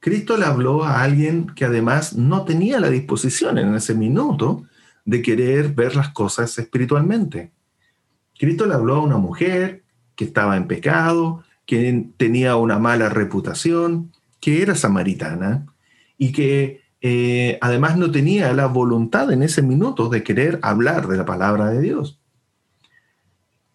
Cristo 0.00 0.36
le 0.36 0.44
habló 0.44 0.84
a 0.84 1.02
alguien 1.02 1.46
que 1.54 1.64
además 1.64 2.16
no 2.16 2.44
tenía 2.44 2.80
la 2.80 2.90
disposición 2.90 3.58
en 3.58 3.74
ese 3.74 3.94
minuto 3.94 4.64
de 5.04 5.22
querer 5.22 5.72
ver 5.72 5.96
las 5.96 6.10
cosas 6.10 6.56
espiritualmente. 6.58 7.52
Cristo 8.38 8.66
le 8.66 8.74
habló 8.74 8.96
a 8.96 9.02
una 9.02 9.16
mujer 9.16 9.82
que 10.14 10.24
estaba 10.24 10.56
en 10.56 10.68
pecado, 10.68 11.42
que 11.66 12.10
tenía 12.16 12.56
una 12.56 12.78
mala 12.78 13.08
reputación, 13.08 14.12
que 14.40 14.62
era 14.62 14.74
samaritana 14.74 15.66
y 16.16 16.32
que 16.32 16.82
eh, 17.00 17.58
además 17.60 17.96
no 17.96 18.10
tenía 18.10 18.52
la 18.52 18.66
voluntad 18.66 19.32
en 19.32 19.42
ese 19.42 19.62
minuto 19.62 20.08
de 20.08 20.22
querer 20.22 20.58
hablar 20.62 21.08
de 21.08 21.16
la 21.16 21.24
palabra 21.24 21.70
de 21.70 21.80
Dios. 21.80 22.17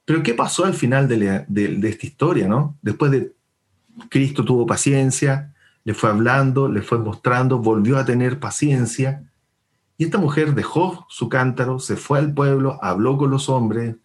Pero 0.06 0.24
¿qué 0.24 0.34
pasó 0.34 0.66
al 0.66 0.74
final 0.74 1.08
de, 1.08 1.46
de 1.48 1.90
esta 1.90 2.06
historia? 2.06 2.48
¿no? 2.48 2.78
Después 2.82 3.12
de 3.12 3.34
Cristo 4.10 4.44
tuvo 4.44 4.66
paciencia, 4.66 5.54
le 5.84 5.94
fue 5.94 6.10
hablando, 6.10 6.68
le 6.68 6.82
fue 6.82 6.98
mostrando, 6.98 7.60
volvió 7.60 7.98
a 7.98 8.06
tener 8.06 8.40
paciencia. 8.40 9.24
Y 9.98 10.06
esta 10.06 10.18
mujer 10.18 10.56
dejó 10.56 11.06
su 11.10 11.30
cántaro, 11.30 11.80
se 11.80 11.96
fue 11.96 12.20
al 12.20 12.34
pueblo, 12.34 12.80
habló 12.82 13.18
con 13.18 13.32
los 13.32 13.50
hombres, 13.50 13.96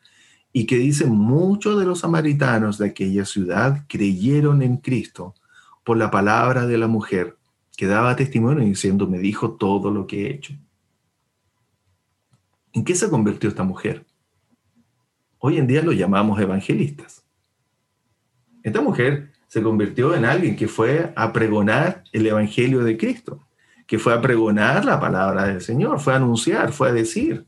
y 0.53 0.67
que 0.67 0.77
dice, 0.77 1.07
muchos 1.07 1.79
de 1.79 1.87
los 1.87 2.01
samaritanos 2.01 2.79
de 2.79 2.87
aquella 2.87 3.25
ciudad 3.25 3.85
creyeron 3.87 4.63
en 4.63 4.79
Cristo 4.79 5.35
por 5.85 5.97
la 5.97 6.11
palabra 6.11 6.67
de 6.67 6.79
la 6.79 6.89
mujer, 6.89 7.37
que 7.77 7.87
daba 7.87 8.17
testimonio 8.17 8.65
diciendo, 8.65 9.07
me 9.07 9.19
dijo 9.19 9.53
todo 9.53 9.91
lo 9.91 10.07
que 10.07 10.27
he 10.27 10.35
hecho. 10.35 10.55
¿En 12.73 12.85
qué 12.85 12.95
se 12.95 13.09
convirtió 13.09 13.49
esta 13.49 13.63
mujer? 13.63 14.05
Hoy 15.41 15.59
en 15.59 15.67
día 15.67 15.83
lo 15.83 15.93
llamamos 15.93 16.41
evangelistas. 16.41 17.25
Esta 18.63 18.81
mujer 18.81 19.31
se 19.47 19.63
convirtió 19.63 20.15
en 20.15 20.25
alguien 20.25 20.57
que 20.57 20.67
fue 20.67 21.13
a 21.15 21.33
pregonar 21.33 22.03
el 22.13 22.27
Evangelio 22.27 22.83
de 22.83 22.97
Cristo, 22.97 23.47
que 23.87 23.99
fue 23.99 24.13
a 24.13 24.21
pregonar 24.21 24.85
la 24.85 24.99
palabra 25.01 25.47
del 25.47 25.61
Señor, 25.61 26.01
fue 26.01 26.13
a 26.13 26.17
anunciar, 26.17 26.73
fue 26.73 26.89
a 26.89 26.93
decir. 26.93 27.47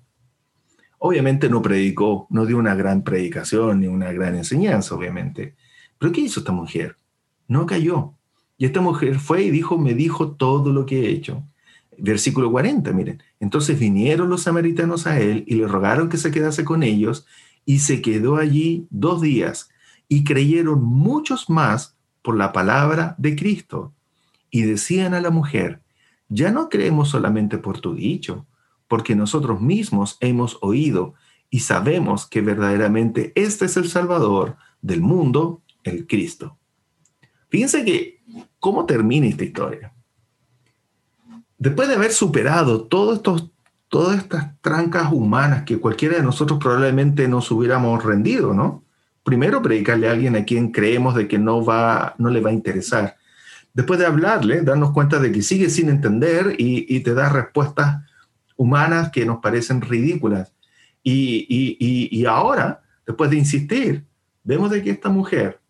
Obviamente 0.98 1.48
no 1.50 1.62
predicó, 1.62 2.26
no 2.30 2.46
dio 2.46 2.58
una 2.58 2.74
gran 2.74 3.02
predicación 3.02 3.80
ni 3.80 3.88
una 3.88 4.12
gran 4.12 4.36
enseñanza, 4.36 4.94
obviamente. 4.94 5.56
Pero 5.98 6.12
¿qué 6.12 6.20
hizo 6.20 6.40
esta 6.40 6.52
mujer? 6.52 6.96
No 7.48 7.66
cayó. 7.66 8.14
Y 8.56 8.66
esta 8.66 8.80
mujer 8.80 9.18
fue 9.18 9.42
y 9.42 9.50
dijo, 9.50 9.78
me 9.78 9.94
dijo 9.94 10.32
todo 10.32 10.72
lo 10.72 10.86
que 10.86 11.00
he 11.00 11.10
hecho. 11.10 11.42
Versículo 11.98 12.50
40, 12.50 12.92
miren. 12.92 13.22
Entonces 13.40 13.78
vinieron 13.78 14.30
los 14.30 14.42
samaritanos 14.42 15.06
a 15.06 15.20
él 15.20 15.44
y 15.46 15.56
le 15.56 15.66
rogaron 15.66 16.08
que 16.08 16.18
se 16.18 16.30
quedase 16.30 16.64
con 16.64 16.82
ellos 16.82 17.26
y 17.64 17.80
se 17.80 18.02
quedó 18.02 18.36
allí 18.36 18.86
dos 18.90 19.20
días 19.20 19.70
y 20.08 20.24
creyeron 20.24 20.82
muchos 20.82 21.48
más 21.48 21.96
por 22.22 22.36
la 22.36 22.52
palabra 22.52 23.14
de 23.18 23.36
Cristo. 23.36 23.92
Y 24.50 24.62
decían 24.62 25.14
a 25.14 25.20
la 25.20 25.30
mujer, 25.30 25.80
ya 26.28 26.50
no 26.50 26.68
creemos 26.68 27.10
solamente 27.10 27.58
por 27.58 27.80
tu 27.80 27.94
dicho, 27.94 28.46
porque 28.88 29.14
nosotros 29.14 29.60
mismos 29.60 30.16
hemos 30.20 30.58
oído 30.62 31.14
y 31.48 31.60
sabemos 31.60 32.26
que 32.26 32.40
verdaderamente 32.40 33.32
este 33.34 33.66
es 33.66 33.76
el 33.76 33.88
Salvador 33.88 34.56
del 34.82 35.00
mundo, 35.00 35.62
el 35.84 36.06
Cristo. 36.06 36.58
Fíjense 37.48 37.84
que, 37.84 38.20
¿cómo 38.58 38.86
termina 38.86 39.26
esta 39.26 39.44
historia? 39.44 39.92
Después 41.58 41.88
de 41.88 41.96
haber 41.96 42.12
superado 42.12 42.84
todos 42.84 43.18
estos, 43.18 43.50
todas 43.90 44.16
estas 44.16 44.58
trancas 44.62 45.12
humanas 45.12 45.64
que 45.64 45.78
cualquiera 45.78 46.16
de 46.16 46.22
nosotros 46.22 46.58
probablemente 46.58 47.28
nos 47.28 47.50
hubiéramos 47.50 48.02
rendido, 48.02 48.54
¿no? 48.54 48.82
Primero 49.22 49.60
predicarle 49.60 50.08
a 50.08 50.12
alguien 50.12 50.36
a 50.36 50.46
quien 50.46 50.72
creemos 50.72 51.14
de 51.14 51.28
que 51.28 51.38
no, 51.38 51.62
va, 51.62 52.14
no 52.16 52.30
le 52.30 52.40
va 52.40 52.48
a 52.48 52.54
interesar. 52.54 53.16
Después 53.74 54.00
de 54.00 54.06
hablarle, 54.06 54.62
darnos 54.62 54.92
cuenta 54.92 55.18
de 55.18 55.30
que 55.30 55.42
sigue 55.42 55.68
sin 55.68 55.90
entender 55.90 56.54
y, 56.56 56.86
y 56.88 57.00
te 57.00 57.12
da 57.12 57.28
respuestas 57.28 58.02
humanas 58.56 59.10
que 59.10 59.26
nos 59.26 59.40
parecen 59.40 59.80
ridículas. 59.80 60.52
Y, 61.02 62.24
ahora, 62.26 62.82
después 63.06 63.30
de 63.30 63.38
insistir, 63.38 64.04
vemos 64.44 64.70
de 64.70 64.82
que 64.82 64.90
esta 64.90 65.08
mujer 65.08 65.60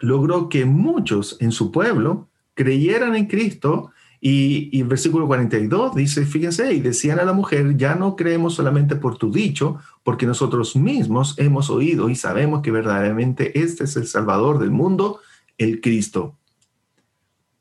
logró 0.00 0.48
que 0.48 0.66
muchos 0.66 1.38
en 1.40 1.50
su 1.50 1.72
pueblo 1.72 2.28
creyeran 2.52 3.16
en 3.16 3.26
Cristo 3.26 3.90
y, 4.26 4.80
el 4.80 4.86
versículo 4.86 5.26
42 5.26 5.94
dice, 5.94 6.24
fíjense, 6.24 6.72
y 6.72 6.80
decían 6.80 7.20
a 7.20 7.26
la 7.26 7.34
mujer, 7.34 7.76
ya 7.76 7.94
no 7.94 8.16
creemos 8.16 8.54
solamente 8.54 8.96
por 8.96 9.18
tu 9.18 9.30
dicho, 9.30 9.80
porque 10.02 10.24
nosotros 10.24 10.76
mismos 10.76 11.34
hemos 11.38 11.68
oído 11.68 12.08
y 12.08 12.14
sabemos 12.16 12.62
que 12.62 12.70
verdaderamente 12.70 13.60
este 13.60 13.84
es 13.84 13.96
el 13.96 14.06
Salvador 14.06 14.60
del 14.60 14.70
mundo, 14.70 15.20
el 15.58 15.82
Cristo. 15.82 16.38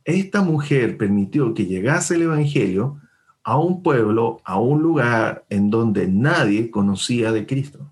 Esta 0.05 0.41
mujer 0.41 0.95
permitió 0.95 1.53
que 1.53 1.65
llegase 1.65 2.15
el 2.15 2.21
Evangelio 2.21 2.97
a 3.43 3.57
un 3.57 3.83
pueblo, 3.83 4.39
a 4.45 4.57
un 4.57 4.81
lugar 4.81 5.43
en 5.49 5.69
donde 5.69 6.07
nadie 6.07 6.71
conocía 6.71 7.33
de 7.33 7.45
Cristo, 7.45 7.91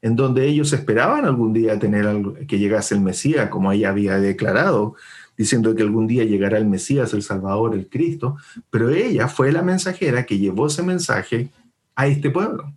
en 0.00 0.14
donde 0.14 0.46
ellos 0.46 0.72
esperaban 0.72 1.24
algún 1.24 1.52
día 1.52 1.76
tener 1.80 2.06
que 2.46 2.60
llegase 2.60 2.94
el 2.94 3.00
Mesías, 3.00 3.48
como 3.48 3.72
ella 3.72 3.90
había 3.90 4.20
declarado, 4.20 4.94
diciendo 5.36 5.74
que 5.74 5.82
algún 5.82 6.06
día 6.06 6.24
llegará 6.24 6.58
el 6.58 6.66
Mesías, 6.66 7.14
el 7.14 7.22
Salvador, 7.22 7.74
el 7.74 7.88
Cristo, 7.88 8.36
pero 8.70 8.90
ella 8.90 9.28
fue 9.28 9.52
la 9.52 9.62
mensajera 9.62 10.24
que 10.26 10.38
llevó 10.38 10.66
ese 10.66 10.82
mensaje 10.82 11.50
a 11.94 12.06
este 12.06 12.30
pueblo. 12.30 12.72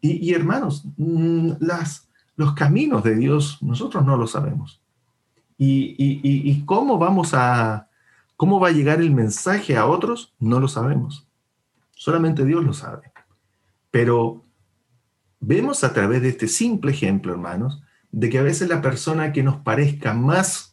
Y, 0.00 0.32
hermanos, 0.32 0.84
mm, 0.96 1.52
las, 1.60 2.08
los 2.36 2.54
caminos 2.54 3.02
de 3.02 3.16
Dios 3.16 3.58
nosotros 3.62 4.04
no 4.04 4.16
lo 4.16 4.26
sabemos. 4.26 4.80
y 5.60 6.62
cómo 6.66 6.98
vamos 6.98 7.34
a, 7.34 7.88
¿Cómo 8.38 8.60
va 8.60 8.68
a 8.68 8.70
llegar 8.72 9.00
el 9.00 9.10
mensaje 9.10 9.76
a 9.76 9.86
otros? 9.86 10.32
No 10.38 10.60
lo 10.60 10.68
sabemos. 10.68 11.26
Solamente 11.90 12.44
Dios 12.44 12.62
lo 12.62 12.72
sabe. 12.72 13.10
Pero 13.90 14.44
vemos 15.40 15.82
a 15.82 15.92
través 15.92 16.22
de 16.22 16.28
este 16.28 16.46
simple 16.46 16.92
ejemplo, 16.92 17.32
hermanos, 17.32 17.82
de 18.12 18.30
que 18.30 18.38
a 18.38 18.44
veces 18.44 18.68
la 18.68 18.80
persona 18.80 19.32
que 19.32 19.42
nos 19.42 19.56
parezca 19.56 20.14
más 20.14 20.67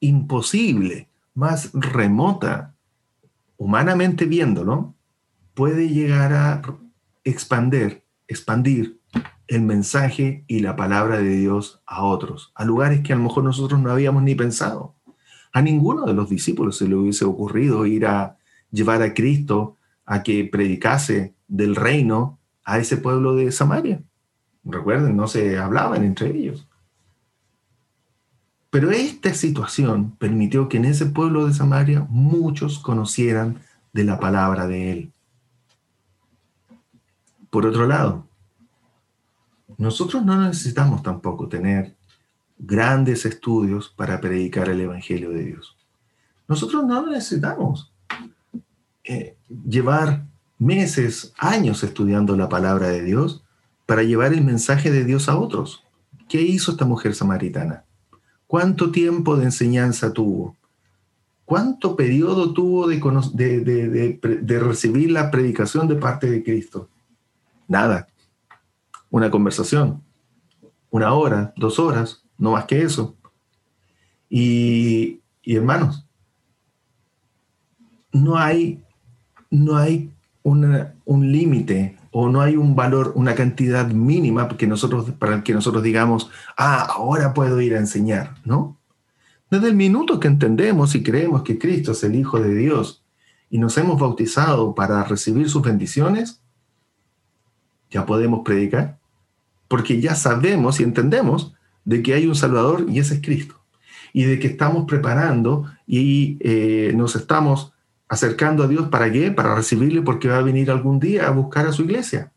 imposible, 0.00 1.08
más 1.34 1.70
remota, 1.72 2.74
humanamente 3.56 4.24
viéndolo, 4.26 4.94
puede 5.54 5.88
llegar 5.88 6.32
a 6.32 6.62
expandir, 7.24 8.04
expandir 8.26 9.00
el 9.48 9.62
mensaje 9.62 10.44
y 10.46 10.60
la 10.60 10.76
palabra 10.76 11.18
de 11.18 11.36
Dios 11.36 11.82
a 11.86 12.04
otros, 12.04 12.52
a 12.54 12.64
lugares 12.64 13.00
que 13.00 13.12
a 13.12 13.16
lo 13.16 13.22
mejor 13.22 13.44
nosotros 13.44 13.80
no 13.80 13.90
habíamos 13.90 14.22
ni 14.22 14.34
pensado. 14.34 14.94
A 15.52 15.62
ninguno 15.62 16.04
de 16.04 16.12
los 16.12 16.28
discípulos 16.28 16.76
se 16.76 16.86
le 16.86 16.94
hubiese 16.94 17.24
ocurrido 17.24 17.86
ir 17.86 18.06
a 18.06 18.36
llevar 18.70 19.02
a 19.02 19.14
Cristo 19.14 19.76
a 20.04 20.22
que 20.22 20.44
predicase 20.44 21.34
del 21.48 21.74
reino 21.74 22.38
a 22.64 22.78
ese 22.78 22.98
pueblo 22.98 23.34
de 23.34 23.50
Samaria. 23.50 24.02
Recuerden, 24.64 25.16
no 25.16 25.26
se 25.26 25.58
hablaban 25.58 26.04
entre 26.04 26.28
ellos. 26.30 26.67
Pero 28.70 28.90
esta 28.90 29.32
situación 29.32 30.12
permitió 30.16 30.68
que 30.68 30.76
en 30.76 30.84
ese 30.84 31.06
pueblo 31.06 31.46
de 31.46 31.54
Samaria 31.54 32.06
muchos 32.10 32.78
conocieran 32.78 33.60
de 33.92 34.04
la 34.04 34.20
palabra 34.20 34.66
de 34.66 34.92
Él. 34.92 35.12
Por 37.50 37.64
otro 37.64 37.86
lado, 37.86 38.26
nosotros 39.78 40.24
no 40.24 40.40
necesitamos 40.40 41.02
tampoco 41.02 41.48
tener 41.48 41.96
grandes 42.58 43.24
estudios 43.24 43.88
para 43.88 44.20
predicar 44.20 44.68
el 44.68 44.80
Evangelio 44.80 45.30
de 45.30 45.44
Dios. 45.44 45.76
Nosotros 46.46 46.84
no 46.84 47.06
necesitamos 47.06 47.92
eh, 49.04 49.36
llevar 49.66 50.26
meses, 50.58 51.32
años 51.38 51.82
estudiando 51.84 52.36
la 52.36 52.48
palabra 52.48 52.88
de 52.88 53.02
Dios 53.02 53.44
para 53.86 54.02
llevar 54.02 54.34
el 54.34 54.44
mensaje 54.44 54.90
de 54.90 55.04
Dios 55.04 55.28
a 55.28 55.38
otros. 55.38 55.84
¿Qué 56.28 56.42
hizo 56.42 56.72
esta 56.72 56.84
mujer 56.84 57.14
samaritana? 57.14 57.84
¿Cuánto 58.48 58.90
tiempo 58.90 59.36
de 59.36 59.44
enseñanza 59.44 60.14
tuvo? 60.14 60.56
¿Cuánto 61.44 61.94
periodo 61.96 62.54
tuvo 62.54 62.88
de, 62.88 62.98
de, 63.60 64.58
recibir 64.58 65.10
la 65.10 65.30
predicación 65.30 65.86
de 65.86 65.96
parte 65.96 66.30
de 66.30 66.42
Cristo? 66.42 66.88
Nada. 67.68 68.08
Una 69.10 69.30
conversación. 69.30 70.02
Una 70.90 71.12
hora, 71.12 71.52
dos 71.56 71.78
horas, 71.78 72.24
no 72.38 72.52
más 72.52 72.64
que 72.64 72.80
eso. 72.80 73.14
Y, 74.30 75.20
hermanos, 75.44 76.06
no 78.12 78.38
hay, 78.38 78.82
no 79.50 79.76
hay 79.76 80.10
un 80.42 81.32
límite 81.32 81.97
o 82.20 82.28
no 82.28 82.40
hay 82.40 82.56
un 82.56 82.74
valor, 82.74 83.12
una 83.14 83.36
cantidad 83.36 83.86
mínima 83.86 84.48
que 84.48 84.66
nosotros, 84.66 85.12
para 85.20 85.44
que 85.44 85.54
nosotros 85.54 85.84
digamos, 85.84 86.32
ah, 86.56 86.82
ahora 86.90 87.32
puedo 87.32 87.60
ir 87.60 87.76
a 87.76 87.78
enseñar, 87.78 88.34
¿no? 88.44 88.76
Desde 89.52 89.68
el 89.68 89.76
minuto 89.76 90.18
que 90.18 90.26
entendemos 90.26 90.96
y 90.96 91.04
creemos 91.04 91.44
que 91.44 91.60
Cristo 91.60 91.92
es 91.92 92.02
el 92.02 92.16
Hijo 92.16 92.40
de 92.40 92.56
Dios 92.56 93.04
y 93.50 93.58
nos 93.58 93.78
hemos 93.78 94.00
bautizado 94.00 94.74
para 94.74 95.04
recibir 95.04 95.48
sus 95.48 95.62
bendiciones, 95.62 96.42
ya 97.88 98.04
podemos 98.04 98.40
predicar, 98.44 98.98
porque 99.68 100.00
ya 100.00 100.16
sabemos 100.16 100.80
y 100.80 100.82
entendemos 100.82 101.54
de 101.84 102.02
que 102.02 102.14
hay 102.14 102.26
un 102.26 102.34
Salvador 102.34 102.86
y 102.88 102.98
ese 102.98 103.14
es 103.14 103.22
Cristo, 103.22 103.54
y 104.12 104.24
de 104.24 104.40
que 104.40 104.48
estamos 104.48 104.86
preparando 104.88 105.70
y 105.86 106.36
eh, 106.40 106.92
nos 106.96 107.14
estamos 107.14 107.74
acercando 108.08 108.62
a 108.62 108.68
Dios 108.68 108.88
para 108.88 109.10
qué? 109.12 109.30
Para 109.30 109.54
recibirle 109.54 110.02
porque 110.02 110.28
va 110.28 110.38
a 110.38 110.42
venir 110.42 110.70
algún 110.70 110.98
día 110.98 111.26
a 111.26 111.30
buscar 111.30 111.66
a 111.66 111.72
su 111.72 111.82
iglesia. 111.82 112.32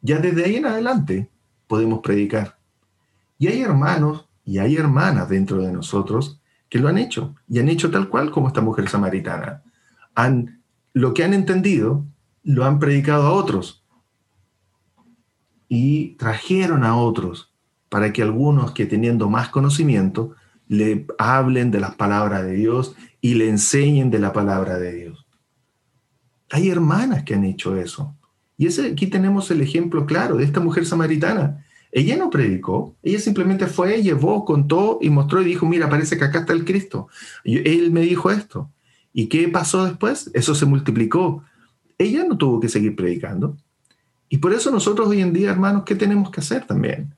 Ya 0.00 0.18
desde 0.18 0.44
ahí 0.44 0.56
en 0.56 0.66
adelante 0.66 1.28
podemos 1.66 2.00
predicar. 2.00 2.58
Y 3.38 3.48
hay 3.48 3.62
hermanos 3.62 4.26
y 4.44 4.58
hay 4.58 4.76
hermanas 4.76 5.28
dentro 5.28 5.62
de 5.62 5.72
nosotros 5.72 6.40
que 6.68 6.78
lo 6.78 6.88
han 6.88 6.98
hecho 6.98 7.34
y 7.48 7.58
han 7.58 7.68
hecho 7.68 7.90
tal 7.90 8.08
cual 8.08 8.30
como 8.30 8.48
esta 8.48 8.60
mujer 8.60 8.88
samaritana. 8.88 9.62
Han, 10.14 10.62
lo 10.92 11.14
que 11.14 11.24
han 11.24 11.34
entendido 11.34 12.04
lo 12.42 12.64
han 12.64 12.78
predicado 12.78 13.26
a 13.26 13.32
otros 13.32 13.84
y 15.68 16.14
trajeron 16.14 16.84
a 16.84 16.96
otros 16.96 17.52
para 17.88 18.12
que 18.12 18.22
algunos 18.22 18.72
que 18.72 18.86
teniendo 18.86 19.28
más 19.28 19.48
conocimiento 19.48 20.34
le 20.68 21.06
hablen 21.18 21.70
de 21.70 21.80
las 21.80 21.94
palabras 21.94 22.42
de 22.42 22.52
Dios 22.52 22.94
y 23.26 23.34
le 23.34 23.48
enseñen 23.48 24.10
de 24.10 24.18
la 24.18 24.32
palabra 24.32 24.78
de 24.78 24.92
Dios. 24.92 25.26
Hay 26.50 26.68
hermanas 26.68 27.24
que 27.24 27.34
han 27.34 27.44
hecho 27.44 27.76
eso. 27.76 28.16
Y 28.56 28.66
ese, 28.66 28.86
aquí 28.86 29.06
tenemos 29.06 29.50
el 29.50 29.60
ejemplo 29.60 30.06
claro 30.06 30.36
de 30.36 30.44
esta 30.44 30.60
mujer 30.60 30.86
samaritana 30.86 31.66
ella 31.96 32.16
no 32.18 32.28
predicó, 32.28 32.94
ella 33.02 33.18
simplemente 33.18 33.66
fue, 33.66 34.02
llevó, 34.02 34.44
contó 34.44 34.98
y 35.00 35.08
mostró 35.08 35.40
y 35.40 35.46
dijo, 35.46 35.64
mira, 35.64 35.88
parece 35.88 36.18
que 36.18 36.24
acá 36.24 36.40
está 36.40 36.52
el 36.52 36.66
Cristo. 36.66 37.08
Y 37.42 37.66
él 37.66 37.90
me 37.90 38.02
dijo 38.02 38.30
esto. 38.30 38.70
¿Y 39.14 39.28
qué 39.28 39.48
pasó 39.48 39.86
después? 39.86 40.30
Eso 40.34 40.54
se 40.54 40.66
multiplicó. 40.66 41.42
Ella 41.96 42.24
no 42.28 42.36
tuvo 42.36 42.60
que 42.60 42.68
seguir 42.68 42.94
predicando. 42.96 43.56
Y 44.28 44.36
por 44.38 44.52
eso 44.52 44.70
nosotros 44.70 45.08
hoy 45.08 45.22
en 45.22 45.32
día, 45.32 45.50
hermanos, 45.50 45.84
¿qué 45.86 45.94
tenemos 45.94 46.30
que 46.30 46.40
hacer 46.40 46.66
también? 46.66 47.14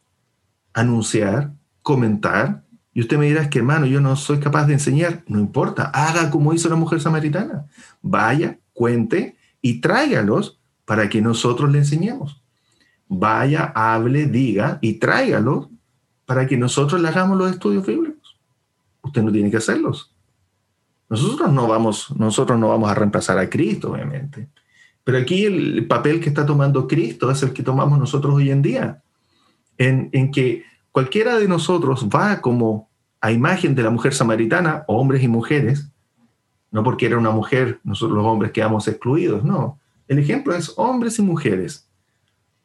Anunciar, 0.74 1.54
comentar. 1.82 2.62
Y 2.98 3.02
usted 3.02 3.16
me 3.16 3.26
dirá, 3.26 3.42
es 3.42 3.48
que 3.48 3.60
hermano, 3.60 3.86
yo 3.86 4.00
no 4.00 4.16
soy 4.16 4.40
capaz 4.40 4.66
de 4.66 4.72
enseñar. 4.72 5.22
No 5.28 5.38
importa, 5.38 5.84
haga 5.84 6.30
como 6.30 6.52
hizo 6.52 6.68
la 6.68 6.74
mujer 6.74 7.00
samaritana. 7.00 7.66
Vaya, 8.02 8.58
cuente 8.72 9.36
y 9.62 9.80
tráigalos 9.80 10.58
para 10.84 11.08
que 11.08 11.22
nosotros 11.22 11.70
le 11.70 11.78
enseñemos 11.78 12.42
vaya, 13.08 13.72
hable, 13.74 14.26
diga 14.26 14.78
y 14.80 14.94
tráigalo 14.94 15.70
para 16.26 16.46
que 16.46 16.56
nosotros 16.56 17.00
le 17.00 17.08
hagamos 17.08 17.38
los 17.38 17.50
estudios 17.50 17.86
bíblicos. 17.86 18.38
Usted 19.02 19.22
no 19.22 19.32
tiene 19.32 19.50
que 19.50 19.56
hacerlos. 19.56 20.14
Nosotros 21.08 21.50
no 21.50 21.66
vamos, 21.66 22.14
nosotros 22.16 22.58
no 22.58 22.68
vamos 22.68 22.90
a 22.90 22.94
reemplazar 22.94 23.38
a 23.38 23.48
Cristo, 23.48 23.92
obviamente. 23.92 24.48
Pero 25.04 25.16
aquí 25.16 25.46
el 25.46 25.86
papel 25.86 26.20
que 26.20 26.28
está 26.28 26.44
tomando 26.44 26.86
Cristo 26.86 27.30
es 27.30 27.42
el 27.42 27.54
que 27.54 27.62
tomamos 27.62 27.98
nosotros 27.98 28.34
hoy 28.34 28.50
en 28.50 28.60
día, 28.60 29.02
en, 29.78 30.10
en 30.12 30.30
que 30.30 30.64
cualquiera 30.98 31.38
de 31.38 31.46
nosotros 31.46 32.08
va 32.12 32.40
como 32.40 32.88
a 33.20 33.30
imagen 33.30 33.76
de 33.76 33.84
la 33.84 33.90
mujer 33.90 34.12
samaritana, 34.12 34.82
hombres 34.88 35.22
y 35.22 35.28
mujeres, 35.28 35.92
no 36.72 36.82
porque 36.82 37.06
era 37.06 37.16
una 37.16 37.30
mujer, 37.30 37.78
nosotros 37.84 38.16
los 38.16 38.26
hombres 38.26 38.50
quedamos 38.50 38.88
excluidos, 38.88 39.44
no. 39.44 39.78
El 40.08 40.18
ejemplo 40.18 40.56
es 40.56 40.74
hombres 40.76 41.20
y 41.20 41.22
mujeres 41.22 41.88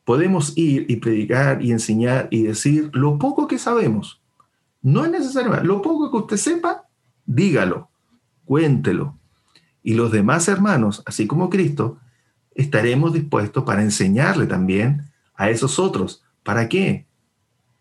podemos 0.03 0.57
ir 0.57 0.87
y 0.89 0.95
predicar 0.95 1.61
y 1.61 1.71
enseñar 1.71 2.27
y 2.31 2.41
decir 2.41 2.89
lo 2.93 3.19
poco 3.19 3.47
que 3.47 3.59
sabemos. 3.59 4.19
No 4.81 5.05
es 5.05 5.11
necesario, 5.11 5.63
lo 5.63 5.83
poco 5.83 6.09
que 6.09 6.17
usted 6.17 6.37
sepa, 6.37 6.87
dígalo, 7.27 7.91
cuéntelo. 8.45 9.15
Y 9.83 9.93
los 9.93 10.11
demás 10.11 10.47
hermanos, 10.47 11.03
así 11.05 11.27
como 11.27 11.51
Cristo, 11.51 11.99
estaremos 12.55 13.13
dispuestos 13.13 13.63
para 13.63 13.83
enseñarle 13.83 14.47
también 14.47 15.03
a 15.35 15.51
esos 15.51 15.77
otros. 15.77 16.23
¿Para 16.41 16.67
qué? 16.67 17.05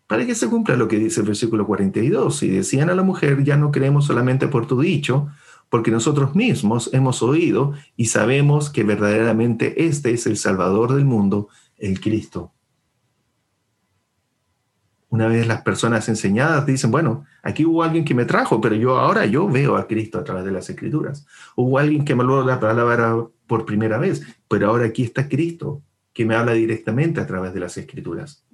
Para 0.07 0.25
que 0.25 0.35
se 0.35 0.49
cumpla 0.49 0.75
lo 0.75 0.87
que 0.87 0.99
dice 0.99 1.21
el 1.21 1.27
versículo 1.27 1.65
42. 1.65 2.43
Y 2.43 2.49
decían 2.49 2.89
a 2.89 2.95
la 2.95 3.03
mujer, 3.03 3.43
ya 3.43 3.57
no 3.57 3.71
creemos 3.71 4.05
solamente 4.05 4.47
por 4.47 4.67
tu 4.67 4.79
dicho, 4.81 5.29
porque 5.69 5.91
nosotros 5.91 6.35
mismos 6.35 6.89
hemos 6.93 7.23
oído 7.23 7.73
y 7.95 8.05
sabemos 8.05 8.69
que 8.69 8.83
verdaderamente 8.83 9.85
este 9.85 10.11
es 10.11 10.27
el 10.27 10.37
Salvador 10.37 10.93
del 10.93 11.05
mundo, 11.05 11.47
el 11.77 11.99
Cristo. 11.99 12.53
Una 15.09 15.27
vez 15.27 15.45
las 15.47 15.61
personas 15.61 16.09
enseñadas 16.09 16.65
dicen, 16.65 16.89
bueno, 16.89 17.25
aquí 17.43 17.65
hubo 17.65 17.83
alguien 17.83 18.03
que 18.03 18.15
me 18.15 18.25
trajo, 18.25 18.59
pero 18.59 18.75
yo 18.75 18.97
ahora 18.97 19.27
yo 19.27 19.47
veo 19.47 19.75
a 19.75 19.87
Cristo 19.87 20.17
a 20.17 20.23
través 20.23 20.43
de 20.43 20.51
las 20.51 20.69
escrituras. 20.69 21.27
Hubo 21.55 21.77
alguien 21.77 22.03
que 22.03 22.15
me 22.15 22.21
habló 22.21 22.43
la 22.43 22.59
palabra 22.59 23.15
por 23.45 23.65
primera 23.65 23.99
vez, 23.99 24.23
pero 24.47 24.69
ahora 24.69 24.85
aquí 24.85 25.03
está 25.03 25.29
Cristo, 25.29 25.83
que 26.13 26.25
me 26.25 26.35
habla 26.35 26.53
directamente 26.53 27.21
a 27.21 27.27
través 27.27 27.53
de 27.53 27.59
las 27.59 27.77
escrituras. 27.77 28.45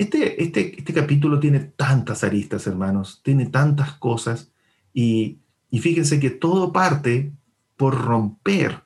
Este, 0.00 0.42
este, 0.42 0.78
este 0.78 0.94
capítulo 0.94 1.38
tiene 1.40 1.60
tantas 1.60 2.24
aristas, 2.24 2.66
hermanos, 2.66 3.20
tiene 3.22 3.44
tantas 3.44 3.92
cosas 3.92 4.50
y, 4.94 5.40
y 5.68 5.80
fíjense 5.80 6.18
que 6.18 6.30
todo 6.30 6.72
parte 6.72 7.34
por 7.76 8.02
romper 8.02 8.82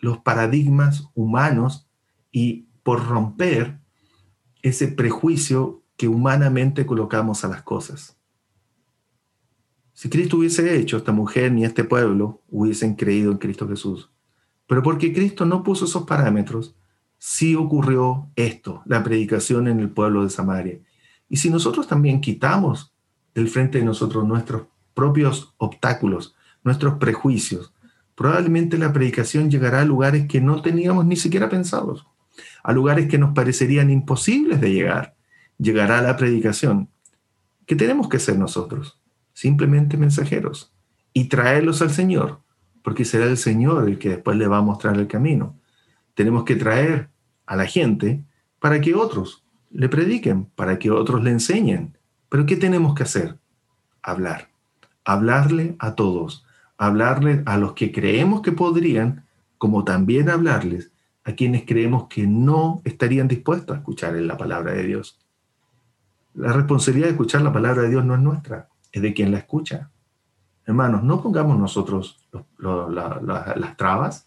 los 0.00 0.18
paradigmas 0.18 1.08
humanos 1.14 1.86
y 2.32 2.66
por 2.82 3.06
romper 3.06 3.78
ese 4.62 4.88
prejuicio 4.88 5.84
que 5.96 6.08
humanamente 6.08 6.84
colocamos 6.84 7.44
a 7.44 7.48
las 7.48 7.62
cosas. 7.62 8.16
Si 9.92 10.08
Cristo 10.08 10.38
hubiese 10.38 10.80
hecho, 10.80 10.96
esta 10.96 11.12
mujer 11.12 11.52
ni 11.52 11.64
este 11.64 11.84
pueblo 11.84 12.42
hubiesen 12.48 12.96
creído 12.96 13.30
en 13.30 13.38
Cristo 13.38 13.68
Jesús. 13.68 14.10
Pero 14.66 14.82
porque 14.82 15.12
Cristo 15.12 15.44
no 15.44 15.62
puso 15.62 15.84
esos 15.84 16.02
parámetros, 16.06 16.74
sí 17.24 17.54
ocurrió 17.54 18.28
esto, 18.34 18.82
la 18.84 19.04
predicación 19.04 19.68
en 19.68 19.78
el 19.78 19.90
pueblo 19.90 20.24
de 20.24 20.30
Samaria. 20.30 20.80
Y 21.28 21.36
si 21.36 21.50
nosotros 21.50 21.86
también 21.86 22.20
quitamos 22.20 22.92
del 23.32 23.48
frente 23.48 23.78
de 23.78 23.84
nosotros 23.84 24.26
nuestros 24.26 24.64
propios 24.92 25.54
obstáculos, 25.56 26.34
nuestros 26.64 26.94
prejuicios, 26.94 27.72
probablemente 28.16 28.76
la 28.76 28.92
predicación 28.92 29.52
llegará 29.52 29.82
a 29.82 29.84
lugares 29.84 30.26
que 30.26 30.40
no 30.40 30.62
teníamos 30.62 31.06
ni 31.06 31.14
siquiera 31.14 31.48
pensados, 31.48 32.08
a 32.64 32.72
lugares 32.72 33.06
que 33.06 33.18
nos 33.18 33.34
parecerían 33.34 33.88
imposibles 33.90 34.60
de 34.60 34.72
llegar. 34.72 35.14
Llegará 35.58 36.02
la 36.02 36.16
predicación. 36.16 36.88
¿Qué 37.66 37.76
tenemos 37.76 38.08
que 38.08 38.18
ser 38.18 38.36
nosotros? 38.36 39.00
Simplemente 39.32 39.96
mensajeros 39.96 40.74
y 41.12 41.28
traerlos 41.28 41.82
al 41.82 41.92
Señor, 41.92 42.40
porque 42.82 43.04
será 43.04 43.26
el 43.26 43.38
Señor 43.38 43.88
el 43.88 44.00
que 44.00 44.08
después 44.08 44.36
le 44.36 44.48
va 44.48 44.58
a 44.58 44.62
mostrar 44.62 44.96
el 44.96 45.06
camino. 45.06 45.56
Tenemos 46.14 46.42
que 46.42 46.56
traer 46.56 47.11
a 47.52 47.56
la 47.56 47.66
gente 47.66 48.24
para 48.58 48.80
que 48.80 48.94
otros 48.94 49.44
le 49.70 49.88
prediquen, 49.88 50.46
para 50.54 50.78
que 50.78 50.90
otros 50.90 51.22
le 51.22 51.30
enseñen. 51.30 51.98
Pero 52.28 52.46
¿qué 52.46 52.56
tenemos 52.56 52.94
que 52.94 53.02
hacer? 53.02 53.38
Hablar. 54.02 54.48
Hablarle 55.04 55.76
a 55.78 55.94
todos 55.94 56.46
hablarle 56.82 57.44
a 57.46 57.56
los 57.58 57.74
que 57.74 57.92
creemos 57.92 58.42
que 58.42 58.50
podrían, 58.50 59.24
como 59.56 59.84
también 59.84 60.28
hablarles 60.28 60.90
a 61.22 61.32
quienes 61.32 61.64
creemos 61.64 62.08
que 62.08 62.26
no 62.26 62.82
estarían 62.84 63.28
dispuestos 63.28 63.76
a 63.76 63.78
escuchar 63.78 64.14
la 64.14 64.36
palabra 64.36 64.72
de 64.72 64.82
Dios. 64.82 65.20
La 66.34 66.52
responsabilidad 66.52 67.06
de 67.06 67.12
escuchar 67.12 67.42
la 67.42 67.52
palabra 67.52 67.82
de 67.82 67.90
Dios 67.90 68.04
no 68.04 68.16
es 68.16 68.20
nuestra, 68.20 68.68
es 68.90 69.00
de 69.00 69.14
quien 69.14 69.30
la 69.30 69.38
escucha. 69.38 69.90
Hermanos, 70.66 71.04
no 71.04 71.22
pongamos 71.22 71.56
nosotros 71.56 72.18
las 72.58 73.76
trabas 73.76 74.26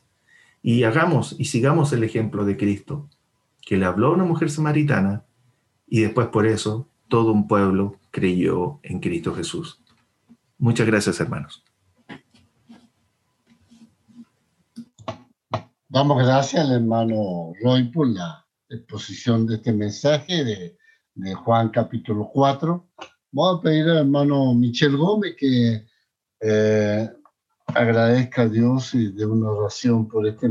y 0.61 0.83
hagamos 0.83 1.35
y 1.37 1.45
sigamos 1.45 1.91
el 1.91 2.05
ejemplo 2.05 2.45
de 2.45 2.55
Cristo, 2.55 3.09
que 3.65 3.75
le 3.75 3.85
habló 3.85 4.07
a 4.07 4.13
una 4.13 4.23
mujer 4.23 4.49
samaritana 4.49 5.25
y 5.85 6.01
después 6.01 6.27
por 6.27 6.47
eso 6.47 6.87
todo 7.09 7.33
un 7.33 7.47
pueblo 7.47 7.99
creyó 8.11 8.79
en 8.83 9.01
Cristo 9.01 9.35
Jesús. 9.35 9.81
Muchas 10.57 10.87
gracias, 10.87 11.19
hermanos. 11.19 11.63
Damos 15.89 16.23
gracias 16.23 16.65
al 16.65 16.73
hermano 16.73 17.51
Roy 17.61 17.89
por 17.89 18.07
la 18.07 18.45
exposición 18.69 19.45
de 19.45 19.55
este 19.55 19.73
mensaje 19.73 20.43
de 20.45 20.77
de 21.15 21.33
Juan 21.33 21.69
capítulo 21.69 22.29
4. 22.31 22.87
Voy 23.31 23.57
a 23.57 23.61
pedir 23.61 23.89
al 23.89 23.97
hermano 23.99 24.53
Michel 24.53 24.97
Gómez 24.97 25.35
que 25.37 25.85
eh, 26.41 27.09
agradezca 27.67 28.43
a 28.43 28.49
Dios 28.49 28.93
y 28.93 29.11
de 29.11 29.25
una 29.25 29.49
oración 29.49 30.07
por 30.07 30.27
este 30.27 30.49